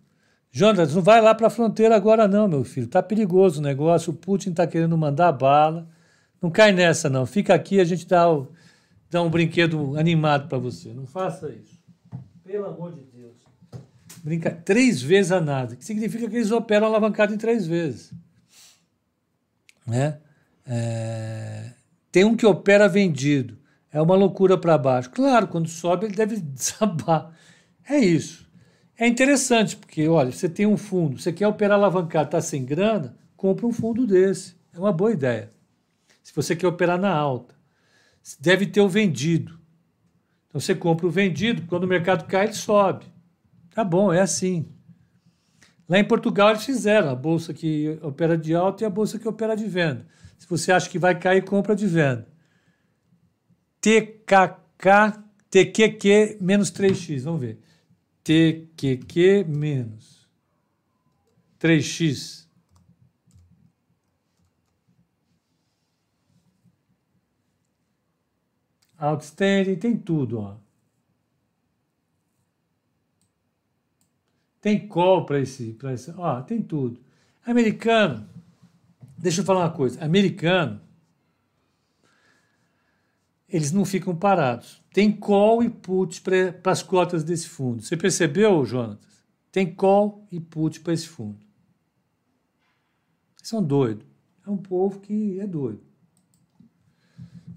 Jonas, 0.56 0.94
não 0.94 1.02
vai 1.02 1.20
lá 1.20 1.34
para 1.34 1.48
a 1.48 1.50
fronteira 1.50 1.96
agora 1.96 2.28
não, 2.28 2.46
meu 2.46 2.62
filho. 2.62 2.86
Tá 2.86 3.02
perigoso 3.02 3.58
o 3.58 3.62
negócio, 3.62 4.12
o 4.12 4.16
Putin 4.16 4.50
está 4.50 4.64
querendo 4.64 4.96
mandar 4.96 5.32
bala. 5.32 5.88
Não 6.40 6.48
cai 6.48 6.70
nessa 6.70 7.10
não. 7.10 7.26
Fica 7.26 7.52
aqui, 7.52 7.80
a 7.80 7.84
gente 7.84 8.06
dá, 8.06 8.30
o, 8.30 8.46
dá 9.10 9.20
um 9.20 9.28
brinquedo 9.28 9.98
animado 9.98 10.48
para 10.48 10.56
você. 10.56 10.90
Não 10.94 11.06
faça 11.06 11.48
isso. 11.48 11.76
Pelo 12.44 12.66
amor 12.66 12.94
de 12.94 13.00
Deus. 13.00 13.34
Brinca 14.22 14.48
três 14.52 15.02
vezes 15.02 15.32
a 15.32 15.40
nada, 15.40 15.74
que 15.74 15.84
significa 15.84 16.30
que 16.30 16.36
eles 16.36 16.52
operam 16.52 16.86
alavancado 16.86 17.34
em 17.34 17.36
três 17.36 17.66
vezes. 17.66 18.12
Né? 19.84 20.18
É... 20.64 21.72
Tem 22.12 22.24
um 22.24 22.36
que 22.36 22.46
opera 22.46 22.88
vendido. 22.88 23.58
É 23.90 24.00
uma 24.00 24.14
loucura 24.14 24.56
para 24.56 24.78
baixo. 24.78 25.10
Claro, 25.10 25.48
quando 25.48 25.66
sobe 25.66 26.06
ele 26.06 26.14
deve 26.14 26.36
desabar. 26.38 27.32
É 27.90 27.98
isso. 27.98 28.48
É 28.96 29.06
interessante, 29.06 29.76
porque, 29.76 30.06
olha, 30.06 30.30
você 30.30 30.48
tem 30.48 30.66
um 30.66 30.76
fundo, 30.76 31.18
você 31.18 31.32
quer 31.32 31.48
operar 31.48 31.76
alavancado, 31.76 32.26
está 32.26 32.40
sem 32.40 32.64
grana, 32.64 33.16
compra 33.36 33.66
um 33.66 33.72
fundo 33.72 34.06
desse. 34.06 34.54
É 34.72 34.78
uma 34.78 34.92
boa 34.92 35.12
ideia. 35.12 35.52
Se 36.22 36.34
você 36.34 36.54
quer 36.54 36.68
operar 36.68 36.98
na 36.98 37.12
alta, 37.12 37.54
deve 38.40 38.66
ter 38.66 38.80
o 38.80 38.88
vendido. 38.88 39.58
Então 40.48 40.60
você 40.60 40.74
compra 40.74 41.06
o 41.06 41.10
vendido, 41.10 41.62
quando 41.66 41.84
o 41.84 41.88
mercado 41.88 42.26
cai, 42.26 42.46
ele 42.46 42.52
sobe. 42.52 43.06
Tá 43.74 43.82
bom, 43.82 44.12
é 44.12 44.20
assim. 44.20 44.68
Lá 45.88 45.98
em 45.98 46.04
Portugal 46.04 46.50
eles 46.50 46.64
fizeram 46.64 47.10
a 47.10 47.14
bolsa 47.14 47.52
que 47.52 47.98
opera 48.00 48.38
de 48.38 48.54
alta 48.54 48.84
e 48.84 48.86
a 48.86 48.90
bolsa 48.90 49.18
que 49.18 49.28
opera 49.28 49.56
de 49.56 49.66
venda. 49.66 50.06
Se 50.38 50.48
você 50.48 50.72
acha 50.72 50.88
que 50.88 50.98
vai 50.98 51.18
cair, 51.18 51.44
compra 51.44 51.74
de 51.74 51.86
venda. 51.86 52.26
TKK, 53.80 55.20
TQQ 55.50 56.38
menos 56.40 56.70
3x, 56.70 57.22
vamos 57.22 57.40
ver. 57.40 57.58
TQQ 58.24 59.44
menos 59.44 60.28
3x 61.60 62.44
Outstanding, 68.96 69.76
tem 69.76 69.96
tudo, 69.98 70.40
ó. 70.40 70.56
Tem 74.60 74.88
call 74.88 75.26
para 75.26 75.40
esse, 75.40 75.74
para 75.74 75.92
esse, 75.92 76.10
ó, 76.12 76.40
tem 76.40 76.62
tudo. 76.62 76.98
Americano, 77.44 78.26
deixa 79.18 79.42
eu 79.42 79.44
falar 79.44 79.60
uma 79.60 79.72
coisa, 79.72 80.02
americano, 80.02 80.80
eles 83.46 83.72
não 83.72 83.84
ficam 83.84 84.16
parados. 84.16 84.82
Tem 84.94 85.10
call 85.10 85.60
e 85.60 85.68
put 85.68 86.22
para 86.22 86.70
as 86.70 86.80
cotas 86.80 87.24
desse 87.24 87.48
fundo. 87.48 87.82
Você 87.82 87.96
percebeu, 87.96 88.64
Jonatas? 88.64 89.24
Tem 89.50 89.66
call 89.66 90.24
e 90.30 90.38
put 90.38 90.78
para 90.82 90.92
esse 90.92 91.08
fundo. 91.08 91.36
São 93.42 93.60
doidos. 93.60 94.06
É 94.46 94.50
um 94.50 94.56
povo 94.56 95.00
que 95.00 95.40
é 95.40 95.48
doido. 95.48 95.82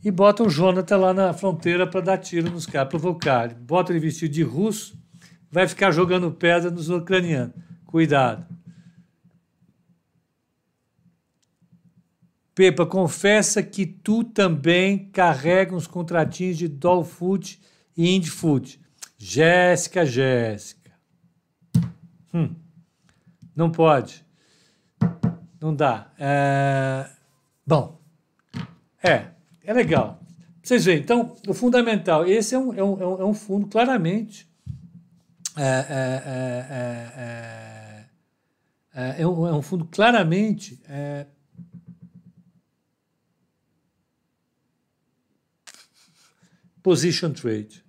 E 0.04 0.10
bota 0.10 0.42
o 0.44 0.50
Jonathan 0.50 0.98
lá 0.98 1.14
na 1.14 1.32
fronteira 1.32 1.86
para 1.86 2.02
dar 2.02 2.18
tiro 2.18 2.50
nos 2.50 2.66
caras, 2.66 2.90
provocar. 2.90 3.54
Bota 3.54 3.92
ele 3.92 4.00
vestido 4.00 4.34
de 4.34 4.42
russo, 4.42 4.98
vai 5.52 5.68
ficar 5.68 5.92
jogando 5.92 6.32
pedra 6.32 6.72
nos 6.72 6.90
ucranianos. 6.90 7.54
Cuidado. 7.86 8.48
Pepa, 12.58 12.88
confessa 12.88 13.62
que 13.62 13.86
tu 13.86 14.24
também 14.24 15.10
carrega 15.12 15.76
uns 15.76 15.86
contratinhos 15.86 16.58
de 16.58 16.68
Doll 16.68 17.04
Food 17.04 17.60
e 17.96 18.16
Indie 18.16 18.32
Food. 18.32 18.82
Jéssica, 19.16 20.04
Jéssica. 20.04 20.92
Hum, 22.34 22.56
não 23.56 23.70
pode. 23.70 24.26
Não 25.62 25.76
dá. 25.76 26.12
É... 26.18 27.08
Bom, 27.64 28.02
é, 29.04 29.28
é 29.64 29.72
legal. 29.72 30.20
Vocês 30.64 30.84
veem, 30.84 30.98
então, 30.98 31.36
o 31.48 31.54
fundamental, 31.54 32.26
esse 32.26 32.56
é 32.56 32.58
um, 32.58 32.74
é 32.74 32.84
um, 32.84 33.22
é 33.22 33.26
um 33.26 33.36
fundo 33.36 33.68
claramente. 33.68 34.50
É, 35.56 35.62
é, 35.62 36.24
é, 38.96 39.22
é, 39.22 39.28
um, 39.28 39.46
é 39.46 39.54
um 39.54 39.62
fundo 39.62 39.86
claramente 39.86 40.82
position 46.88 47.34
trade. 47.34 47.84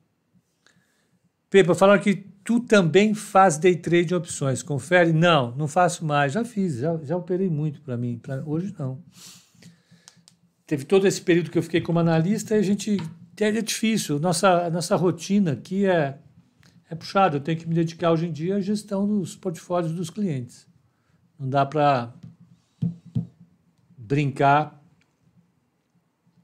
Pepa, 1.49 1.73
falaram 1.73 2.03
que 2.03 2.17
tu 2.43 2.59
também 2.59 3.15
faz 3.15 3.57
day 3.57 3.77
trade 3.77 4.13
em 4.13 4.17
opções. 4.17 4.61
Confere? 4.61 5.13
Não, 5.13 5.55
não 5.55 5.69
faço 5.69 6.05
mais. 6.05 6.33
Já 6.33 6.45
fiz, 6.45 6.79
já, 6.79 6.99
já 7.05 7.17
operei 7.17 7.49
muito 7.49 7.81
para 7.81 7.97
mim. 7.97 8.19
Pra, 8.19 8.43
hoje 8.45 8.75
não. 8.77 9.01
Teve 10.67 10.85
todo 10.85 11.07
esse 11.07 11.21
período 11.21 11.49
que 11.49 11.57
eu 11.57 11.63
fiquei 11.63 11.81
como 11.81 12.01
analista 12.01 12.57
e 12.57 12.59
a 12.59 12.63
gente. 12.63 12.97
É 13.41 13.63
difícil. 13.63 14.19
Nossa, 14.19 14.69
nossa 14.69 14.97
rotina 14.97 15.53
aqui 15.53 15.87
é, 15.87 16.19
é 16.91 16.95
puxada. 16.97 17.37
Eu 17.37 17.41
tenho 17.41 17.57
que 17.57 17.69
me 17.69 17.77
dedicar 17.77 18.11
hoje 18.11 18.27
em 18.27 18.33
dia 18.33 18.57
à 18.57 18.61
gestão 18.61 19.07
dos 19.07 19.37
portfólios 19.37 19.93
dos 19.93 20.11
clientes. 20.11 20.67
Não 21.39 21.49
dá 21.49 21.65
para 21.65 22.13
brincar 23.97 24.83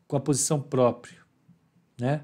com 0.06 0.16
a 0.16 0.20
posição 0.20 0.60
própria, 0.60 1.18
né? 1.98 2.22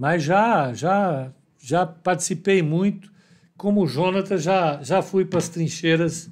Mas 0.00 0.22
já 0.22 0.72
já 0.72 1.30
já 1.58 1.84
participei 1.84 2.62
muito. 2.62 3.12
Como 3.54 3.82
o 3.82 3.86
Jonathan, 3.86 4.38
já, 4.38 4.82
já 4.82 5.02
fui 5.02 5.26
para 5.26 5.38
as 5.38 5.50
trincheiras 5.50 6.30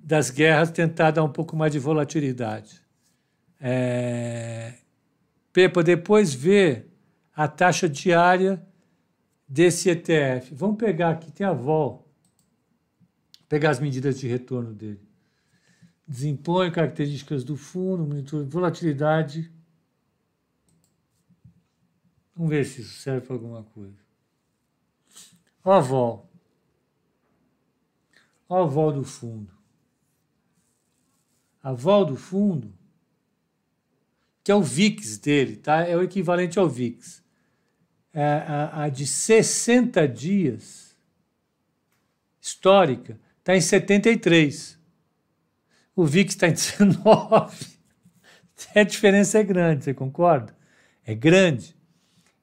das 0.00 0.30
guerras 0.30 0.70
tentar 0.70 1.10
dar 1.10 1.24
um 1.24 1.28
pouco 1.28 1.56
mais 1.56 1.72
de 1.72 1.80
volatilidade. 1.80 2.80
É... 3.60 4.74
Pepa, 5.52 5.82
depois 5.82 6.32
vê 6.32 6.84
a 7.34 7.48
taxa 7.48 7.88
diária 7.88 8.64
desse 9.48 9.90
ETF. 9.90 10.54
Vamos 10.54 10.76
pegar 10.76 11.10
aqui, 11.10 11.32
tem 11.32 11.44
a 11.44 11.52
vol. 11.52 12.08
Pegar 13.48 13.70
as 13.70 13.80
medidas 13.80 14.20
de 14.20 14.28
retorno 14.28 14.72
dele. 14.72 15.02
Desempenho, 16.06 16.70
características 16.70 17.42
do 17.42 17.56
fundo, 17.56 18.06
monitor, 18.06 18.44
volatilidade 18.44 19.55
Vamos 22.36 22.50
ver 22.50 22.66
se 22.66 22.82
isso 22.82 23.00
serve 23.00 23.26
para 23.26 23.34
alguma 23.34 23.62
coisa. 23.64 23.96
Ó 25.64 25.72
avó. 25.72 26.28
Ó 28.48 28.62
avó 28.62 28.92
do 28.92 29.04
fundo. 29.04 29.50
A 31.62 31.70
avó 31.70 32.04
do 32.04 32.14
fundo, 32.14 32.72
que 34.44 34.52
é 34.52 34.54
o 34.54 34.62
VIX 34.62 35.18
dele, 35.18 35.56
tá? 35.56 35.80
É 35.80 35.96
o 35.96 36.02
equivalente 36.02 36.58
ao 36.58 36.68
VIX. 36.68 37.24
É 38.12 38.22
a, 38.22 38.84
a 38.84 38.88
de 38.88 39.06
60 39.06 40.06
dias 40.06 40.96
histórica 42.40 43.18
está 43.38 43.56
em 43.56 43.60
73. 43.60 44.78
O 45.94 46.04
VIX 46.04 46.32
está 46.32 46.48
em 46.48 46.52
19. 46.52 47.76
A 48.74 48.82
diferença 48.82 49.38
é 49.38 49.44
grande, 49.44 49.84
você 49.84 49.94
concorda? 49.94 50.56
É 51.04 51.14
grande. 51.14 51.75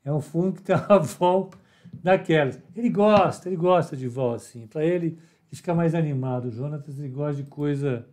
É 0.04 0.12
um 0.12 0.22
fundo 0.22 0.54
que 0.54 0.62
tem 0.62 0.76
uma 0.76 1.00
vol 1.02 1.52
daquelas. 2.04 2.60
Ele 2.76 2.90
gosta, 2.90 3.48
ele 3.48 3.56
gosta 3.56 3.96
de 3.96 4.08
vol, 4.08 4.34
assim. 4.34 4.68
Para 4.68 4.84
ele, 4.86 5.08
ele 5.08 5.56
fica 5.56 5.74
mais 5.74 5.96
animado. 5.96 6.46
O 6.46 6.52
Jonatas, 6.52 7.00
ele 7.00 7.10
gosta 7.10 7.42
de 7.42 7.50
coisa 7.50 8.08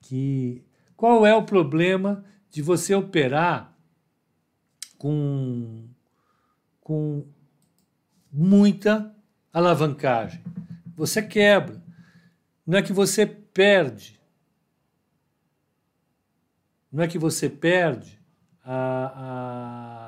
que... 0.00 0.64
Qual 0.96 1.26
é 1.26 1.34
o 1.34 1.44
problema 1.44 2.24
de 2.50 2.62
você 2.62 2.94
operar 2.94 3.76
com, 4.96 5.88
com 6.80 7.26
muita 8.30 9.12
alavancagem? 9.52 10.40
Você 10.96 11.20
quebra. 11.20 11.82
Não 12.64 12.78
é 12.78 12.82
que 12.82 12.92
você 12.92 13.26
perde. 13.26 14.20
Não 16.92 17.02
é 17.02 17.08
que 17.08 17.18
você 17.18 17.50
perde 17.50 18.20
a, 18.62 19.12
a 19.16 20.03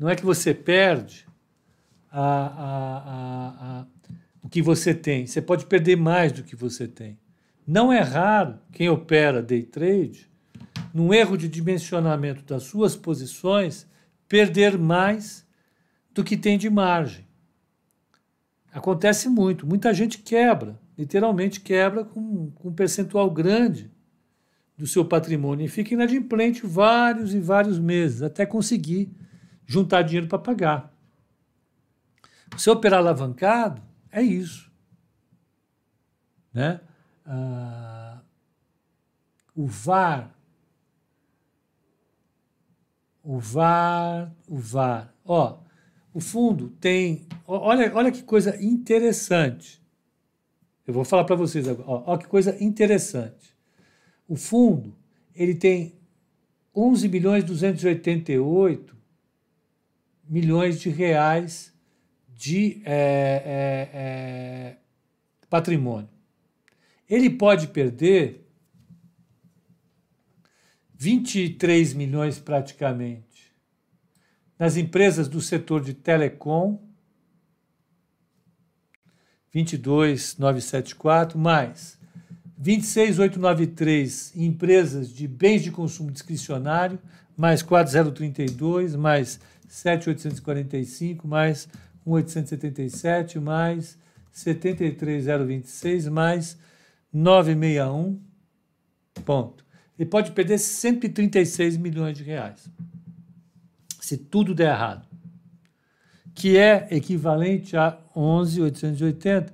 Não 0.00 0.08
é 0.08 0.16
que 0.16 0.24
você 0.24 0.54
perde 0.54 1.26
a, 2.10 2.22
a, 2.22 3.80
a, 3.80 3.86
o 4.42 4.48
que 4.48 4.62
você 4.62 4.94
tem. 4.94 5.26
Você 5.26 5.42
pode 5.42 5.66
perder 5.66 5.94
mais 5.94 6.32
do 6.32 6.42
que 6.42 6.56
você 6.56 6.88
tem. 6.88 7.18
Não 7.66 7.92
é 7.92 8.00
raro 8.00 8.58
quem 8.72 8.88
opera 8.88 9.42
day 9.42 9.62
trade, 9.62 10.26
num 10.94 11.12
erro 11.12 11.36
de 11.36 11.46
dimensionamento 11.48 12.42
das 12.44 12.62
suas 12.62 12.96
posições, 12.96 13.86
perder 14.26 14.78
mais 14.78 15.46
do 16.14 16.24
que 16.24 16.34
tem 16.34 16.56
de 16.56 16.70
margem. 16.70 17.26
Acontece 18.72 19.28
muito. 19.28 19.66
Muita 19.66 19.92
gente 19.92 20.16
quebra, 20.16 20.80
literalmente 20.96 21.60
quebra 21.60 22.06
com, 22.06 22.50
com 22.52 22.70
um 22.70 22.72
percentual 22.72 23.30
grande 23.30 23.90
do 24.78 24.86
seu 24.86 25.04
patrimônio 25.04 25.66
e 25.66 25.68
fica 25.68 25.92
inadimplente 25.92 26.66
vários 26.66 27.34
e 27.34 27.38
vários 27.38 27.78
meses 27.78 28.22
até 28.22 28.46
conseguir 28.46 29.12
juntar 29.70 30.02
dinheiro 30.02 30.26
para 30.26 30.38
pagar. 30.40 30.92
Se 32.56 32.68
operar 32.68 32.98
alavancado, 32.98 33.80
é 34.10 34.20
isso. 34.20 34.68
Né? 36.52 36.80
Ah, 37.24 38.20
o 39.54 39.68
VAR, 39.68 40.34
o 43.22 43.38
VAR, 43.38 44.34
o 44.48 44.58
VAR. 44.58 45.14
Ó, 45.24 45.60
o 46.12 46.20
fundo 46.20 46.70
tem. 46.80 47.28
Olha, 47.46 47.94
olha 47.94 48.10
que 48.10 48.24
coisa 48.24 48.60
interessante. 48.60 49.80
Eu 50.84 50.92
vou 50.92 51.04
falar 51.04 51.22
para 51.22 51.36
vocês 51.36 51.68
agora. 51.68 51.88
Olha 51.88 52.18
que 52.18 52.26
coisa 52.26 52.60
interessante. 52.60 53.56
O 54.26 54.34
fundo 54.34 54.96
ele 55.32 55.54
tem 55.54 55.94
11 56.74 57.08
milhões 57.08 57.44
288 57.44 58.99
milhões 60.30 60.80
de 60.80 60.88
reais 60.88 61.74
de 62.28 62.80
é, 62.84 62.92
é, 62.94 63.90
é, 63.92 64.76
patrimônio. 65.50 66.08
Ele 67.08 67.28
pode 67.28 67.66
perder 67.66 68.48
23 70.94 71.92
milhões 71.94 72.38
praticamente 72.38 73.52
nas 74.56 74.76
empresas 74.76 75.26
do 75.26 75.40
setor 75.40 75.82
de 75.82 75.94
telecom, 75.94 76.80
22.974, 79.52 81.34
mais 81.34 81.98
26.893 82.62 84.36
empresas 84.36 85.12
de 85.12 85.26
bens 85.26 85.62
de 85.62 85.72
consumo 85.72 86.12
discricionário, 86.12 87.00
mais 87.36 87.62
4.032, 87.62 88.96
mais 88.96 89.40
7.845 89.70 91.20
mais 91.24 91.68
1.877 92.06 93.40
mais 93.40 93.96
73.026 94.34 96.10
mais 96.10 96.58
961 97.12 98.20
ponto. 99.24 99.64
Ele 99.98 100.08
pode 100.08 100.32
perder 100.32 100.58
136 100.58 101.76
milhões 101.76 102.16
de 102.16 102.24
reais. 102.24 102.68
Se 104.00 104.16
tudo 104.16 104.54
der 104.54 104.70
errado. 104.72 105.06
Que 106.34 106.56
é 106.56 106.88
equivalente 106.90 107.76
a 107.76 107.98
11.880, 108.16 109.52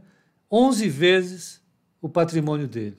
11 0.50 0.88
vezes 0.88 1.60
o 2.00 2.08
patrimônio 2.08 2.68
dele. 2.68 2.96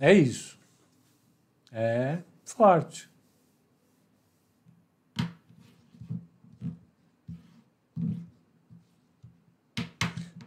É 0.00 0.12
isso. 0.12 0.58
É 1.72 2.18
forte. 2.44 3.08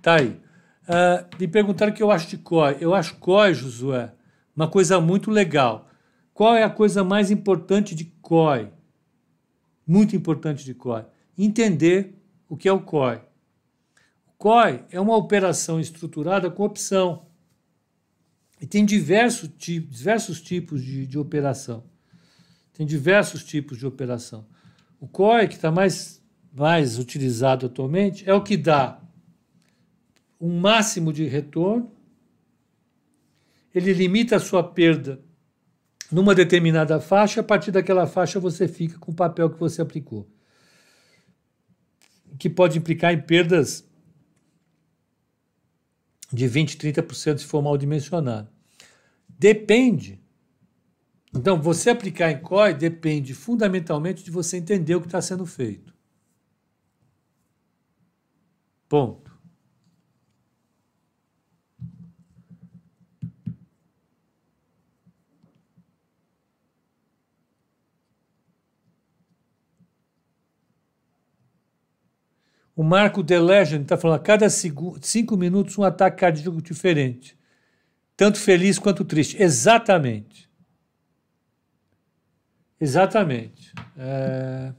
Tá 0.02 0.16
aí. 0.16 0.42
Uh, 0.84 1.40
me 1.40 1.48
perguntaram 1.48 1.92
o 1.92 1.96
que 1.96 2.02
eu 2.02 2.12
acho 2.12 2.28
de 2.28 2.38
COI. 2.38 2.78
Eu 2.80 2.94
acho 2.94 3.18
COI, 3.18 3.54
Josué, 3.54 4.12
uma 4.56 4.68
coisa 4.68 5.00
muito 5.00 5.30
legal. 5.30 5.88
Qual 6.34 6.56
é 6.56 6.64
a 6.64 6.70
coisa 6.70 7.04
mais 7.04 7.30
importante 7.30 7.94
de 7.94 8.06
COI? 8.06 8.72
Muito 9.86 10.16
importante 10.16 10.66
de 10.66 10.74
COI. 10.74 11.06
Entender 11.38 12.16
o 12.50 12.58
que 12.58 12.68
é 12.68 12.74
o 12.74 12.82
COI. 12.82 13.22
O 14.28 14.32
COI 14.38 14.84
é 14.90 15.00
uma 15.00 15.16
operação 15.16 15.80
estruturada 15.80 16.50
com 16.50 16.64
opção. 16.64 17.28
E 18.62 18.68
tem 18.68 18.86
diversos, 18.86 19.50
diversos 19.58 20.40
tipos 20.40 20.84
de, 20.84 21.08
de 21.08 21.18
operação. 21.18 21.84
Tem 22.72 22.86
diversos 22.86 23.44
tipos 23.44 23.80
de 23.80 23.88
operação. 23.88 24.46
O 25.00 25.08
COI, 25.08 25.48
que 25.48 25.56
está 25.56 25.72
mais, 25.72 26.24
mais 26.54 27.00
utilizado 27.00 27.66
atualmente, 27.66 28.24
é 28.30 28.34
o 28.36 28.44
que 28.44 28.56
dá 28.56 29.02
um 30.40 30.60
máximo 30.60 31.12
de 31.12 31.26
retorno, 31.26 31.92
ele 33.74 33.94
limita 33.94 34.36
a 34.36 34.40
sua 34.40 34.64
perda 34.64 35.20
numa 36.12 36.36
determinada 36.36 37.00
faixa, 37.00 37.42
a 37.42 37.44
partir 37.44 37.72
daquela 37.72 38.06
faixa 38.06 38.40
você 38.40 38.68
fica 38.68 39.00
com 39.00 39.12
o 39.12 39.16
papel 39.16 39.50
que 39.50 39.60
você 39.60 39.82
aplicou. 39.82 40.30
Que 42.38 42.50
pode 42.50 42.78
implicar 42.78 43.12
em 43.12 43.22
perdas 43.22 43.90
de 46.32 46.46
20%, 46.48 46.78
30% 46.78 47.40
se 47.40 47.46
for 47.46 47.62
mal 47.62 47.78
dimensionado. 47.78 48.50
Depende. 49.28 50.22
Então, 51.34 51.62
você 51.62 51.90
aplicar 51.90 52.32
em 52.32 52.42
COI 52.42 52.74
depende 52.74 53.34
fundamentalmente 53.34 54.24
de 54.24 54.32
você 54.32 54.58
entender 54.58 54.96
o 54.96 55.02
que 55.02 55.08
está 55.08 55.22
sendo 55.22 55.46
feito. 55.46 55.94
Ponto. 58.88 59.31
O 72.82 72.84
Marco 72.84 73.24
The 73.24 73.40
Legend 73.40 73.84
está 73.84 73.96
falando 73.96 74.18
a 74.18 74.24
cada 74.24 74.50
cinco 74.50 75.38
minutos 75.38 75.78
um 75.78 75.84
ataque 75.84 76.18
cardíaco 76.18 76.60
diferente. 76.64 77.38
Tanto 78.18 78.40
feliz 78.40 78.80
quanto 78.80 79.06
triste. 79.06 79.40
Exatamente. 79.40 80.50
Exatamente. 82.80 83.72
É... 83.96 84.74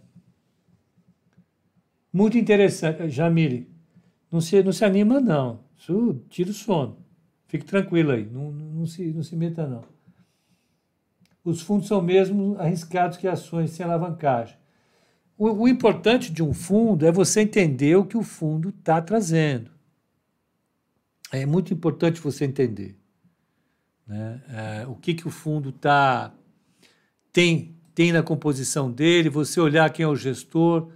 Muito 2.12 2.36
interessante. 2.36 3.08
Jamile, 3.08 3.70
não 4.32 4.40
se, 4.40 4.60
não 4.64 4.72
se 4.72 4.84
anima, 4.84 5.20
não. 5.20 5.60
Isso 5.78 6.24
tira 6.28 6.50
o 6.50 6.52
sono. 6.52 6.98
Fique 7.46 7.64
tranquilo 7.64 8.10
aí. 8.10 8.26
Não, 8.26 8.50
não, 8.50 8.84
se, 8.84 9.12
não 9.12 9.22
se 9.22 9.36
meta, 9.36 9.64
não. 9.64 9.84
Os 11.44 11.62
fundos 11.62 11.86
são 11.86 12.02
mesmo 12.02 12.56
arriscados 12.58 13.16
que 13.16 13.28
ações 13.28 13.70
sem 13.70 13.86
alavancagem. 13.86 14.56
O, 15.42 15.62
o 15.62 15.68
importante 15.68 16.30
de 16.30 16.40
um 16.40 16.54
fundo 16.54 17.04
é 17.04 17.10
você 17.10 17.40
entender 17.40 17.96
o 17.96 18.06
que 18.06 18.16
o 18.16 18.22
fundo 18.22 18.68
está 18.68 19.02
trazendo. 19.02 19.72
É 21.32 21.44
muito 21.44 21.74
importante 21.74 22.20
você 22.20 22.44
entender 22.44 22.96
né? 24.06 24.40
É, 24.48 24.86
o 24.86 24.94
que, 24.94 25.14
que 25.14 25.26
o 25.26 25.32
fundo 25.32 25.72
tá, 25.72 26.32
tem, 27.32 27.74
tem 27.92 28.12
na 28.12 28.22
composição 28.22 28.88
dele, 28.88 29.28
você 29.28 29.60
olhar 29.60 29.90
quem 29.90 30.04
é 30.04 30.08
o 30.08 30.14
gestor. 30.14 30.92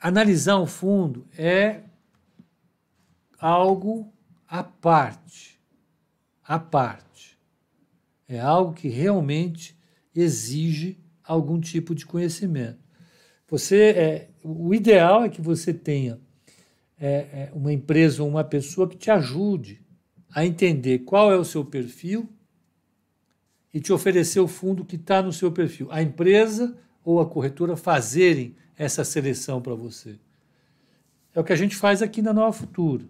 Analisar 0.00 0.58
um 0.58 0.66
fundo 0.66 1.24
é 1.36 1.82
algo 3.38 4.12
à 4.48 4.64
parte. 4.64 5.60
À 6.42 6.58
parte. 6.58 7.38
É 8.26 8.40
algo 8.40 8.72
que 8.72 8.88
realmente 8.88 9.78
exige 10.12 10.98
algum 11.22 11.60
tipo 11.60 11.94
de 11.94 12.04
conhecimento. 12.04 12.87
Você 13.48 13.76
é, 13.76 14.28
o 14.44 14.74
ideal 14.74 15.24
é 15.24 15.28
que 15.28 15.40
você 15.40 15.72
tenha 15.72 16.20
é, 16.98 17.08
é, 17.08 17.50
uma 17.54 17.72
empresa 17.72 18.22
ou 18.22 18.28
uma 18.28 18.44
pessoa 18.44 18.88
que 18.88 18.96
te 18.96 19.10
ajude 19.10 19.80
a 20.30 20.44
entender 20.44 21.00
qual 21.00 21.32
é 21.32 21.36
o 21.36 21.44
seu 21.44 21.64
perfil 21.64 22.28
e 23.72 23.80
te 23.80 23.92
oferecer 23.92 24.40
o 24.40 24.48
fundo 24.48 24.84
que 24.84 24.96
está 24.96 25.22
no 25.22 25.32
seu 25.32 25.50
perfil. 25.50 25.88
A 25.90 26.02
empresa 26.02 26.76
ou 27.02 27.20
a 27.20 27.26
corretora 27.26 27.76
fazerem 27.76 28.54
essa 28.76 29.02
seleção 29.02 29.62
para 29.62 29.74
você. 29.74 30.18
É 31.34 31.40
o 31.40 31.44
que 31.44 31.52
a 31.52 31.56
gente 31.56 31.74
faz 31.74 32.02
aqui 32.02 32.20
na 32.20 32.34
Nova 32.34 32.52
Futuro. 32.52 33.08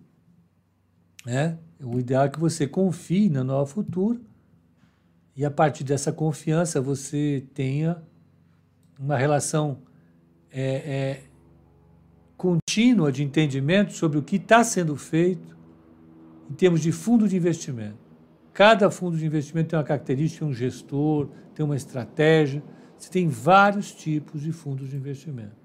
Né? 1.27 1.59
O 1.81 1.99
ideal 1.99 2.27
é 2.27 2.29
que 2.29 2.39
você 2.39 2.67
confie 2.67 3.29
na 3.29 3.43
Nova 3.43 3.67
Futuro 3.67 4.25
e 5.35 5.45
a 5.45 5.51
partir 5.51 5.83
dessa 5.83 6.13
confiança 6.13 6.81
você 6.81 7.45
tenha 7.55 8.01
uma 8.99 9.17
relação 9.17 9.83
é, 10.53 10.63
é, 10.63 11.23
contínua 12.37 13.11
de 13.11 13.23
entendimento 13.23 13.93
sobre 13.93 14.19
o 14.19 14.23
que 14.23 14.37
está 14.37 14.63
sendo 14.63 14.97
feito 14.97 15.57
em 16.51 16.55
termos 16.55 16.81
de 16.81 16.93
fundo 16.93 17.29
de 17.29 17.37
investimento. 17.37 17.99
Cada 18.53 18.91
fundo 18.91 19.17
de 19.17 19.27
investimento 19.27 19.71
tem 19.71 19.79
uma 19.79 19.85
característica, 19.85 20.45
um 20.45 20.53
gestor, 20.53 21.29
tem 21.55 21.65
uma 21.65 21.77
estratégia. 21.77 22.63
Você 22.97 23.11
tem 23.11 23.29
vários 23.29 23.93
tipos 23.93 24.43
de 24.43 24.53
fundos 24.53 24.91
de 24.91 24.97
investimento. 24.97 25.58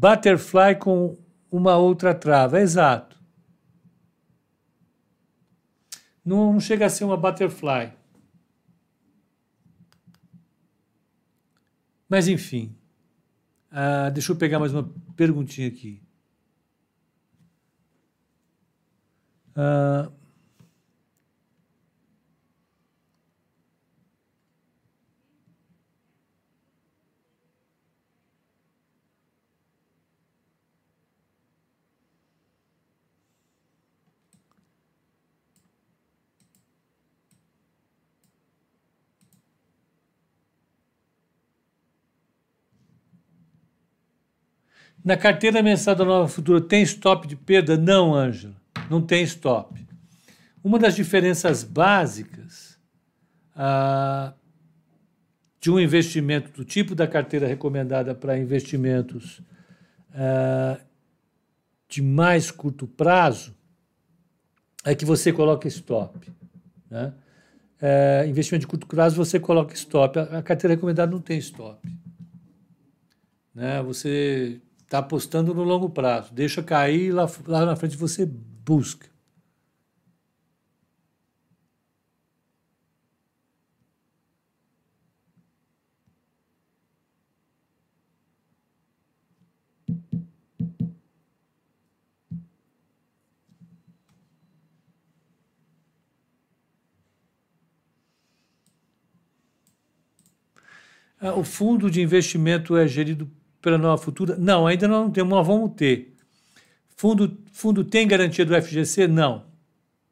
Butterfly 0.00 0.76
com 0.76 1.18
uma 1.50 1.76
outra 1.76 2.14
trava. 2.14 2.58
Exato. 2.58 3.20
Não, 6.24 6.58
chega 6.58 6.86
a 6.86 6.88
ser 6.88 7.04
uma 7.04 7.18
butterfly. 7.18 7.92
Mas 12.08 12.28
enfim. 12.28 12.74
Ah, 13.70 14.08
deixa 14.08 14.32
eu 14.32 14.36
pegar 14.36 14.58
mais 14.58 14.72
uma 14.72 14.90
perguntinha 15.14 15.68
aqui. 15.68 16.02
Ah, 19.54 20.10
Na 45.04 45.16
carteira 45.16 45.62
mensal 45.62 45.94
da 45.94 46.04
Nova 46.04 46.28
Futura 46.28 46.60
tem 46.60 46.82
stop 46.82 47.26
de 47.26 47.36
perda? 47.36 47.76
Não, 47.76 48.14
Ângela, 48.14 48.54
não 48.90 49.00
tem 49.00 49.22
stop. 49.22 49.86
Uma 50.62 50.78
das 50.78 50.94
diferenças 50.94 51.64
básicas 51.64 52.78
ah, 53.56 54.34
de 55.58 55.70
um 55.70 55.80
investimento 55.80 56.50
do 56.52 56.64
tipo 56.64 56.94
da 56.94 57.06
carteira 57.06 57.46
recomendada 57.46 58.14
para 58.14 58.38
investimentos 58.38 59.40
ah, 60.12 60.78
de 61.88 62.02
mais 62.02 62.50
curto 62.50 62.86
prazo 62.86 63.54
é 64.84 64.94
que 64.94 65.04
você 65.04 65.32
coloca 65.32 65.66
stop. 65.68 66.30
Né? 66.90 67.12
É, 67.80 68.26
investimento 68.28 68.62
de 68.62 68.66
curto 68.66 68.86
prazo 68.86 69.16
você 69.16 69.40
coloca 69.40 69.74
stop. 69.74 70.18
A, 70.18 70.42
carteira 70.42 70.74
recomendada 70.74 71.10
não 71.10 71.20
tem 71.20 71.38
stop. 71.38 71.86
Né? 73.54 73.82
Você 73.82 74.60
Está 74.90 74.98
apostando 74.98 75.54
no 75.54 75.62
longo 75.62 75.88
prazo. 75.88 76.34
Deixa 76.34 76.64
cair 76.64 77.12
lá, 77.12 77.24
lá 77.46 77.64
na 77.64 77.76
frente 77.76 77.96
você 77.96 78.26
busca. 78.26 79.08
Ah, 101.20 101.34
o 101.34 101.44
fundo 101.44 101.88
de 101.88 102.00
investimento 102.00 102.76
é 102.76 102.88
gerido 102.88 103.30
pela 103.60 103.78
Nova 103.78 104.02
Futura? 104.02 104.36
Não, 104.36 104.66
ainda 104.66 104.88
não 104.88 105.10
temos, 105.10 105.36
mas 105.36 105.46
vamos 105.46 105.72
ter. 105.74 106.14
Fundo, 106.96 107.38
fundo 107.52 107.84
tem 107.84 108.06
garantia 108.06 108.44
do 108.44 108.54
FGC? 108.60 109.06
Não. 109.08 109.44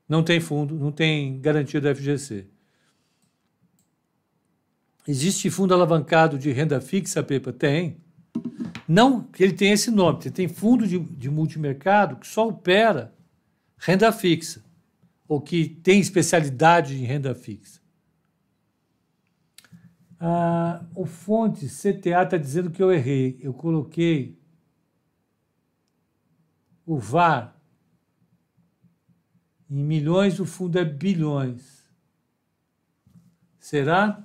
Não 0.08 0.22
tem 0.22 0.40
fundo, 0.40 0.74
não 0.74 0.90
tem 0.90 1.38
garantia 1.40 1.80
do 1.80 1.94
FGC. 1.94 2.46
Existe 5.06 5.50
fundo 5.50 5.74
alavancado 5.74 6.38
de 6.38 6.50
renda 6.52 6.80
fixa, 6.80 7.22
Pepa? 7.22 7.52
Tem. 7.52 7.98
Não 8.86 9.22
que 9.22 9.42
ele 9.42 9.52
tem 9.52 9.72
esse 9.72 9.90
nome, 9.90 10.30
tem 10.30 10.48
fundo 10.48 10.86
de, 10.86 10.98
de 10.98 11.30
multimercado 11.30 12.16
que 12.16 12.26
só 12.26 12.48
opera 12.48 13.14
renda 13.76 14.10
fixa, 14.12 14.64
ou 15.26 15.40
que 15.40 15.68
tem 15.68 16.00
especialidade 16.00 16.94
em 16.94 17.04
renda 17.04 17.34
fixa. 17.34 17.80
Ah, 20.20 20.84
o 20.94 21.06
fonte 21.06 21.68
CTA 21.68 22.24
está 22.24 22.36
dizendo 22.36 22.70
que 22.70 22.82
eu 22.82 22.92
errei. 22.92 23.38
Eu 23.40 23.54
coloquei 23.54 24.38
o 26.84 26.98
VAR 26.98 27.58
em 29.70 29.84
milhões, 29.84 30.40
o 30.40 30.46
fundo 30.46 30.78
é 30.78 30.84
bilhões. 30.84 31.86
Será? 33.58 34.24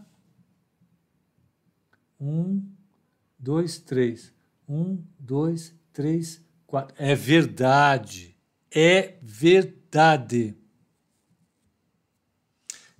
Um, 2.19 2.65
dois, 3.37 3.77
três. 3.77 4.33
Um, 4.67 5.03
dois, 5.19 5.75
três, 5.91 6.41
quatro. 6.65 6.95
É 6.97 7.13
verdade. 7.13 8.37
É 8.71 9.17
verdade. 9.21 10.57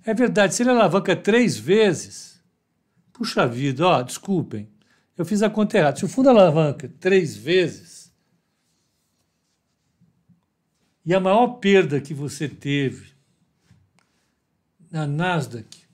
É 0.04 0.12
verdade. 0.12 0.54
Se 0.54 0.62
ele 0.62 0.70
alavanca 0.70 1.16
três 1.16 1.56
vezes, 1.56 2.33
puxa 3.14 3.46
vida, 3.46 3.86
ó, 3.86 4.02
desculpem, 4.02 4.68
eu 5.16 5.24
fiz 5.24 5.42
a 5.42 5.48
conta 5.48 5.78
errada. 5.78 5.96
Se 5.96 6.04
o 6.04 6.08
fundo 6.08 6.28
alavanca 6.28 6.92
três 7.00 7.36
vezes, 7.36 8.12
e 11.06 11.14
a 11.14 11.20
maior 11.20 11.58
perda 11.58 12.00
que 12.00 12.12
você 12.12 12.48
teve 12.48 13.14
na 14.90 15.06
Nasdaq 15.06 15.84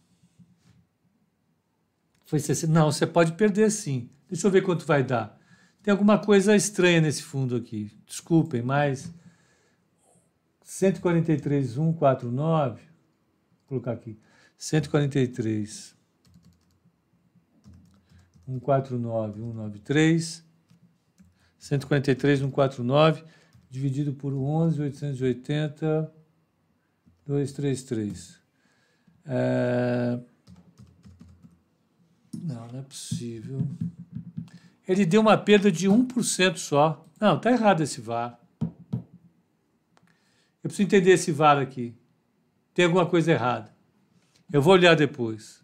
foi 2.24 2.38
60. 2.38 2.72
Não, 2.72 2.90
você 2.90 3.06
pode 3.06 3.32
perder 3.32 3.70
sim. 3.70 4.08
Deixa 4.28 4.46
eu 4.46 4.50
ver 4.50 4.62
quanto 4.62 4.86
vai 4.86 5.02
dar. 5.02 5.38
Tem 5.82 5.90
alguma 5.90 6.18
coisa 6.18 6.54
estranha 6.54 7.00
nesse 7.00 7.22
fundo 7.22 7.56
aqui. 7.56 7.90
Desculpem, 8.06 8.62
mas 8.62 9.12
143,149, 10.62 12.74
vou 12.74 12.82
colocar 13.66 13.92
aqui. 13.92 14.18
143 14.56 15.98
149 18.58 19.34
193 19.34 20.44
143 21.58 22.38
149 22.40 23.24
dividido 23.70 24.12
por 24.12 24.32
11 24.32 24.80
880 24.80 26.12
233. 27.26 28.40
É... 29.26 30.18
Não, 32.42 32.66
não 32.68 32.80
é 32.80 32.82
possível. 32.82 33.66
Ele 34.88 35.06
deu 35.06 35.20
uma 35.20 35.36
perda 35.36 35.70
de 35.70 35.88
1% 35.88 36.56
só. 36.56 37.06
Não, 37.20 37.36
está 37.36 37.52
errado 37.52 37.82
esse 37.82 38.00
VAR. 38.00 38.38
Eu 38.60 38.68
preciso 40.68 40.82
entender 40.82 41.12
esse 41.12 41.30
VAR 41.30 41.58
aqui. 41.58 41.94
Tem 42.74 42.86
alguma 42.86 43.06
coisa 43.06 43.30
errada. 43.30 43.70
Eu 44.52 44.60
vou 44.60 44.72
olhar 44.72 44.96
depois. 44.96 45.62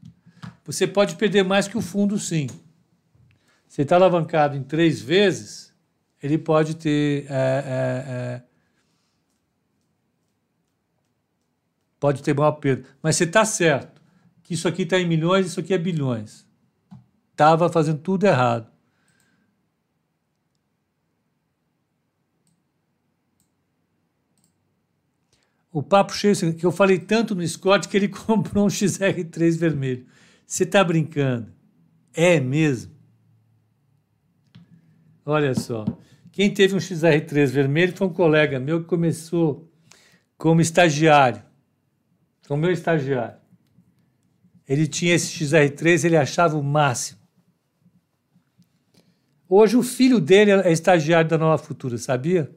Você 0.65 0.87
pode 0.87 1.17
perder 1.17 1.43
mais 1.43 1.67
que 1.67 1.77
o 1.77 1.83
fundo, 1.83 2.19
sim. 2.19 2.47
Você 3.77 3.83
está 3.83 3.97
alavancado 3.97 4.57
em 4.57 4.63
três 4.63 5.03
vezes, 5.03 5.71
ele 6.23 6.39
pode 6.39 6.77
ter. 6.77 7.27
É, 7.31 7.35
é, 7.35 8.11
é, 8.11 8.43
pode 12.01 12.23
ter 12.23 12.35
maior 12.35 12.53
perda. 12.53 12.89
Mas 13.03 13.17
você 13.17 13.25
está 13.25 13.45
certo 13.45 14.01
que 14.43 14.55
isso 14.55 14.67
aqui 14.67 14.85
está 14.85 14.99
em 14.99 15.07
milhões, 15.07 15.45
isso 15.45 15.61
aqui 15.61 15.75
é 15.75 15.79
bilhões. 15.79 16.47
Estava 17.33 17.69
fazendo 17.69 17.99
tudo 17.99 18.25
errado. 18.25 18.73
O 25.71 25.83
papo 25.83 26.15
cheio, 26.15 26.55
que 26.55 26.65
eu 26.65 26.73
falei 26.73 26.99
tanto 26.99 27.35
no 27.35 27.47
Scott 27.47 27.89
que 27.89 27.97
ele 27.99 28.09
comprou 28.09 28.65
um 28.65 28.69
XR3 28.69 29.59
vermelho. 29.59 30.07
Você 30.47 30.65
está 30.65 30.83
brincando? 30.83 31.53
É 32.15 32.41
mesmo? 32.41 32.96
Olha 35.27 35.55
só. 35.55 35.85
Quem 36.33 36.55
teve 36.55 36.75
um 36.75 36.79
XR3 36.79 37.49
vermelho 37.49 37.95
foi 37.95 38.07
um 38.07 38.13
colega 38.13 38.59
meu 38.59 38.81
que 38.81 38.87
começou 38.87 39.69
como 40.39 40.61
estagiário. 40.61 41.43
Como 42.49 42.63
meu 42.63 42.71
estagiário. 42.71 43.37
Ele 44.69 44.87
tinha 44.87 45.15
esse 45.15 45.27
XR3, 45.27 46.05
ele 46.05 46.17
achava 46.17 46.57
o 46.57 46.63
máximo. 46.63 47.19
Hoje 49.49 49.77
o 49.77 49.83
filho 49.83 50.21
dele 50.21 50.53
é 50.53 50.73
estagiário 50.73 51.29
da 51.29 51.37
Nova 51.37 51.63
Futura, 51.63 51.99
sabia? 51.99 52.51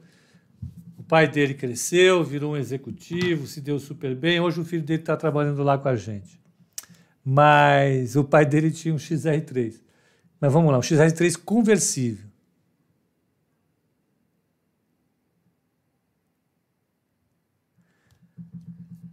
pai 1.10 1.26
dele 1.26 1.54
cresceu, 1.54 2.22
virou 2.22 2.52
um 2.52 2.56
executivo, 2.56 3.44
se 3.44 3.60
deu 3.60 3.80
super 3.80 4.14
bem. 4.14 4.38
Hoje 4.38 4.60
o 4.60 4.64
filho 4.64 4.84
dele 4.84 5.02
está 5.02 5.16
trabalhando 5.16 5.60
lá 5.64 5.76
com 5.76 5.88
a 5.88 5.96
gente. 5.96 6.40
Mas 7.24 8.14
o 8.14 8.22
pai 8.22 8.46
dele 8.46 8.70
tinha 8.70 8.94
um 8.94 8.96
XR3. 8.96 9.74
Mas 10.40 10.52
vamos 10.52 10.70
lá, 10.70 10.78
um 10.78 10.80
XR3 10.80 11.36
conversível. 11.36 12.29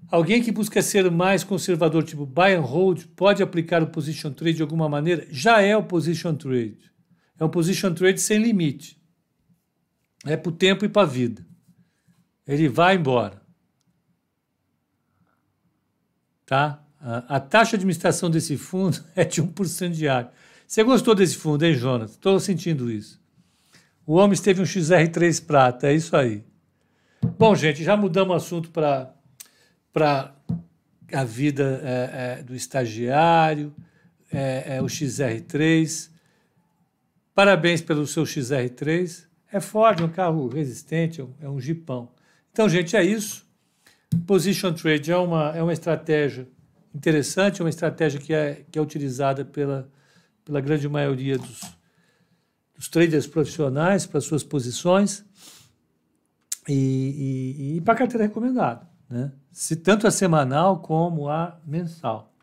Alguém 0.09 0.41
que 0.41 0.51
busca 0.51 0.81
ser 0.81 1.09
mais 1.11 1.43
conservador, 1.43 2.03
tipo 2.03 2.25
buy 2.25 2.53
and 2.53 2.61
hold, 2.61 3.05
pode 3.15 3.43
aplicar 3.43 3.83
o 3.83 3.87
position 3.87 4.31
trade 4.31 4.57
de 4.57 4.61
alguma 4.61 4.87
maneira? 4.87 5.27
Já 5.29 5.61
é 5.61 5.75
o 5.75 5.83
position 5.83 6.35
trade. 6.35 6.91
É 7.39 7.43
um 7.43 7.49
position 7.49 7.93
trade 7.93 8.21
sem 8.21 8.39
limite. 8.39 9.01
É 10.25 10.37
para 10.37 10.49
o 10.49 10.53
tempo 10.53 10.85
e 10.85 10.89
para 10.89 11.03
a 11.03 11.05
vida 11.05 11.47
ele 12.47 12.69
vai 12.69 12.95
embora. 12.95 13.41
Tá? 16.45 16.81
A, 16.99 17.35
a, 17.35 17.39
taxa 17.39 17.71
de 17.71 17.75
administração 17.75 18.29
desse 18.29 18.55
fundo 18.57 19.03
é 19.13 19.25
de 19.25 19.43
1% 19.43 19.91
diário. 19.91 20.29
Você 20.65 20.83
gostou 20.83 21.13
desse 21.13 21.35
fundo, 21.35 21.63
hein, 21.63 21.73
Jonas? 21.73 22.11
Estou 22.11 22.39
sentindo 22.39 22.89
isso. 22.89 23.21
O 24.05 24.15
homem 24.15 24.39
teve 24.39 24.61
um 24.61 24.65
XR3 24.65 25.45
prata, 25.45 25.87
é 25.87 25.93
isso 25.93 26.15
aí. 26.15 26.43
Bom, 27.37 27.53
gente, 27.53 27.83
já 27.83 27.97
mudamos 27.97 28.33
o 28.33 28.37
assunto 28.37 28.69
para 28.69 29.13
a 30.03 31.23
vida 31.23 31.81
é, 31.83 32.39
é, 32.39 32.43
do 32.43 32.55
estagiário, 32.55 33.73
é, 34.31 34.77
é 34.77 34.81
o 34.81 34.85
XR3. 34.85 36.09
Parabéns 37.33 37.81
pelo 37.81 38.05
seu 38.05 38.23
XR3. 38.23 39.25
É 39.51 39.59
Ford, 39.59 40.01
um 40.01 40.09
carro 40.09 40.47
resistente, 40.49 41.25
é 41.41 41.49
um 41.49 41.59
jipão. 41.59 42.11
Então, 42.51 42.67
gente, 42.67 42.95
é 42.95 43.03
isso. 43.03 43.45
Position 44.25 44.73
trade 44.73 45.11
é 45.11 45.17
uma, 45.17 45.55
é 45.55 45.61
uma 45.61 45.73
estratégia 45.73 46.47
interessante, 46.93 47.61
é 47.61 47.63
uma 47.63 47.69
estratégia 47.69 48.19
que 48.19 48.33
é, 48.33 48.65
que 48.71 48.79
é 48.79 48.81
utilizada 48.81 49.45
pela, 49.45 49.89
pela 50.43 50.59
grande 50.59 50.87
maioria 50.89 51.37
dos, 51.37 51.61
dos 52.75 52.87
traders 52.87 53.27
profissionais 53.27 54.05
para 54.05 54.19
suas 54.21 54.43
posições 54.43 55.25
e, 56.67 56.73
e, 56.73 57.77
e 57.77 57.81
para 57.81 57.95
carteira 57.95 58.25
recomendada, 58.25 58.87
né? 59.09 59.31
Se, 59.51 59.75
tanto 59.75 60.05
a 60.05 60.11
semanal 60.11 60.79
como 60.79 61.29
a 61.29 61.59
mensal. 61.65 62.33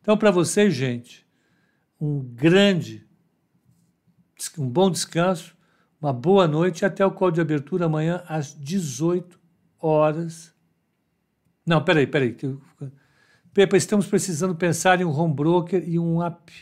Então, 0.00 0.16
para 0.16 0.30
vocês, 0.30 0.74
gente, 0.74 1.26
um 2.00 2.20
grande, 2.20 3.06
um 4.58 4.68
bom 4.68 4.90
descanso, 4.90 5.56
uma 6.00 6.12
boa 6.12 6.48
noite 6.48 6.80
e 6.80 6.84
até 6.84 7.04
o 7.04 7.10
call 7.10 7.30
de 7.30 7.40
abertura 7.40 7.84
amanhã 7.84 8.22
às 8.26 8.58
18 8.58 9.38
horas. 9.78 10.54
Não, 11.66 11.84
peraí, 11.84 12.06
peraí. 12.06 12.36
Pepa, 13.52 13.76
estamos 13.76 14.06
precisando 14.06 14.54
pensar 14.54 15.00
em 15.00 15.04
um 15.04 15.10
home 15.10 15.34
broker 15.34 15.86
e 15.86 15.98
um 15.98 16.22
app, 16.22 16.52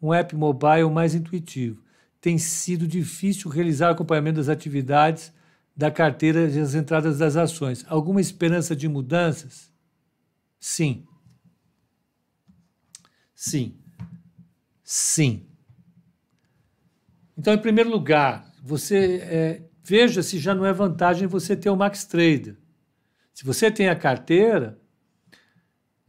um 0.00 0.14
app 0.14 0.34
mobile 0.34 0.90
mais 0.90 1.14
intuitivo. 1.14 1.82
Tem 2.20 2.38
sido 2.38 2.86
difícil 2.86 3.50
realizar 3.50 3.90
acompanhamento 3.90 4.36
das 4.36 4.48
atividades 4.48 5.32
da 5.80 5.90
carteira 5.90 6.48
e 6.48 6.58
as 6.60 6.74
entradas 6.74 7.18
das 7.18 7.36
ações. 7.36 7.84
Alguma 7.88 8.20
esperança 8.20 8.76
de 8.76 8.86
mudanças? 8.86 9.72
Sim. 10.58 11.06
Sim. 13.34 13.78
Sim. 14.84 15.46
Então, 17.36 17.54
em 17.54 17.58
primeiro 17.58 17.88
lugar, 17.88 18.52
você 18.62 19.20
é, 19.22 19.62
Veja 19.82 20.22
se 20.22 20.38
já 20.38 20.54
não 20.54 20.66
é 20.66 20.72
vantagem 20.72 21.26
você 21.26 21.56
ter 21.56 21.70
o 21.70 21.76
Max 21.76 22.04
Trader. 22.04 22.56
Se 23.32 23.44
você 23.44 23.70
tem 23.70 23.88
a 23.88 23.96
carteira, 23.96 24.78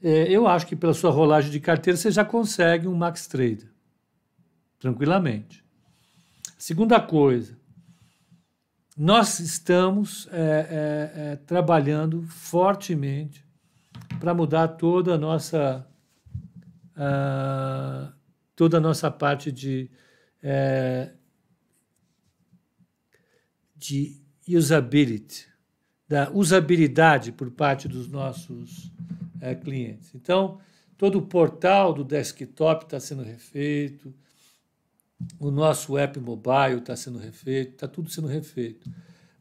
é, 0.03 0.29
eu 0.29 0.47
acho 0.47 0.67
que 0.67 0.75
pela 0.75 0.93
sua 0.93 1.09
rolagem 1.09 1.49
de 1.49 1.59
carteira 1.59 1.97
você 1.97 2.11
já 2.11 2.25
consegue 2.25 2.87
um 2.87 2.93
Max 2.93 3.25
Trader. 3.25 3.71
tranquilamente. 4.77 5.63
Segunda 6.57 6.99
coisa, 6.99 7.57
nós 8.97 9.39
estamos 9.39 10.27
é, 10.31 10.37
é, 10.37 11.21
é, 11.31 11.35
trabalhando 11.37 12.23
fortemente 12.23 13.45
para 14.19 14.33
mudar 14.33 14.67
toda 14.69 15.15
a 15.15 15.17
nossa 15.17 15.87
uh, 16.95 18.13
toda 18.55 18.77
a 18.77 18.81
nossa 18.81 19.09
parte 19.09 19.51
de 19.51 19.89
é, 20.43 21.13
de 23.75 24.21
usability, 24.47 25.47
da 26.07 26.29
usabilidade 26.31 27.31
por 27.31 27.49
parte 27.49 27.87
dos 27.87 28.07
nossos 28.07 28.91
é, 29.39 29.55
clientes. 29.55 30.13
Então, 30.13 30.59
todo 30.97 31.17
o 31.17 31.21
portal 31.21 31.93
do 31.93 32.03
desktop 32.03 32.85
está 32.85 32.99
sendo 32.99 33.23
refeito, 33.23 34.13
o 35.39 35.51
nosso 35.51 35.97
app 35.97 36.19
mobile 36.19 36.79
está 36.79 36.95
sendo 36.95 37.19
refeito, 37.19 37.73
está 37.73 37.87
tudo 37.87 38.09
sendo 38.09 38.27
refeito. 38.27 38.89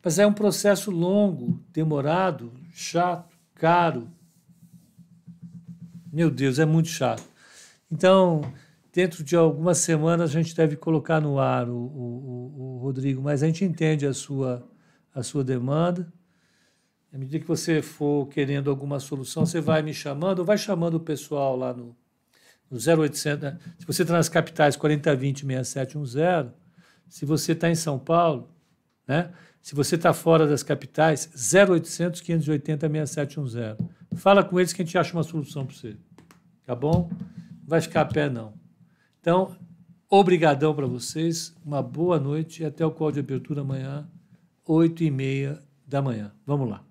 Mas 0.02 0.18
é 0.18 0.26
um 0.26 0.32
processo 0.32 0.90
longo, 0.90 1.60
demorado, 1.72 2.52
chato, 2.72 3.36
caro. 3.54 4.08
Meu 6.12 6.30
Deus, 6.30 6.58
é 6.58 6.64
muito 6.64 6.88
chato. 6.88 7.22
Então, 7.90 8.40
dentro 8.92 9.22
de 9.22 9.36
algumas 9.36 9.78
semanas, 9.78 10.30
a 10.30 10.32
gente 10.32 10.54
deve 10.54 10.76
colocar 10.76 11.20
no 11.20 11.38
ar 11.38 11.68
o, 11.68 11.76
o, 11.76 12.54
o 12.56 12.78
Rodrigo, 12.78 13.20
mas 13.20 13.42
a 13.42 13.46
gente 13.46 13.64
entende 13.64 14.06
a 14.06 14.14
sua, 14.14 14.66
a 15.14 15.22
sua 15.22 15.44
demanda. 15.44 16.10
À 17.12 17.18
medida 17.18 17.40
que 17.40 17.48
você 17.48 17.82
for 17.82 18.26
querendo 18.28 18.70
alguma 18.70 19.00
solução, 19.00 19.44
você 19.44 19.60
vai 19.60 19.82
me 19.82 19.92
chamando, 19.92 20.38
ou 20.38 20.44
vai 20.44 20.56
chamando 20.56 20.94
o 20.94 21.00
pessoal 21.00 21.56
lá 21.56 21.74
no, 21.74 21.96
no 22.70 22.78
0800. 22.78 23.42
Né? 23.42 23.58
Se 23.78 23.86
você 23.86 24.02
está 24.02 24.14
nas 24.14 24.28
capitais, 24.28 24.76
4020 24.76 25.44
6710. 25.44 26.52
Se 27.08 27.26
você 27.26 27.52
está 27.52 27.68
em 27.68 27.74
São 27.74 27.98
Paulo, 27.98 28.48
né? 29.06 29.32
se 29.60 29.74
você 29.74 29.96
está 29.96 30.12
fora 30.12 30.46
das 30.46 30.62
capitais, 30.62 31.28
0800 31.52 32.20
580 32.20 32.88
6710. 32.88 33.76
Fala 34.14 34.44
com 34.44 34.58
eles 34.58 34.72
que 34.72 34.82
a 34.82 34.84
gente 34.84 34.96
acha 34.96 35.12
uma 35.12 35.22
solução 35.22 35.66
para 35.66 35.74
você. 35.74 35.96
Tá 36.64 36.74
bom? 36.74 37.10
Não 37.10 37.66
vai 37.66 37.80
ficar 37.80 38.02
a 38.02 38.04
pé, 38.04 38.30
não. 38.30 38.54
Então, 39.20 39.56
obrigadão 40.08 40.74
para 40.74 40.86
vocês, 40.86 41.54
uma 41.64 41.82
boa 41.82 42.18
noite 42.18 42.62
e 42.62 42.66
até 42.66 42.84
o 42.86 42.90
call 42.90 43.12
de 43.12 43.20
abertura 43.20 43.60
amanhã, 43.60 44.08
8 44.64 45.04
e 45.04 45.10
meia 45.10 45.62
da 45.86 46.00
manhã. 46.00 46.32
Vamos 46.46 46.68
lá. 46.68 46.89